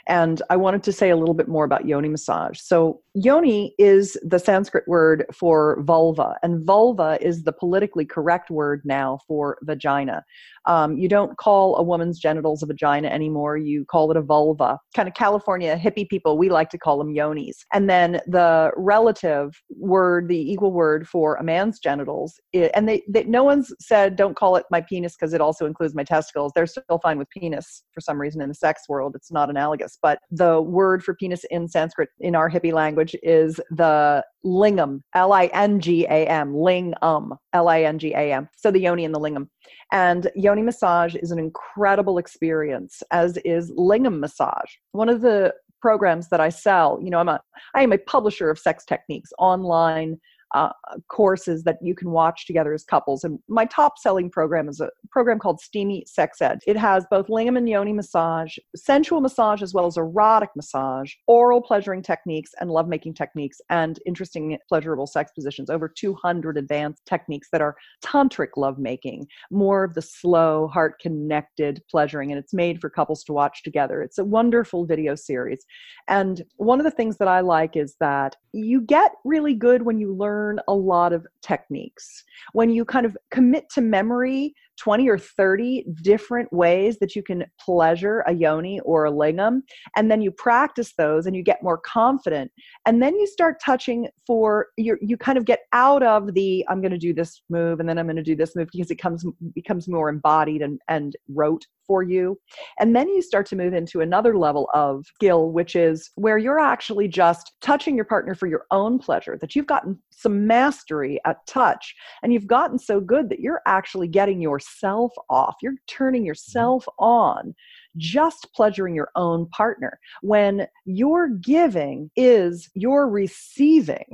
And 0.09 0.41
I 0.49 0.57
wanted 0.57 0.83
to 0.85 0.93
say 0.93 1.11
a 1.11 1.17
little 1.17 1.35
bit 1.35 1.49
more 1.49 1.65
about 1.65 1.87
yoni 1.87 2.09
massage. 2.09 2.59
So, 2.61 3.03
yoni 3.15 3.75
is 3.79 4.17
the 4.23 4.39
Sanskrit 4.39 4.89
word 4.89 5.27
for 5.33 5.83
vulva, 5.83 6.37
and 6.43 6.65
vulva 6.65 7.19
is 7.21 7.45
the 7.45 7.53
politically 7.53 8.07
correct 8.07 8.51
word 8.51 8.81
now 8.85 9.19
for 9.29 9.59
vagina. 9.63 10.25
Um, 10.67 10.99
you 10.99 11.09
don't 11.09 11.37
call 11.39 11.77
a 11.77 11.83
woman's 11.83 12.19
genitals 12.19 12.63
a 12.63 12.67
vagina 12.67 13.09
anymore, 13.09 13.57
you 13.57 13.85
call 13.87 14.11
it 14.11 14.17
a 14.17 14.23
vulva. 14.23 14.79
Kind 14.95 15.09
of 15.09 15.15
California 15.15 15.77
hippie 15.77 16.09
people, 16.09 16.39
we 16.39 16.49
like 16.49 16.71
to 16.71 16.79
call 16.79 16.99
them 16.99 17.15
yonis. 17.15 17.57
And 17.73 17.89
then 17.89 18.21
the 18.27 18.71
relative 18.77 19.61
word, 19.71 20.29
the 20.29 20.53
equal 20.53 20.73
word 20.73 21.09
for 21.09 21.37
a 21.37 21.45
man's 21.45 21.79
genitals, 21.79 22.41
it, 22.53 22.71
and 22.75 22.89
they, 22.89 23.03
they, 23.09 23.25
no 23.25 23.45
one's 23.45 23.73
said 23.81 24.17
don't 24.17 24.37
call 24.37 24.57
it 24.57 24.65
my 24.71 24.81
penis 24.83 25.17
because 25.17 25.33
it 25.33 25.41
also 25.41 25.67
includes 25.67 25.95
my 25.95 26.05
testicles. 26.05 26.53
They're 26.55 26.67
still 26.67 27.01
fine 27.03 27.19
with 27.19 27.31
penis 27.31 27.83
for 27.93 28.01
some 28.01 28.21
reason 28.21 28.41
in 28.41 28.49
the 28.49 28.55
sex 28.55 28.83
world. 28.89 29.15
It's 29.17 29.33
not 29.33 29.51
analogous 29.51 29.98
but 30.03 30.21
the 30.31 30.61
word 30.61 31.03
for 31.03 31.15
penis 31.15 31.45
in 31.51 31.69
Sanskrit 31.69 32.11
in 32.21 32.35
our 32.35 32.51
hippie 32.51 32.73
language 32.73 33.17
is 33.23 33.61
the 33.71 34.25
lingam, 34.45 35.03
L 35.15 35.33
I 35.33 35.47
N 35.47 35.81
G 35.81 36.05
A 36.05 36.27
M, 36.27 36.53
lingam, 36.53 37.37
L 37.53 37.69
I 37.69 37.83
N 37.83 37.99
G 37.99 38.13
A 38.15 38.33
M. 38.33 38.49
So 38.57 38.71
the 38.71 38.81
yoni 38.81 39.05
and 39.05 39.15
the 39.15 39.21
lingam. 39.21 39.49
And 39.93 40.31
yoni 40.35 40.63
massage 40.63 41.15
is 41.15 41.31
an 41.31 41.39
incredible 41.39 42.19
experience, 42.19 43.03
as 43.11 43.37
is 43.39 43.71
lingam 43.73 44.21
massage. 44.21 44.71
One 44.93 45.09
of 45.09 45.21
the 45.21 45.55
programs 45.81 46.29
that 46.29 46.41
I 46.41 46.49
sell, 46.49 46.99
you 47.03 47.11
know, 47.11 47.19
I'm 47.19 47.29
a 47.29 47.41
I 47.75 47.83
am 47.83 47.93
a 47.93 47.99
publisher 47.99 48.51
of 48.51 48.59
sex 48.59 48.85
techniques 48.85 49.31
online 49.39 50.19
uh, 50.55 50.71
courses 51.09 51.63
that 51.65 51.79
you 51.83 51.95
can 51.95 52.11
watch 52.11 52.47
together 52.47 52.73
as 52.73 52.85
couples. 52.85 53.25
And 53.25 53.39
my 53.49 53.65
top 53.67 53.99
selling 53.99 54.31
program 54.31 54.69
is 54.69 54.81
a 54.81 54.91
program 55.11 55.39
called 55.39 55.61
Steamy 55.61 56.05
Sex 56.07 56.41
Ed. 56.41 56.61
It 56.67 56.77
has 56.77 57.05
both 57.11 57.29
lingam 57.29 57.59
and 57.59 57.69
yoni 57.69 57.93
massage, 57.93 58.57
sensual 58.75 59.21
massage, 59.21 59.63
as 59.63 59.75
well 59.75 59.87
as 59.87 59.97
erotic 59.97 60.51
massage, 60.57 61.13
oral 61.27 61.61
pleasuring 61.61 62.03
techniques, 62.03 62.53
and 62.61 62.71
lovemaking 62.71 63.15
techniques, 63.15 63.61
and 63.69 63.99
interesting 64.07 64.57
pleasurable 64.69 65.07
sex 65.07 65.33
positions. 65.35 65.71
Over 65.71 65.89
200 65.89 66.57
advanced 66.57 67.05
techniques 67.07 67.49
that 67.53 67.61
are 67.61 67.77
tantric 68.03 68.51
lovemaking, 68.57 69.27
more 69.51 69.85
of 69.85 69.95
the 69.95 70.03
slow, 70.03 70.69
heart 70.69 70.99
connected 71.01 71.83
pleasuring. 71.91 72.33
And 72.33 72.39
it's 72.39 72.55
made 72.55 72.81
for 72.81 72.89
couples 72.89 73.23
to 73.25 73.33
watch 73.33 73.63
together. 73.63 74.03
It's 74.03 74.19
a 74.19 74.25
wonderful 74.25 74.87
video 74.87 75.15
series. 75.15 75.65
And 76.09 76.43
one 76.57 76.81
of 76.81 76.85
the 76.85 76.91
things 76.91 77.19
that 77.19 77.29
I 77.29 77.41
like 77.41 77.77
is 77.77 77.97
that 78.01 78.37
you 78.53 78.81
get 78.81 79.13
really 79.25 79.55
good 79.55 79.83
when 79.83 79.99
you 79.99 80.15
learn 80.15 80.38
learn 80.39 80.61
a 80.68 80.74
lot 80.74 81.12
of 81.12 81.26
techniques. 81.43 82.24
When 82.53 82.70
you 82.70 82.84
kind 82.84 83.07
of 83.07 83.16
commit 83.30 83.68
to 83.70 83.80
memory 83.80 84.55
20 84.79 85.09
or 85.09 85.18
30 85.18 85.85
different 86.03 86.53
ways 86.53 86.99
that 86.99 87.16
you 87.16 87.22
can 87.22 87.45
pleasure 87.61 88.22
a 88.26 88.33
yoni 88.33 88.81
or 88.81 89.07
a 89.07 89.12
lingam, 89.12 89.61
and 89.97 90.11
then 90.11 90.20
you 90.20 90.31
practice 90.31 90.95
those 90.97 91.26
and 91.26 91.35
you 91.35 91.43
get 91.43 91.62
more 91.62 91.79
confident, 91.79 92.51
and 92.87 93.03
then 93.03 93.16
you 93.16 93.26
start 93.26 93.61
touching 93.64 94.09
for 94.26 94.68
you 94.76 94.97
you 95.01 95.16
kind 95.16 95.39
of 95.39 95.45
get 95.45 95.61
out 95.72 96.03
of 96.03 96.35
the 96.35 96.64
I'm 96.68 96.81
going 96.81 96.93
to 96.93 96.99
do 96.99 97.12
this 97.12 97.43
move 97.49 97.81
and 97.81 97.89
then 97.89 97.99
I'm 97.99 98.07
going 98.07 98.16
to 98.16 98.22
do 98.22 98.37
this 98.37 98.55
move 98.55 98.68
because 98.72 98.91
it 98.91 98.97
comes 98.97 99.24
becomes 99.55 99.89
more 99.89 100.09
embodied 100.09 100.62
and 100.62 100.81
and 100.89 101.16
rote 101.29 101.66
for 101.89 102.05
you. 102.05 102.39
And 102.79 102.95
then 102.95 103.09
you 103.09 103.20
start 103.22 103.47
to 103.47 103.57
move 103.57 103.74
into 103.74 104.01
another 104.01 104.39
level 104.39 104.68
of 104.74 105.07
skill, 105.07 105.51
which 105.51 105.74
is 105.74 106.11
where 106.14 106.39
you're 106.39 106.61
actually 106.61 107.09
just 107.09 107.53
touching 107.61 107.97
your 107.97 108.05
partner 108.05 108.35
for 108.35 108.47
your 108.47 108.66
own 108.70 108.99
pleasure, 108.99 109.37
that 109.41 109.57
you've 109.57 109.66
gotten 109.66 109.99
some 110.11 110.47
mastery 110.47 111.18
at 111.24 111.45
touch 111.47 111.95
and 112.22 112.33
you've 112.33 112.47
gotten 112.47 112.79
so 112.79 113.01
good 113.01 113.31
that 113.31 113.41
you're 113.41 113.62
actually 113.66 114.07
getting 114.07 114.41
yourself 114.69 115.12
off. 115.29 115.57
You're 115.62 115.75
turning 115.87 116.23
mm-hmm. 116.23 116.27
yourself 116.27 116.87
on 116.99 117.55
just 117.99 118.49
pleasuring 118.55 118.95
your 118.95 119.11
own 119.15 119.47
partner 119.51 119.99
when 120.23 120.67
your 120.85 121.29
giving 121.29 122.11
is 122.17 122.71
your 122.75 123.09
receiving. 123.09 124.07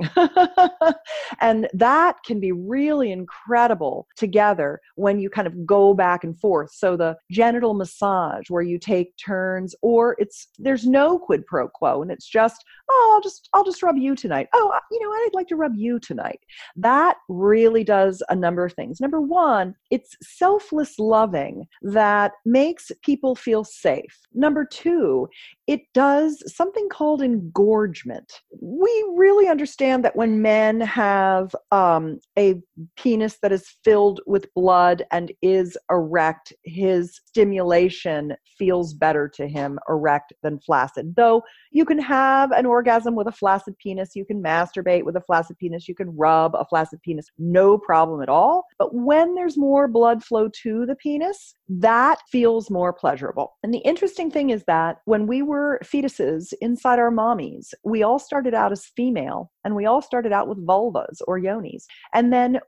and 1.41 1.67
that 1.73 2.17
can 2.25 2.39
be 2.39 2.51
really 2.51 3.11
incredible 3.11 4.07
together 4.17 4.81
when 4.95 5.19
you 5.19 5.29
kind 5.29 5.47
of 5.47 5.65
go 5.65 5.93
back 5.93 6.23
and 6.23 6.37
forth. 6.37 6.71
So 6.73 6.97
the 6.97 7.15
genital 7.31 7.73
massage 7.73 8.49
where 8.49 8.63
you 8.63 8.77
take 8.77 9.15
turns 9.17 9.75
or 9.81 10.15
it's 10.19 10.47
there's 10.59 10.85
no 10.85 11.17
quid 11.17 11.45
pro 11.45 11.67
quo 11.67 12.01
and 12.01 12.11
it's 12.11 12.27
just 12.27 12.63
oh 12.89 13.11
I'll 13.13 13.21
just 13.21 13.49
I'll 13.53 13.63
just 13.63 13.83
rub 13.83 13.97
you 13.97 14.15
tonight. 14.15 14.47
Oh, 14.53 14.77
you 14.91 14.99
know, 15.01 15.11
I'd 15.11 15.29
like 15.33 15.47
to 15.47 15.55
rub 15.55 15.73
you 15.75 15.99
tonight. 15.99 16.41
That 16.75 17.17
really 17.29 17.83
does 17.83 18.21
a 18.29 18.35
number 18.35 18.65
of 18.65 18.73
things. 18.73 18.99
Number 18.99 19.21
1, 19.21 19.75
it's 19.91 20.15
selfless 20.21 20.99
loving 20.99 21.67
that 21.81 22.33
makes 22.45 22.91
people 23.03 23.35
feel 23.35 23.63
safe. 23.81 24.19
Number 24.33 24.65
two, 24.65 25.27
it 25.67 25.81
does 25.93 26.43
something 26.53 26.89
called 26.89 27.21
engorgement. 27.21 28.41
We 28.61 29.05
really 29.15 29.47
understand 29.47 30.03
that 30.05 30.15
when 30.15 30.41
men 30.41 30.81
have 30.81 31.55
um, 31.71 32.19
a 32.37 32.61
penis 32.95 33.37
that 33.41 33.51
is 33.51 33.75
filled 33.83 34.21
with 34.25 34.53
blood 34.53 35.03
and 35.11 35.31
is 35.41 35.77
erect, 35.89 36.53
his 36.63 37.19
stimulation 37.25 38.35
feels 38.57 38.93
better 38.93 39.27
to 39.27 39.47
him 39.47 39.79
erect 39.89 40.33
than 40.43 40.59
flaccid. 40.59 41.15
Though 41.15 41.43
you 41.71 41.85
can 41.85 41.99
have 41.99 42.51
an 42.51 42.65
orgasm 42.65 43.15
with 43.15 43.27
a 43.27 43.31
flaccid 43.31 43.77
penis, 43.77 44.15
you 44.15 44.25
can 44.25 44.41
masturbate 44.41 45.03
with 45.03 45.15
a 45.15 45.21
flaccid 45.21 45.57
penis, 45.57 45.87
you 45.87 45.95
can 45.95 46.15
rub 46.15 46.55
a 46.55 46.65
flaccid 46.65 47.01
penis, 47.01 47.29
no 47.37 47.77
problem 47.77 48.21
at 48.21 48.29
all. 48.29 48.65
But 48.77 48.93
when 48.93 49.35
there's 49.35 49.57
more 49.57 49.87
blood 49.87 50.23
flow 50.23 50.49
to 50.63 50.85
the 50.85 50.95
penis, 50.95 51.55
that 51.67 52.19
feels 52.31 52.69
more 52.69 52.93
pleasurable. 52.93 53.57
And 53.65 53.73
the 53.73 53.79
interesting 53.79 54.29
thing 54.29 54.51
is 54.51 54.65
that 54.65 55.01
when 55.05 55.25
we 55.25 55.41
were 55.41 55.79
fetuses 55.83 56.53
inside 56.61 56.99
our 56.99 57.09
mommies, 57.09 57.73
we 57.83 58.03
all 58.03 58.19
started 58.19 58.53
out 58.53 58.71
as 58.71 58.85
female 58.85 59.51
and 59.65 59.75
we 59.75 59.85
all 59.85 60.01
started 60.01 60.31
out 60.31 60.47
with 60.47 60.65
vulvas 60.65 61.19
or 61.27 61.39
yonis. 61.39 61.85
And 62.13 62.31
then 62.31 62.59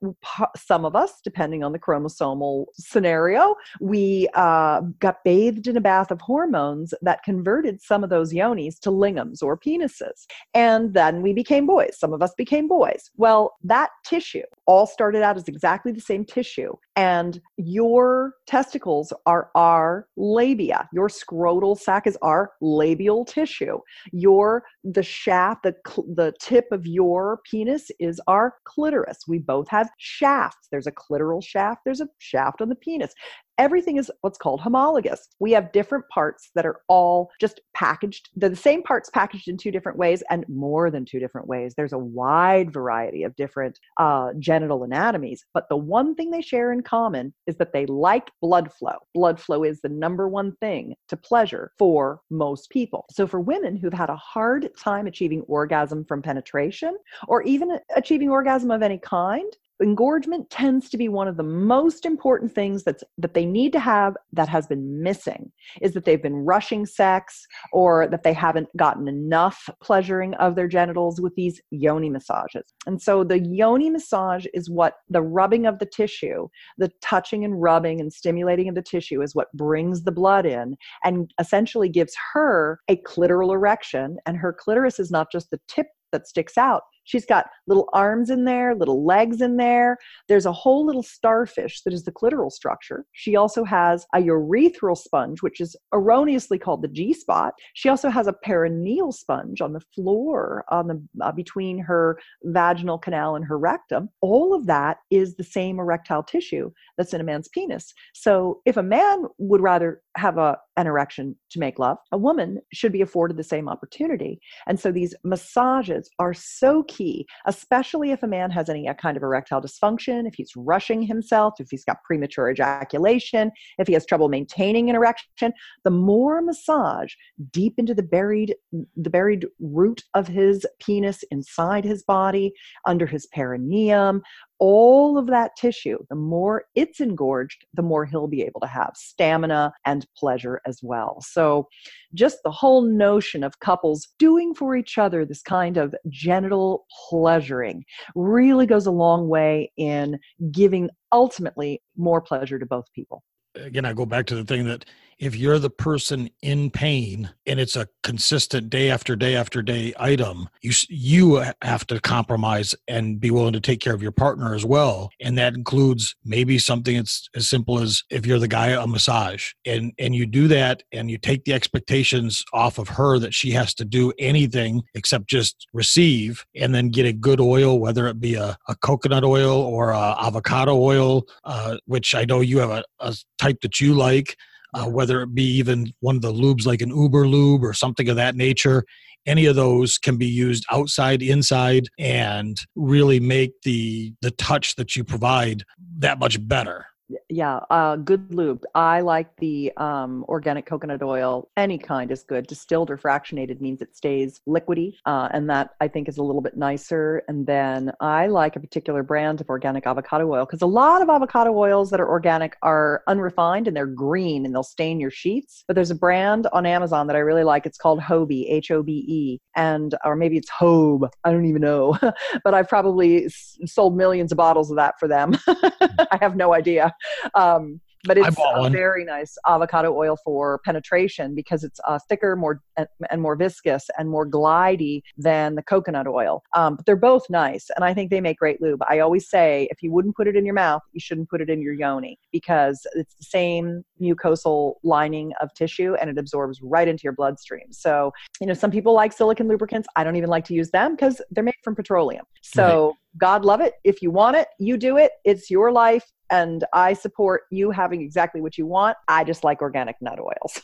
some 0.57 0.83
of 0.83 0.95
us, 0.95 1.21
depending 1.23 1.63
on 1.63 1.71
the 1.71 1.79
chromosomal 1.79 2.65
scenario, 2.73 3.55
we 3.79 4.27
uh, 4.33 4.81
got 4.99 5.23
bathed 5.23 5.67
in 5.67 5.77
a 5.77 5.81
bath 5.81 6.11
of 6.11 6.19
hormones 6.19 6.93
that 7.01 7.23
converted 7.23 7.81
some 7.81 8.03
of 8.03 8.09
those 8.09 8.33
yonis 8.33 8.79
to 8.79 8.89
lingams 8.89 9.43
or 9.43 9.57
penises. 9.57 10.25
And 10.53 10.93
then 10.93 11.21
we 11.21 11.33
became 11.33 11.67
boys. 11.67 11.97
Some 11.97 12.13
of 12.13 12.21
us 12.21 12.33
became 12.35 12.67
boys. 12.67 13.11
Well, 13.15 13.55
that 13.63 13.91
tissue 14.03 14.41
all 14.65 14.87
started 14.87 15.21
out 15.21 15.37
as 15.37 15.47
exactly 15.47 15.91
the 15.91 16.01
same 16.01 16.25
tissue. 16.25 16.73
And 16.95 17.39
your 17.57 18.33
testicles 18.47 19.13
are 19.27 19.51
our 19.53 20.07
labia. 20.17 20.89
Your 20.91 21.09
scrotal 21.09 21.77
sac 21.77 22.07
is 22.07 22.17
our 22.23 22.51
labial 22.59 23.23
tissue. 23.23 23.79
Your 24.11 24.63
the 24.83 25.03
shaft, 25.03 25.63
the 25.63 25.75
the 26.15 26.33
tip 26.41 26.65
of 26.71 26.86
your 26.87 27.39
penis 27.49 27.91
is 27.99 28.21
our 28.27 28.55
clitoris. 28.65 29.19
We 29.27 29.39
both 29.39 29.67
have 29.69 29.89
shafts. 29.97 30.67
There's 30.71 30.87
a 30.87 30.91
clitoral 30.91 31.43
shaft, 31.43 31.81
there's 31.85 32.01
a 32.01 32.07
shaft 32.19 32.61
on 32.61 32.69
the 32.69 32.75
penis. 32.75 33.13
Everything 33.57 33.97
is 33.97 34.11
what's 34.21 34.37
called 34.37 34.61
homologous. 34.61 35.27
We 35.39 35.51
have 35.51 35.71
different 35.71 36.07
parts 36.09 36.49
that 36.55 36.65
are 36.65 36.81
all 36.87 37.31
just 37.39 37.61
packaged. 37.73 38.29
They're 38.35 38.49
the 38.49 38.55
same 38.55 38.83
parts 38.83 39.09
packaged 39.09 39.47
in 39.47 39.57
two 39.57 39.71
different 39.71 39.97
ways 39.97 40.23
and 40.29 40.45
more 40.47 40.91
than 40.91 41.05
two 41.05 41.19
different 41.19 41.47
ways. 41.47 41.73
There's 41.75 41.93
a 41.93 41.97
wide 41.97 42.71
variety 42.71 43.23
of 43.23 43.35
different 43.35 43.79
uh, 43.97 44.33
genital 44.39 44.83
anatomies. 44.83 45.45
But 45.53 45.67
the 45.69 45.77
one 45.77 46.15
thing 46.15 46.31
they 46.31 46.41
share 46.41 46.71
in 46.71 46.81
common 46.81 47.33
is 47.45 47.57
that 47.57 47.73
they 47.73 47.85
like 47.85 48.29
blood 48.41 48.71
flow. 48.73 48.97
Blood 49.13 49.39
flow 49.39 49.63
is 49.63 49.81
the 49.81 49.89
number 49.89 50.27
one 50.27 50.53
thing 50.59 50.95
to 51.09 51.17
pleasure 51.17 51.71
for 51.77 52.21
most 52.29 52.69
people. 52.69 53.05
So 53.11 53.27
for 53.27 53.39
women 53.39 53.75
who've 53.75 53.93
had 53.93 54.09
a 54.09 54.15
hard 54.15 54.69
time 54.77 55.07
achieving 55.07 55.41
orgasm 55.41 56.05
from 56.05 56.21
penetration 56.21 56.97
or 57.27 57.41
even 57.43 57.79
achieving 57.95 58.29
orgasm 58.29 58.71
of 58.71 58.81
any 58.81 58.97
kind, 58.97 59.51
engorgement 59.81 60.49
tends 60.49 60.89
to 60.89 60.97
be 60.97 61.07
one 61.07 61.27
of 61.27 61.37
the 61.37 61.43
most 61.43 62.05
important 62.05 62.53
things 62.53 62.83
that's 62.83 63.03
that 63.17 63.33
they 63.33 63.45
need 63.45 63.71
to 63.73 63.79
have 63.79 64.15
that 64.33 64.49
has 64.49 64.67
been 64.67 65.01
missing 65.01 65.51
is 65.81 65.93
that 65.93 66.05
they've 66.05 66.23
been 66.23 66.35
rushing 66.35 66.85
sex 66.85 67.45
or 67.71 68.07
that 68.07 68.23
they 68.23 68.33
haven't 68.33 68.67
gotten 68.75 69.07
enough 69.07 69.69
pleasuring 69.81 70.33
of 70.35 70.55
their 70.55 70.67
genitals 70.67 71.21
with 71.21 71.35
these 71.35 71.61
yoni 71.71 72.09
massages. 72.09 72.73
And 72.85 73.01
so 73.01 73.23
the 73.23 73.39
yoni 73.39 73.89
massage 73.89 74.45
is 74.53 74.69
what 74.69 74.95
the 75.09 75.21
rubbing 75.21 75.65
of 75.65 75.79
the 75.79 75.85
tissue 75.85 76.47
the 76.77 76.91
touching 77.01 77.43
and 77.43 77.61
rubbing 77.61 77.99
and 77.99 78.11
stimulating 78.11 78.69
of 78.69 78.75
the 78.75 78.81
tissue 78.81 79.21
is 79.21 79.35
what 79.35 79.51
brings 79.53 80.03
the 80.03 80.11
blood 80.11 80.45
in 80.45 80.75
and 81.03 81.33
essentially 81.39 81.89
gives 81.89 82.13
her 82.33 82.79
a 82.87 82.97
clitoral 82.97 83.53
erection. 83.53 84.17
And 84.25 84.37
her 84.37 84.53
clitoris 84.53 84.99
is 84.99 85.11
not 85.11 85.31
just 85.31 85.49
the 85.49 85.59
tip 85.67 85.87
that 86.11 86.27
sticks 86.27 86.57
out 86.57 86.83
She's 87.07 87.25
got 87.25 87.47
little 87.67 87.89
arms 87.93 88.29
in 88.29 88.43
there, 88.43 88.75
little 88.75 89.05
legs 89.05 89.41
in 89.41 89.55
there. 89.55 89.97
There's 90.27 90.45
a 90.45 90.51
whole 90.51 90.85
little 90.85 91.03
starfish 91.03 91.81
that 91.83 91.93
is 91.93 92.03
the 92.03 92.11
clitoral 92.11 92.51
structure. 92.51 93.05
She 93.13 93.35
also 93.35 93.63
has 93.63 94.05
a 94.13 94.19
urethral 94.19 94.97
sponge, 94.97 95.41
which 95.41 95.61
is 95.61 95.75
erroneously 95.93 96.59
called 96.59 96.81
the 96.81 96.89
G 96.89 97.13
spot. 97.13 97.53
She 97.73 97.87
also 97.87 98.09
has 98.09 98.27
a 98.27 98.35
perineal 98.45 99.13
sponge 99.13 99.61
on 99.61 99.71
the 99.71 99.81
floor 99.95 100.65
on 100.69 100.87
the 100.87 101.01
uh, 101.21 101.31
between 101.31 101.79
her 101.79 102.19
vaginal 102.43 102.97
canal 102.97 103.35
and 103.35 103.45
her 103.45 103.57
rectum. 103.57 104.09
All 104.21 104.53
of 104.53 104.65
that 104.67 104.97
is 105.09 105.35
the 105.35 105.43
same 105.43 105.79
erectile 105.79 106.23
tissue 106.23 106.71
that's 106.97 107.13
in 107.13 107.21
a 107.21 107.23
man's 107.23 107.47
penis. 107.47 107.93
So 108.13 108.61
if 108.65 108.75
a 108.75 108.83
man 108.83 109.23
would 109.37 109.61
rather 109.61 110.01
have 110.17 110.37
a 110.37 110.57
an 110.77 110.87
erection 110.87 111.35
to 111.49 111.59
make 111.59 111.79
love, 111.79 111.97
a 112.11 112.17
woman 112.17 112.59
should 112.71 112.91
be 112.91 113.01
afforded 113.01 113.35
the 113.35 113.43
same 113.43 113.67
opportunity. 113.67 114.39
And 114.67 114.79
so 114.79 114.91
these 114.91 115.15
massages 115.23 116.09
are 116.19 116.33
so 116.33 116.83
key 116.83 116.96
key, 116.97 117.27
especially 117.45 118.11
if 118.11 118.23
a 118.23 118.27
man 118.27 118.49
has 118.51 118.69
any 118.69 118.87
uh, 118.87 118.93
kind 118.93 119.17
of 119.17 119.23
erectile 119.23 119.61
dysfunction, 119.61 120.27
if 120.27 120.35
he's 120.35 120.51
rushing 120.55 121.01
himself, 121.01 121.55
if 121.59 121.67
he's 121.69 121.85
got 121.85 122.03
premature 122.03 122.49
ejaculation, 122.49 123.51
if 123.77 123.87
he 123.87 123.93
has 123.93 124.05
trouble 124.05 124.29
maintaining 124.29 124.89
an 124.89 124.95
erection. 124.95 125.53
The 125.83 125.91
more 125.91 126.41
massage 126.41 127.13
deep 127.51 127.75
into 127.77 127.93
the 127.93 128.03
buried 128.03 128.55
the 128.95 129.09
buried 129.09 129.45
root 129.59 130.03
of 130.13 130.27
his 130.27 130.65
penis 130.79 131.23
inside 131.31 131.85
his 131.85 132.03
body, 132.03 132.53
under 132.85 133.05
his 133.05 133.27
perineum, 133.27 134.21
all 134.59 135.17
of 135.17 135.27
that 135.27 135.55
tissue, 135.55 135.97
the 136.09 136.15
more 136.15 136.65
it's 136.75 136.99
engorged, 136.99 137.65
the 137.73 137.81
more 137.81 138.05
he'll 138.05 138.27
be 138.27 138.41
able 138.41 138.59
to 138.61 138.67
have 138.67 138.91
stamina 138.95 139.73
and 139.85 140.05
pleasure 140.17 140.61
as 140.65 140.79
well. 140.81 141.21
So, 141.21 141.67
just 142.13 142.39
the 142.43 142.51
whole 142.51 142.81
notion 142.81 143.43
of 143.43 143.59
couples 143.59 144.07
doing 144.17 144.53
for 144.55 144.75
each 144.75 144.97
other 144.97 145.25
this 145.25 145.41
kind 145.41 145.77
of 145.77 145.93
genital 146.09 146.85
pleasuring 147.09 147.83
really 148.15 148.65
goes 148.65 148.85
a 148.85 148.91
long 148.91 149.27
way 149.27 149.71
in 149.77 150.17
giving 150.51 150.89
ultimately 151.11 151.81
more 151.95 152.21
pleasure 152.21 152.59
to 152.59 152.65
both 152.65 152.85
people. 152.93 153.23
Again, 153.55 153.85
I 153.85 153.93
go 153.93 154.05
back 154.05 154.25
to 154.27 154.35
the 154.35 154.43
thing 154.43 154.65
that 154.65 154.85
if 155.19 155.35
you're 155.35 155.59
the 155.59 155.69
person 155.69 156.29
in 156.41 156.69
pain 156.69 157.29
and 157.45 157.59
it's 157.59 157.75
a 157.75 157.87
consistent 158.03 158.69
day 158.69 158.89
after 158.89 159.15
day 159.15 159.35
after 159.35 159.61
day 159.61 159.93
item 159.99 160.47
you 160.61 160.71
you 160.89 161.43
have 161.61 161.85
to 161.87 161.99
compromise 161.99 162.75
and 162.87 163.19
be 163.19 163.31
willing 163.31 163.53
to 163.53 163.59
take 163.59 163.79
care 163.79 163.93
of 163.93 164.01
your 164.01 164.11
partner 164.11 164.53
as 164.53 164.65
well. 164.65 165.09
And 165.21 165.37
that 165.37 165.55
includes 165.55 166.15
maybe 166.23 166.57
something 166.59 166.97
that's 166.97 167.29
as 167.35 167.49
simple 167.49 167.79
as 167.79 168.03
if 168.09 168.25
you're 168.25 168.39
the 168.39 168.47
guy 168.47 168.69
a 168.69 168.87
massage 168.87 169.51
and 169.65 169.93
and 169.99 170.15
you 170.15 170.25
do 170.25 170.47
that 170.47 170.83
and 170.91 171.09
you 171.09 171.17
take 171.17 171.45
the 171.45 171.53
expectations 171.53 172.43
off 172.53 172.77
of 172.77 172.87
her 172.89 173.19
that 173.19 173.33
she 173.33 173.51
has 173.51 173.73
to 173.75 173.85
do 173.85 174.13
anything 174.19 174.83
except 174.95 175.27
just 175.27 175.67
receive 175.73 176.45
and 176.55 176.73
then 176.73 176.89
get 176.89 177.05
a 177.05 177.13
good 177.13 177.39
oil 177.39 177.79
whether 177.79 178.07
it 178.07 178.19
be 178.19 178.35
a, 178.35 178.57
a 178.67 178.75
coconut 178.75 179.23
oil 179.23 179.61
or 179.61 179.93
avocado 179.93 180.75
oil 180.75 181.23
uh, 181.43 181.77
which 181.85 182.13
i 182.15 182.25
know 182.25 182.41
you 182.41 182.59
have 182.59 182.69
a, 182.69 182.83
a 182.99 183.15
type 183.37 183.57
that 183.61 183.79
you 183.79 183.93
like 183.93 184.35
uh, 184.77 184.87
whether 184.87 185.21
it 185.21 185.33
be 185.33 185.43
even 185.43 185.91
one 186.01 186.15
of 186.15 186.21
the 186.21 186.31
lubes 186.31 186.65
like 186.65 186.81
an 186.81 186.89
Uber 186.89 187.27
lube 187.27 187.63
or 187.63 187.73
something 187.73 188.09
of 188.09 188.15
that 188.15 188.35
nature. 188.35 188.83
Any 189.25 189.45
of 189.45 189.55
those 189.55 189.97
can 189.97 190.17
be 190.17 190.27
used 190.27 190.65
outside, 190.71 191.21
inside, 191.21 191.87
and 191.97 192.57
really 192.75 193.19
make 193.19 193.51
the 193.63 194.13
the 194.21 194.31
touch 194.31 194.75
that 194.75 194.95
you 194.95 195.03
provide 195.03 195.63
that 195.97 196.19
much 196.19 196.45
better 196.47 196.85
yeah 197.29 197.59
uh, 197.69 197.95
good 197.95 198.33
lube 198.33 198.63
i 198.75 198.99
like 198.99 199.33
the 199.37 199.71
um, 199.77 200.25
organic 200.27 200.65
coconut 200.65 201.01
oil. 201.01 201.49
Any 201.57 201.77
kind 201.77 202.11
is 202.11 202.23
good. 202.23 202.47
Distilled 202.47 202.89
or 202.89 202.97
fractionated 202.97 203.61
means 203.61 203.81
it 203.81 203.95
stays 203.95 204.41
liquidy 204.47 204.95
uh, 205.05 205.29
and 205.31 205.49
that 205.49 205.71
i 205.81 205.87
think 205.87 206.09
is 206.09 206.17
a 206.17 206.23
little 206.23 206.41
bit 206.41 206.57
nicer. 206.57 207.23
And 207.27 207.45
then 207.45 207.91
i 208.01 208.27
like 208.27 208.55
a 208.55 208.59
particular 208.59 209.03
brand 209.03 209.41
of 209.41 209.49
organic 209.49 209.85
avocado 209.85 210.29
oil 210.29 210.45
because 210.45 210.61
a 210.61 210.67
lot 210.67 211.01
of 211.01 211.09
avocado 211.09 211.55
oils 211.55 211.89
that 211.91 211.99
are 211.99 212.09
organic 212.09 212.57
are 212.61 213.03
unrefined 213.07 213.67
and 213.67 213.75
they're 213.75 213.85
green 213.85 214.45
and 214.45 214.53
they'll 214.53 214.63
stain 214.63 214.99
your 214.99 215.11
sheets. 215.11 215.63
But 215.67 215.75
there's 215.75 215.91
a 215.91 215.95
brand 215.95 216.47
on 216.53 216.65
amazon 216.65 217.07
that 217.07 217.15
i 217.15 217.19
really 217.19 217.43
like. 217.43 217.65
It's 217.65 217.77
called 217.77 217.99
hobe 217.99 218.45
h-o-b-e 218.47 219.39
and 219.55 219.95
or 220.03 220.15
maybe 220.15 220.37
it's 220.37 220.49
hobe. 220.49 221.09
I 221.23 221.31
don't 221.31 221.45
even 221.45 221.61
know. 221.61 221.97
But 222.43 222.53
i've 222.53 222.67
probably 222.69 223.25
s- 223.25 223.57
sold 223.65 223.95
millions 223.95 224.31
of 224.31 224.37
bottles 224.37 224.69
of 224.69 224.77
that 224.77 224.95
for 224.99 225.07
them. 225.07 225.37
I 225.47 226.17
have 226.21 226.35
no 226.35 226.53
idea 226.53 226.93
um, 227.33 227.81
but 228.07 228.17
it's 228.17 228.37
a 228.37 228.69
very 228.69 229.03
nice 229.03 229.37
avocado 229.45 229.93
oil 229.93 230.17
for 230.23 230.59
penetration 230.63 231.35
because 231.35 231.63
it's 231.63 231.79
uh, 231.87 231.99
thicker, 232.07 232.35
more 232.35 232.61
and 233.09 233.21
more 233.21 233.35
viscous 233.35 233.89
and 233.97 234.09
more 234.09 234.27
glidey 234.27 235.01
than 235.17 235.55
the 235.55 235.63
coconut 235.63 236.07
oil. 236.07 236.43
Um, 236.55 236.75
but 236.75 236.85
they're 236.85 236.95
both 236.95 237.29
nice, 237.29 237.67
and 237.75 237.83
I 237.83 237.93
think 237.93 238.09
they 238.09 238.21
make 238.21 238.37
great 238.37 238.61
lube. 238.61 238.81
I 238.87 238.99
always 238.99 239.29
say 239.29 239.67
if 239.71 239.81
you 239.81 239.91
wouldn't 239.91 240.15
put 240.15 240.27
it 240.27 240.35
in 240.35 240.45
your 240.45 240.53
mouth, 240.53 240.81
you 240.93 240.99
shouldn't 240.99 241.29
put 241.29 241.41
it 241.41 241.49
in 241.49 241.61
your 241.61 241.73
yoni 241.73 242.17
because 242.31 242.85
it's 242.93 243.15
the 243.15 243.25
same 243.25 243.83
mucosal 244.01 244.75
lining 244.83 245.33
of 245.41 245.53
tissue 245.53 245.95
and 245.95 246.09
it 246.09 246.17
absorbs 246.17 246.61
right 246.61 246.87
into 246.87 247.01
your 247.03 247.13
bloodstream. 247.13 247.71
So 247.71 248.11
you 248.39 248.47
know, 248.47 248.53
some 248.53 248.71
people 248.71 248.93
like 248.93 249.11
silicon 249.11 249.47
lubricants. 249.47 249.87
I 249.95 250.03
don't 250.03 250.15
even 250.15 250.29
like 250.29 250.45
to 250.45 250.53
use 250.53 250.71
them 250.71 250.95
because 250.95 251.21
they're 251.31 251.43
made 251.43 251.55
from 251.63 251.75
petroleum. 251.75 252.25
So. 252.41 252.87
Right. 252.87 252.93
God 253.19 253.45
love 253.45 253.61
it. 253.61 253.73
If 253.83 254.03
you 254.03 254.11
want 254.11 254.35
it, 254.35 254.47
you 254.59 254.77
do 254.77 254.97
it. 254.97 255.09
It's 255.25 255.49
your 255.49 255.71
life 255.71 256.03
and 256.29 256.63
I 256.73 256.93
support 256.93 257.43
you 257.49 257.71
having 257.71 258.01
exactly 258.01 258.41
what 258.41 258.57
you 258.57 258.65
want. 258.65 258.97
I 259.07 259.23
just 259.23 259.43
like 259.43 259.61
organic 259.61 259.95
nut 260.01 260.19
oils. 260.19 260.61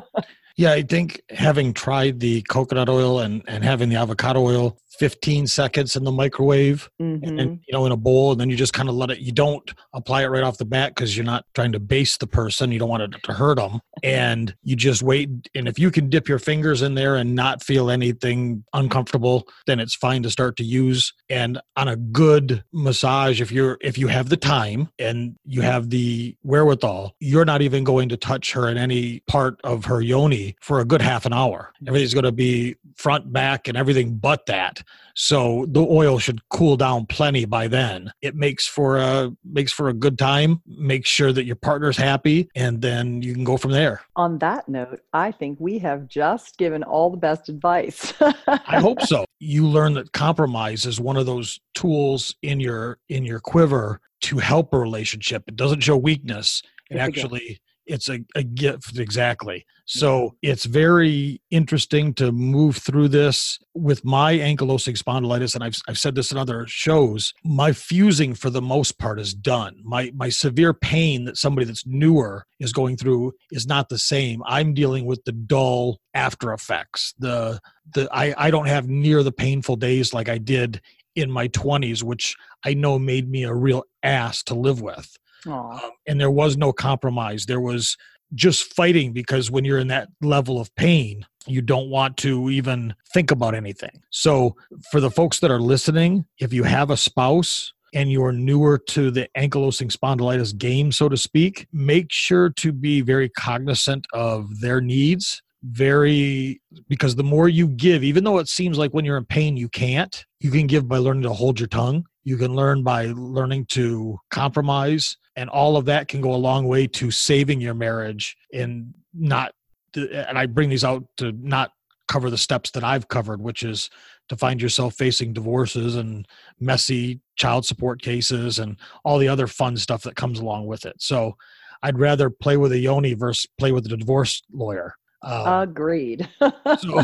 yeah, 0.56 0.72
I 0.72 0.82
think 0.82 1.22
having 1.30 1.72
tried 1.72 2.20
the 2.20 2.42
coconut 2.42 2.88
oil 2.88 3.20
and, 3.20 3.42
and 3.46 3.64
having 3.64 3.88
the 3.88 3.96
avocado 3.96 4.40
oil, 4.40 4.78
15 5.00 5.46
seconds 5.46 5.96
in 5.96 6.04
the 6.04 6.12
microwave 6.12 6.90
mm-hmm. 7.00 7.38
and 7.38 7.60
you 7.66 7.72
know 7.72 7.86
in 7.86 7.92
a 7.92 7.96
bowl 7.96 8.32
and 8.32 8.40
then 8.40 8.50
you 8.50 8.56
just 8.56 8.74
kind 8.74 8.86
of 8.86 8.94
let 8.94 9.10
it 9.10 9.18
you 9.20 9.32
don't 9.32 9.72
apply 9.94 10.22
it 10.22 10.26
right 10.26 10.42
off 10.42 10.58
the 10.58 10.64
bat 10.66 10.94
because 10.94 11.16
you're 11.16 11.24
not 11.24 11.46
trying 11.54 11.72
to 11.72 11.80
base 11.80 12.18
the 12.18 12.26
person 12.26 12.70
you 12.70 12.78
don't 12.78 12.90
want 12.90 13.02
it 13.02 13.14
to 13.22 13.32
hurt 13.32 13.56
them 13.56 13.80
and 14.02 14.54
you 14.62 14.76
just 14.76 15.02
wait 15.02 15.30
and 15.54 15.66
if 15.66 15.78
you 15.78 15.90
can 15.90 16.10
dip 16.10 16.28
your 16.28 16.38
fingers 16.38 16.82
in 16.82 16.96
there 16.96 17.16
and 17.16 17.34
not 17.34 17.64
feel 17.64 17.90
anything 17.90 18.62
uncomfortable 18.74 19.48
then 19.66 19.80
it's 19.80 19.94
fine 19.94 20.22
to 20.22 20.28
start 20.28 20.54
to 20.54 20.64
use 20.64 21.14
and 21.30 21.58
on 21.78 21.88
a 21.88 21.96
good 21.96 22.62
massage 22.70 23.40
if 23.40 23.50
you're 23.50 23.78
if 23.80 23.96
you 23.96 24.06
have 24.06 24.28
the 24.28 24.36
time 24.36 24.86
and 24.98 25.34
you 25.46 25.62
have 25.62 25.88
the 25.88 26.36
wherewithal 26.42 27.16
you're 27.20 27.46
not 27.46 27.62
even 27.62 27.84
going 27.84 28.10
to 28.10 28.18
touch 28.18 28.52
her 28.52 28.68
in 28.68 28.76
any 28.76 29.20
part 29.20 29.58
of 29.64 29.86
her 29.86 30.02
yoni 30.02 30.54
for 30.60 30.80
a 30.80 30.84
good 30.84 31.00
half 31.00 31.24
an 31.24 31.32
hour 31.32 31.72
everything's 31.88 32.12
going 32.12 32.22
to 32.22 32.30
be 32.30 32.76
front 32.96 33.32
back 33.32 33.66
and 33.66 33.78
everything 33.78 34.14
but 34.14 34.44
that 34.44 34.82
so 35.14 35.66
the 35.68 35.80
oil 35.80 36.18
should 36.18 36.40
cool 36.48 36.76
down 36.76 37.06
plenty 37.06 37.44
by 37.44 37.68
then. 37.68 38.12
It 38.22 38.34
makes 38.34 38.66
for 38.66 38.98
a 38.98 39.30
makes 39.44 39.72
for 39.72 39.88
a 39.88 39.94
good 39.94 40.18
time. 40.18 40.62
Make 40.66 41.06
sure 41.06 41.32
that 41.32 41.44
your 41.44 41.56
partner's 41.56 41.96
happy, 41.96 42.48
and 42.54 42.80
then 42.80 43.22
you 43.22 43.34
can 43.34 43.44
go 43.44 43.56
from 43.56 43.72
there. 43.72 44.02
On 44.16 44.38
that 44.38 44.68
note, 44.68 45.00
I 45.12 45.32
think 45.32 45.58
we 45.60 45.78
have 45.78 46.08
just 46.08 46.58
given 46.58 46.82
all 46.82 47.10
the 47.10 47.16
best 47.16 47.48
advice. 47.48 48.12
I 48.46 48.80
hope 48.80 49.02
so. 49.02 49.24
You 49.38 49.66
learn 49.66 49.94
that 49.94 50.12
compromise 50.12 50.86
is 50.86 51.00
one 51.00 51.16
of 51.16 51.26
those 51.26 51.60
tools 51.74 52.34
in 52.42 52.60
your 52.60 52.98
in 53.08 53.24
your 53.24 53.40
quiver 53.40 54.00
to 54.22 54.38
help 54.38 54.72
a 54.72 54.78
relationship. 54.78 55.44
It 55.48 55.56
doesn't 55.56 55.80
show 55.80 55.96
weakness. 55.96 56.62
It 56.90 56.98
actually 56.98 57.60
it's 57.90 58.08
a, 58.08 58.20
a 58.34 58.42
gift 58.42 58.98
exactly. 58.98 59.66
So 59.84 60.36
it's 60.40 60.64
very 60.66 61.42
interesting 61.50 62.14
to 62.14 62.30
move 62.30 62.76
through 62.76 63.08
this 63.08 63.58
with 63.74 64.04
my 64.04 64.34
ankylosing 64.38 64.96
spondylitis 64.96 65.54
and 65.56 65.64
I've, 65.64 65.76
I've 65.88 65.98
said 65.98 66.14
this 66.14 66.30
in 66.30 66.38
other 66.38 66.64
shows 66.68 67.34
my 67.44 67.72
fusing 67.72 68.34
for 68.34 68.50
the 68.50 68.62
most 68.62 68.98
part 68.98 69.18
is 69.18 69.34
done. 69.34 69.80
My 69.82 70.12
my 70.14 70.28
severe 70.28 70.72
pain 70.72 71.24
that 71.24 71.36
somebody 71.36 71.66
that's 71.66 71.86
newer 71.86 72.46
is 72.60 72.72
going 72.72 72.96
through 72.96 73.32
is 73.50 73.66
not 73.66 73.88
the 73.88 73.98
same. 73.98 74.42
I'm 74.46 74.74
dealing 74.74 75.06
with 75.06 75.24
the 75.24 75.32
dull 75.32 76.00
after 76.14 76.52
effects. 76.52 77.14
The 77.18 77.60
the 77.92 78.08
i 78.12 78.34
i 78.36 78.50
don't 78.50 78.68
have 78.68 78.88
near 78.88 79.22
the 79.22 79.32
painful 79.32 79.76
days 79.76 80.12
like 80.12 80.28
i 80.28 80.38
did 80.38 80.80
in 81.16 81.30
my 81.30 81.48
20s 81.48 82.02
which 82.02 82.36
i 82.64 82.74
know 82.74 82.98
made 82.98 83.28
me 83.28 83.44
a 83.44 83.54
real 83.54 83.84
ass 84.02 84.42
to 84.42 84.54
live 84.54 84.80
with 84.80 85.18
um, 85.46 85.80
and 86.06 86.20
there 86.20 86.30
was 86.30 86.56
no 86.56 86.72
compromise. 86.72 87.46
There 87.46 87.60
was 87.60 87.96
just 88.34 88.74
fighting 88.74 89.12
because 89.12 89.50
when 89.50 89.64
you're 89.64 89.78
in 89.78 89.88
that 89.88 90.08
level 90.20 90.60
of 90.60 90.74
pain, 90.76 91.26
you 91.46 91.62
don't 91.62 91.88
want 91.88 92.16
to 92.18 92.50
even 92.50 92.94
think 93.12 93.30
about 93.30 93.54
anything. 93.54 94.02
So, 94.10 94.56
for 94.90 95.00
the 95.00 95.10
folks 95.10 95.40
that 95.40 95.50
are 95.50 95.60
listening, 95.60 96.26
if 96.38 96.52
you 96.52 96.64
have 96.64 96.90
a 96.90 96.96
spouse 96.96 97.72
and 97.94 98.12
you're 98.12 98.32
newer 98.32 98.78
to 98.78 99.10
the 99.10 99.28
ankylosing 99.36 99.94
spondylitis 99.94 100.56
game, 100.56 100.92
so 100.92 101.08
to 101.08 101.16
speak, 101.16 101.66
make 101.72 102.06
sure 102.10 102.50
to 102.50 102.72
be 102.72 103.00
very 103.00 103.28
cognizant 103.30 104.06
of 104.12 104.60
their 104.60 104.80
needs. 104.80 105.42
Very, 105.62 106.60
because 106.88 107.16
the 107.16 107.22
more 107.22 107.48
you 107.48 107.68
give, 107.68 108.02
even 108.02 108.24
though 108.24 108.38
it 108.38 108.48
seems 108.48 108.78
like 108.78 108.92
when 108.94 109.04
you're 109.04 109.18
in 109.18 109.26
pain, 109.26 109.56
you 109.56 109.68
can't, 109.68 110.24
you 110.40 110.50
can 110.50 110.66
give 110.66 110.88
by 110.88 110.96
learning 110.96 111.24
to 111.24 111.32
hold 111.32 111.60
your 111.60 111.68
tongue. 111.68 112.06
You 112.24 112.36
can 112.36 112.54
learn 112.54 112.82
by 112.82 113.12
learning 113.14 113.66
to 113.66 114.18
compromise 114.30 115.16
and 115.36 115.48
all 115.48 115.76
of 115.76 115.86
that 115.86 116.08
can 116.08 116.20
go 116.20 116.34
a 116.34 116.36
long 116.36 116.66
way 116.66 116.86
to 116.86 117.10
saving 117.10 117.60
your 117.60 117.74
marriage 117.74 118.36
and 118.52 118.94
not 119.14 119.52
and 119.96 120.38
i 120.38 120.46
bring 120.46 120.68
these 120.68 120.84
out 120.84 121.04
to 121.16 121.32
not 121.32 121.72
cover 122.08 122.30
the 122.30 122.38
steps 122.38 122.70
that 122.70 122.84
i've 122.84 123.08
covered 123.08 123.40
which 123.40 123.62
is 123.62 123.90
to 124.28 124.36
find 124.36 124.60
yourself 124.60 124.94
facing 124.94 125.32
divorces 125.32 125.96
and 125.96 126.26
messy 126.60 127.20
child 127.36 127.64
support 127.64 128.02
cases 128.02 128.58
and 128.58 128.76
all 129.04 129.18
the 129.18 129.28
other 129.28 129.46
fun 129.46 129.76
stuff 129.76 130.02
that 130.02 130.14
comes 130.14 130.40
along 130.40 130.66
with 130.66 130.84
it 130.84 130.96
so 130.98 131.36
i'd 131.82 131.98
rather 131.98 132.30
play 132.30 132.56
with 132.56 132.72
a 132.72 132.78
yoni 132.78 133.14
versus 133.14 133.46
play 133.58 133.72
with 133.72 133.86
a 133.86 133.96
divorce 133.96 134.42
lawyer 134.52 134.94
um, 135.22 135.68
agreed. 135.68 136.28
so 136.78 137.02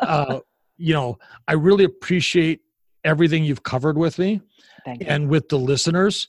uh, 0.00 0.40
you 0.76 0.94
know 0.94 1.18
i 1.48 1.52
really 1.52 1.84
appreciate 1.84 2.60
everything 3.04 3.44
you've 3.44 3.62
covered 3.62 3.98
with 3.98 4.18
me. 4.18 4.40
And 5.06 5.28
with 5.28 5.48
the 5.48 5.58
listeners 5.58 6.28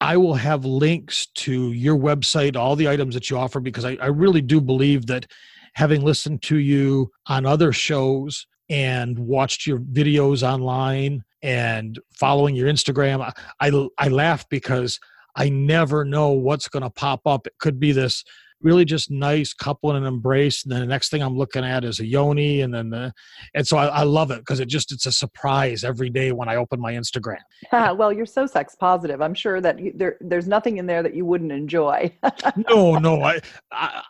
I 0.00 0.16
will 0.16 0.34
have 0.34 0.64
links 0.64 1.26
to 1.26 1.72
your 1.72 1.96
website, 1.96 2.56
all 2.56 2.76
the 2.76 2.88
items 2.88 3.14
that 3.14 3.30
you 3.30 3.36
offer, 3.36 3.58
because 3.58 3.84
I, 3.84 3.96
I 4.00 4.06
really 4.06 4.40
do 4.40 4.60
believe 4.60 5.06
that 5.06 5.26
having 5.74 6.02
listened 6.02 6.42
to 6.42 6.56
you 6.56 7.10
on 7.26 7.46
other 7.46 7.72
shows 7.72 8.46
and 8.70 9.18
watched 9.18 9.66
your 9.66 9.78
videos 9.78 10.42
online 10.42 11.24
and 11.42 11.98
following 12.14 12.54
your 12.54 12.68
Instagram, 12.68 13.32
I, 13.60 13.68
I, 13.68 13.88
I 13.98 14.08
laugh 14.08 14.48
because 14.48 15.00
I 15.34 15.48
never 15.48 16.04
know 16.04 16.30
what's 16.30 16.68
going 16.68 16.82
to 16.84 16.90
pop 16.90 17.26
up. 17.26 17.46
It 17.46 17.54
could 17.58 17.80
be 17.80 17.92
this 17.92 18.24
really 18.60 18.84
just 18.84 19.10
nice 19.10 19.54
couple 19.54 19.90
and 19.90 19.98
an 19.98 20.12
embrace 20.12 20.64
and 20.64 20.72
then 20.72 20.80
the 20.80 20.86
next 20.86 21.10
thing 21.10 21.22
i'm 21.22 21.36
looking 21.36 21.64
at 21.64 21.84
is 21.84 22.00
a 22.00 22.06
yoni 22.06 22.62
and 22.62 22.74
then 22.74 22.90
the 22.90 23.12
and 23.54 23.66
so 23.66 23.76
i, 23.76 23.86
I 23.86 24.02
love 24.02 24.30
it 24.30 24.38
because 24.38 24.60
it 24.60 24.68
just 24.68 24.92
it's 24.92 25.06
a 25.06 25.12
surprise 25.12 25.84
every 25.84 26.10
day 26.10 26.32
when 26.32 26.48
i 26.48 26.56
open 26.56 26.80
my 26.80 26.92
instagram. 26.92 27.38
Well 27.98 28.12
you're 28.12 28.26
so 28.26 28.46
sex 28.46 28.74
positive. 28.74 29.20
I'm 29.22 29.34
sure 29.34 29.60
that 29.60 29.78
you, 29.78 29.92
there 29.94 30.16
there's 30.20 30.46
nothing 30.46 30.78
in 30.78 30.86
there 30.86 31.02
that 31.02 31.14
you 31.14 31.24
wouldn't 31.24 31.52
enjoy. 31.52 32.12
No 32.68 32.98
no 32.98 33.22
i, 33.22 33.40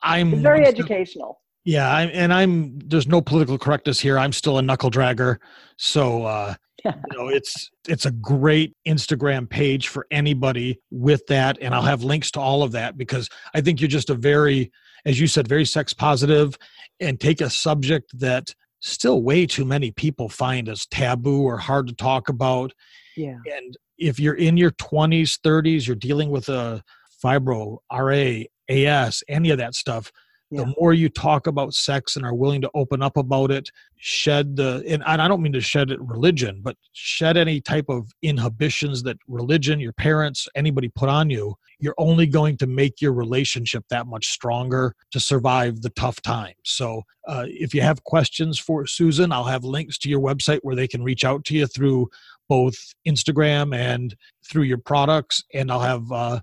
I 0.02 0.18
am 0.18 0.42
very 0.42 0.66
educational. 0.66 1.40
Yeah 1.64 1.92
I'm, 1.92 2.10
and 2.12 2.32
i'm 2.32 2.78
there's 2.80 3.06
no 3.06 3.20
political 3.20 3.58
correctness 3.58 4.00
here. 4.00 4.18
I'm 4.18 4.32
still 4.32 4.58
a 4.58 4.62
knuckle 4.62 4.90
dragger. 4.90 5.38
So 5.76 6.24
uh 6.24 6.54
you 6.84 7.16
know 7.16 7.28
it's 7.28 7.70
it's 7.88 8.06
a 8.06 8.10
great 8.10 8.74
instagram 8.86 9.48
page 9.48 9.88
for 9.88 10.06
anybody 10.10 10.80
with 10.90 11.26
that 11.26 11.58
and 11.60 11.74
i'll 11.74 11.82
have 11.82 12.04
links 12.04 12.30
to 12.30 12.40
all 12.40 12.62
of 12.62 12.72
that 12.72 12.96
because 12.96 13.28
i 13.54 13.60
think 13.60 13.80
you're 13.80 13.88
just 13.88 14.10
a 14.10 14.14
very 14.14 14.70
as 15.04 15.18
you 15.18 15.26
said 15.26 15.48
very 15.48 15.64
sex 15.64 15.92
positive 15.92 16.56
and 17.00 17.20
take 17.20 17.40
a 17.40 17.50
subject 17.50 18.16
that 18.18 18.54
still 18.80 19.22
way 19.22 19.46
too 19.46 19.64
many 19.64 19.90
people 19.90 20.28
find 20.28 20.68
as 20.68 20.86
taboo 20.86 21.42
or 21.42 21.58
hard 21.58 21.88
to 21.88 21.94
talk 21.94 22.28
about. 22.28 22.72
Yeah. 23.16 23.36
And 23.56 23.76
if 23.98 24.20
you're 24.20 24.34
in 24.34 24.56
your 24.56 24.70
20s 24.72 25.38
30s 25.40 25.86
you're 25.86 25.96
dealing 25.96 26.30
with 26.30 26.48
a 26.48 26.82
fibro 27.22 27.78
ra 27.90 28.44
as 28.70 29.24
any 29.28 29.50
of 29.50 29.58
that 29.58 29.74
stuff 29.74 30.12
yeah. 30.50 30.62
the 30.62 30.74
more 30.78 30.92
you 30.92 31.08
talk 31.08 31.46
about 31.46 31.74
sex 31.74 32.16
and 32.16 32.24
are 32.24 32.34
willing 32.34 32.60
to 32.60 32.70
open 32.74 33.02
up 33.02 33.16
about 33.16 33.50
it 33.50 33.70
shed 33.96 34.56
the 34.56 34.82
and 34.86 35.02
i 35.04 35.28
don't 35.28 35.42
mean 35.42 35.52
to 35.52 35.60
shed 35.60 35.90
it 35.90 36.00
religion 36.00 36.60
but 36.62 36.76
shed 36.92 37.36
any 37.36 37.60
type 37.60 37.86
of 37.88 38.10
inhibitions 38.22 39.02
that 39.02 39.16
religion 39.26 39.80
your 39.80 39.92
parents 39.92 40.48
anybody 40.54 40.88
put 40.88 41.08
on 41.08 41.28
you 41.28 41.54
you're 41.80 41.94
only 41.98 42.26
going 42.26 42.56
to 42.56 42.66
make 42.66 43.00
your 43.00 43.12
relationship 43.12 43.84
that 43.90 44.06
much 44.06 44.26
stronger 44.28 44.94
to 45.10 45.20
survive 45.20 45.82
the 45.82 45.90
tough 45.90 46.20
times 46.22 46.54
so 46.64 47.02
uh, 47.26 47.44
if 47.48 47.74
you 47.74 47.82
have 47.82 48.02
questions 48.04 48.58
for 48.58 48.86
susan 48.86 49.32
i'll 49.32 49.44
have 49.44 49.64
links 49.64 49.98
to 49.98 50.08
your 50.08 50.20
website 50.20 50.60
where 50.62 50.76
they 50.76 50.88
can 50.88 51.02
reach 51.02 51.24
out 51.24 51.44
to 51.44 51.54
you 51.54 51.66
through 51.66 52.08
both 52.48 52.74
Instagram 53.06 53.76
and 53.76 54.16
through 54.48 54.62
your 54.62 54.78
products. 54.78 55.44
And 55.54 55.70
I'll 55.70 55.80
have 55.80 56.10
uh, 56.10 56.40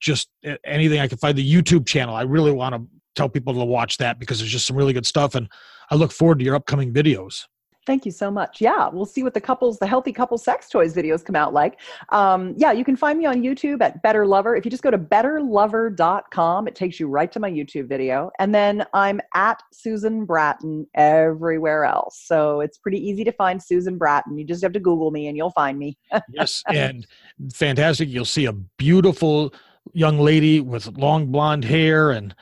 just 0.00 0.28
anything 0.64 1.00
I 1.00 1.08
can 1.08 1.18
find. 1.18 1.36
The 1.36 1.52
YouTube 1.52 1.86
channel. 1.86 2.14
I 2.14 2.22
really 2.22 2.52
want 2.52 2.74
to 2.74 2.86
tell 3.14 3.28
people 3.28 3.54
to 3.54 3.64
watch 3.64 3.98
that 3.98 4.18
because 4.18 4.38
there's 4.38 4.52
just 4.52 4.66
some 4.66 4.76
really 4.76 4.92
good 4.92 5.06
stuff. 5.06 5.34
And 5.34 5.48
I 5.90 5.94
look 5.94 6.12
forward 6.12 6.38
to 6.38 6.44
your 6.44 6.54
upcoming 6.54 6.92
videos. 6.92 7.46
Thank 7.86 8.04
you 8.04 8.12
so 8.12 8.30
much. 8.30 8.60
Yeah, 8.60 8.88
we'll 8.88 9.06
see 9.06 9.22
what 9.22 9.32
the 9.32 9.40
couples, 9.40 9.78
the 9.78 9.86
healthy 9.86 10.12
couple 10.12 10.36
sex 10.36 10.68
toys 10.68 10.94
videos 10.94 11.24
come 11.24 11.34
out 11.34 11.54
like. 11.54 11.80
Um, 12.10 12.54
yeah, 12.56 12.72
you 12.72 12.84
can 12.84 12.94
find 12.94 13.18
me 13.18 13.24
on 13.24 13.42
YouTube 13.42 13.80
at 13.80 14.02
Better 14.02 14.26
Lover. 14.26 14.54
If 14.54 14.64
you 14.64 14.70
just 14.70 14.82
go 14.82 14.90
to 14.90 14.98
betterlover.com, 14.98 16.68
it 16.68 16.74
takes 16.74 17.00
you 17.00 17.08
right 17.08 17.32
to 17.32 17.40
my 17.40 17.50
YouTube 17.50 17.88
video. 17.88 18.30
And 18.38 18.54
then 18.54 18.84
I'm 18.92 19.20
at 19.34 19.62
Susan 19.72 20.26
Bratton 20.26 20.86
everywhere 20.94 21.84
else. 21.84 22.22
So 22.22 22.60
it's 22.60 22.76
pretty 22.76 22.98
easy 22.98 23.24
to 23.24 23.32
find 23.32 23.62
Susan 23.62 23.96
Bratton. 23.96 24.36
You 24.38 24.44
just 24.44 24.62
have 24.62 24.72
to 24.72 24.80
Google 24.80 25.10
me 25.10 25.28
and 25.28 25.36
you'll 25.36 25.50
find 25.50 25.78
me. 25.78 25.96
yes, 26.30 26.62
and 26.68 27.06
fantastic. 27.54 28.10
You'll 28.10 28.24
see 28.26 28.44
a 28.44 28.52
beautiful 28.52 29.54
young 29.94 30.18
lady 30.18 30.60
with 30.60 30.86
long 30.98 31.32
blonde 31.32 31.64
hair 31.64 32.10
and 32.10 32.34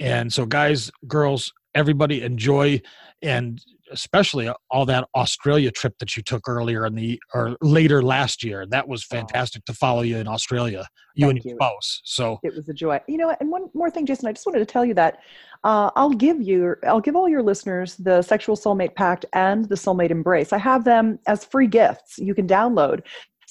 and 0.00 0.32
so, 0.32 0.46
guys, 0.46 0.90
girls, 1.06 1.52
everybody 1.74 2.22
enjoy 2.22 2.80
and 3.22 3.60
especially 3.92 4.50
all 4.70 4.84
that 4.86 5.08
Australia 5.14 5.70
trip 5.70 5.94
that 6.00 6.16
you 6.16 6.22
took 6.22 6.48
earlier 6.48 6.86
in 6.86 6.94
the 6.94 7.20
or 7.34 7.56
later 7.60 8.02
last 8.02 8.42
year. 8.42 8.66
That 8.66 8.88
was 8.88 9.06
oh. 9.10 9.16
fantastic 9.16 9.62
oh. 9.62 9.72
to 9.72 9.78
follow 9.78 10.02
you 10.02 10.16
in 10.16 10.26
Australia, 10.26 10.86
you 11.14 11.26
Thank 11.26 11.36
and 11.36 11.44
your 11.44 11.52
you. 11.52 11.56
spouse. 11.56 12.00
So 12.04 12.38
it 12.42 12.54
was 12.54 12.68
a 12.68 12.74
joy. 12.74 13.00
You 13.06 13.18
know, 13.18 13.36
and 13.40 13.50
one 13.50 13.68
more 13.74 13.90
thing, 13.90 14.06
Jason, 14.06 14.28
I 14.28 14.32
just 14.32 14.46
wanted 14.46 14.60
to 14.60 14.66
tell 14.66 14.84
you 14.84 14.94
that 14.94 15.20
uh, 15.64 15.90
I'll 15.96 16.10
give 16.10 16.40
you, 16.40 16.76
I'll 16.86 17.00
give 17.00 17.16
all 17.16 17.28
your 17.28 17.42
listeners 17.42 17.96
the 17.96 18.22
Sexual 18.22 18.56
Soulmate 18.56 18.94
Pact 18.94 19.24
and 19.32 19.68
the 19.68 19.76
Soulmate 19.76 20.10
Embrace. 20.10 20.52
I 20.52 20.58
have 20.58 20.84
them 20.84 21.18
as 21.26 21.44
free 21.44 21.68
gifts 21.68 22.18
you 22.18 22.34
can 22.34 22.46
download. 22.46 23.02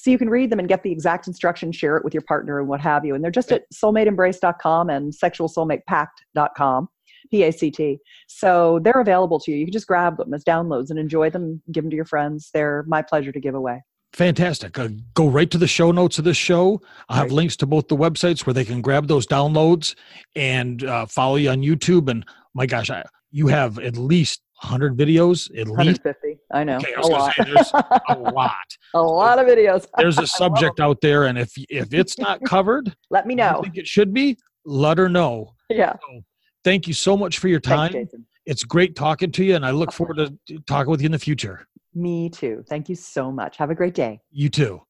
So 0.06 0.12
you 0.12 0.18
can 0.18 0.30
read 0.30 0.50
them 0.50 0.60
and 0.60 0.68
get 0.68 0.84
the 0.84 0.92
exact 0.92 1.26
instructions, 1.26 1.74
share 1.74 1.96
it 1.96 2.04
with 2.04 2.14
your 2.14 2.22
partner 2.22 2.60
and 2.60 2.68
what 2.68 2.80
have 2.80 3.04
you. 3.04 3.16
And 3.16 3.24
they're 3.24 3.30
just 3.32 3.50
at 3.50 3.64
soulmateembrace.com 3.74 4.88
and 4.88 5.12
sexualsoulmatepact.com. 5.12 6.88
P-A-C-T. 7.32 7.98
So 8.28 8.78
they're 8.84 9.00
available 9.00 9.40
to 9.40 9.50
you. 9.50 9.56
You 9.56 9.66
can 9.66 9.72
just 9.72 9.88
grab 9.88 10.18
them 10.18 10.32
as 10.32 10.44
downloads 10.44 10.90
and 10.90 10.98
enjoy 11.00 11.30
them, 11.30 11.60
give 11.72 11.82
them 11.82 11.90
to 11.90 11.96
your 11.96 12.04
friends. 12.04 12.50
They're 12.54 12.84
my 12.86 13.02
pleasure 13.02 13.32
to 13.32 13.40
give 13.40 13.56
away. 13.56 13.82
Fantastic. 14.12 14.78
Uh, 14.78 14.90
go 15.14 15.26
right 15.26 15.50
to 15.50 15.58
the 15.58 15.66
show 15.66 15.90
notes 15.90 16.20
of 16.20 16.24
this 16.24 16.36
show. 16.36 16.80
I 17.08 17.16
have 17.16 17.32
links 17.32 17.56
to 17.56 17.66
both 17.66 17.88
the 17.88 17.96
websites 17.96 18.46
where 18.46 18.54
they 18.54 18.64
can 18.64 18.82
grab 18.82 19.08
those 19.08 19.26
downloads 19.26 19.96
and 20.36 20.84
uh, 20.84 21.06
follow 21.06 21.34
you 21.34 21.50
on 21.50 21.62
YouTube. 21.62 22.08
And 22.08 22.24
my 22.54 22.66
gosh, 22.66 22.90
I, 22.90 23.02
you 23.32 23.48
have 23.48 23.80
at 23.80 23.96
least 23.96 24.40
100 24.62 24.96
videos 24.96 25.50
at 25.58 25.68
150 25.68 26.26
least? 26.26 26.40
i 26.52 26.64
know. 26.64 26.76
Okay, 26.76 26.94
I 26.96 27.00
a, 27.00 27.06
lot. 27.06 27.34
Say, 27.34 27.44
there's 27.44 27.72
a 28.08 28.14
lot. 28.32 28.76
A 28.94 29.00
lot 29.00 29.38
of 29.38 29.46
videos. 29.46 29.86
there's 29.98 30.18
a 30.18 30.26
subject 30.26 30.80
out 30.80 31.00
there 31.00 31.24
and 31.24 31.38
if 31.38 31.52
if 31.68 31.92
it's 31.92 32.18
not 32.18 32.42
covered 32.46 32.94
let 33.10 33.26
me 33.26 33.34
know. 33.34 33.58
I 33.58 33.62
think 33.62 33.76
it 33.76 33.86
should 33.86 34.14
be 34.14 34.36
let 34.64 34.98
her 34.98 35.08
know. 35.08 35.54
Yeah. 35.68 35.92
So, 35.92 36.22
thank 36.64 36.88
you 36.88 36.94
so 36.94 37.16
much 37.16 37.38
for 37.38 37.48
your 37.48 37.60
time. 37.60 37.92
Thanks, 37.92 38.14
it's 38.46 38.64
great 38.64 38.96
talking 38.96 39.32
to 39.32 39.44
you 39.44 39.56
and 39.56 39.66
i 39.66 39.72
look 39.72 39.92
forward 39.92 40.16
to 40.46 40.58
talking 40.66 40.90
with 40.90 41.02
you 41.02 41.06
in 41.06 41.12
the 41.12 41.18
future. 41.18 41.66
Me 41.94 42.30
too. 42.30 42.64
Thank 42.68 42.88
you 42.88 42.94
so 42.94 43.30
much. 43.30 43.56
Have 43.56 43.70
a 43.70 43.74
great 43.74 43.94
day. 43.94 44.20
You 44.30 44.48
too 44.48 44.82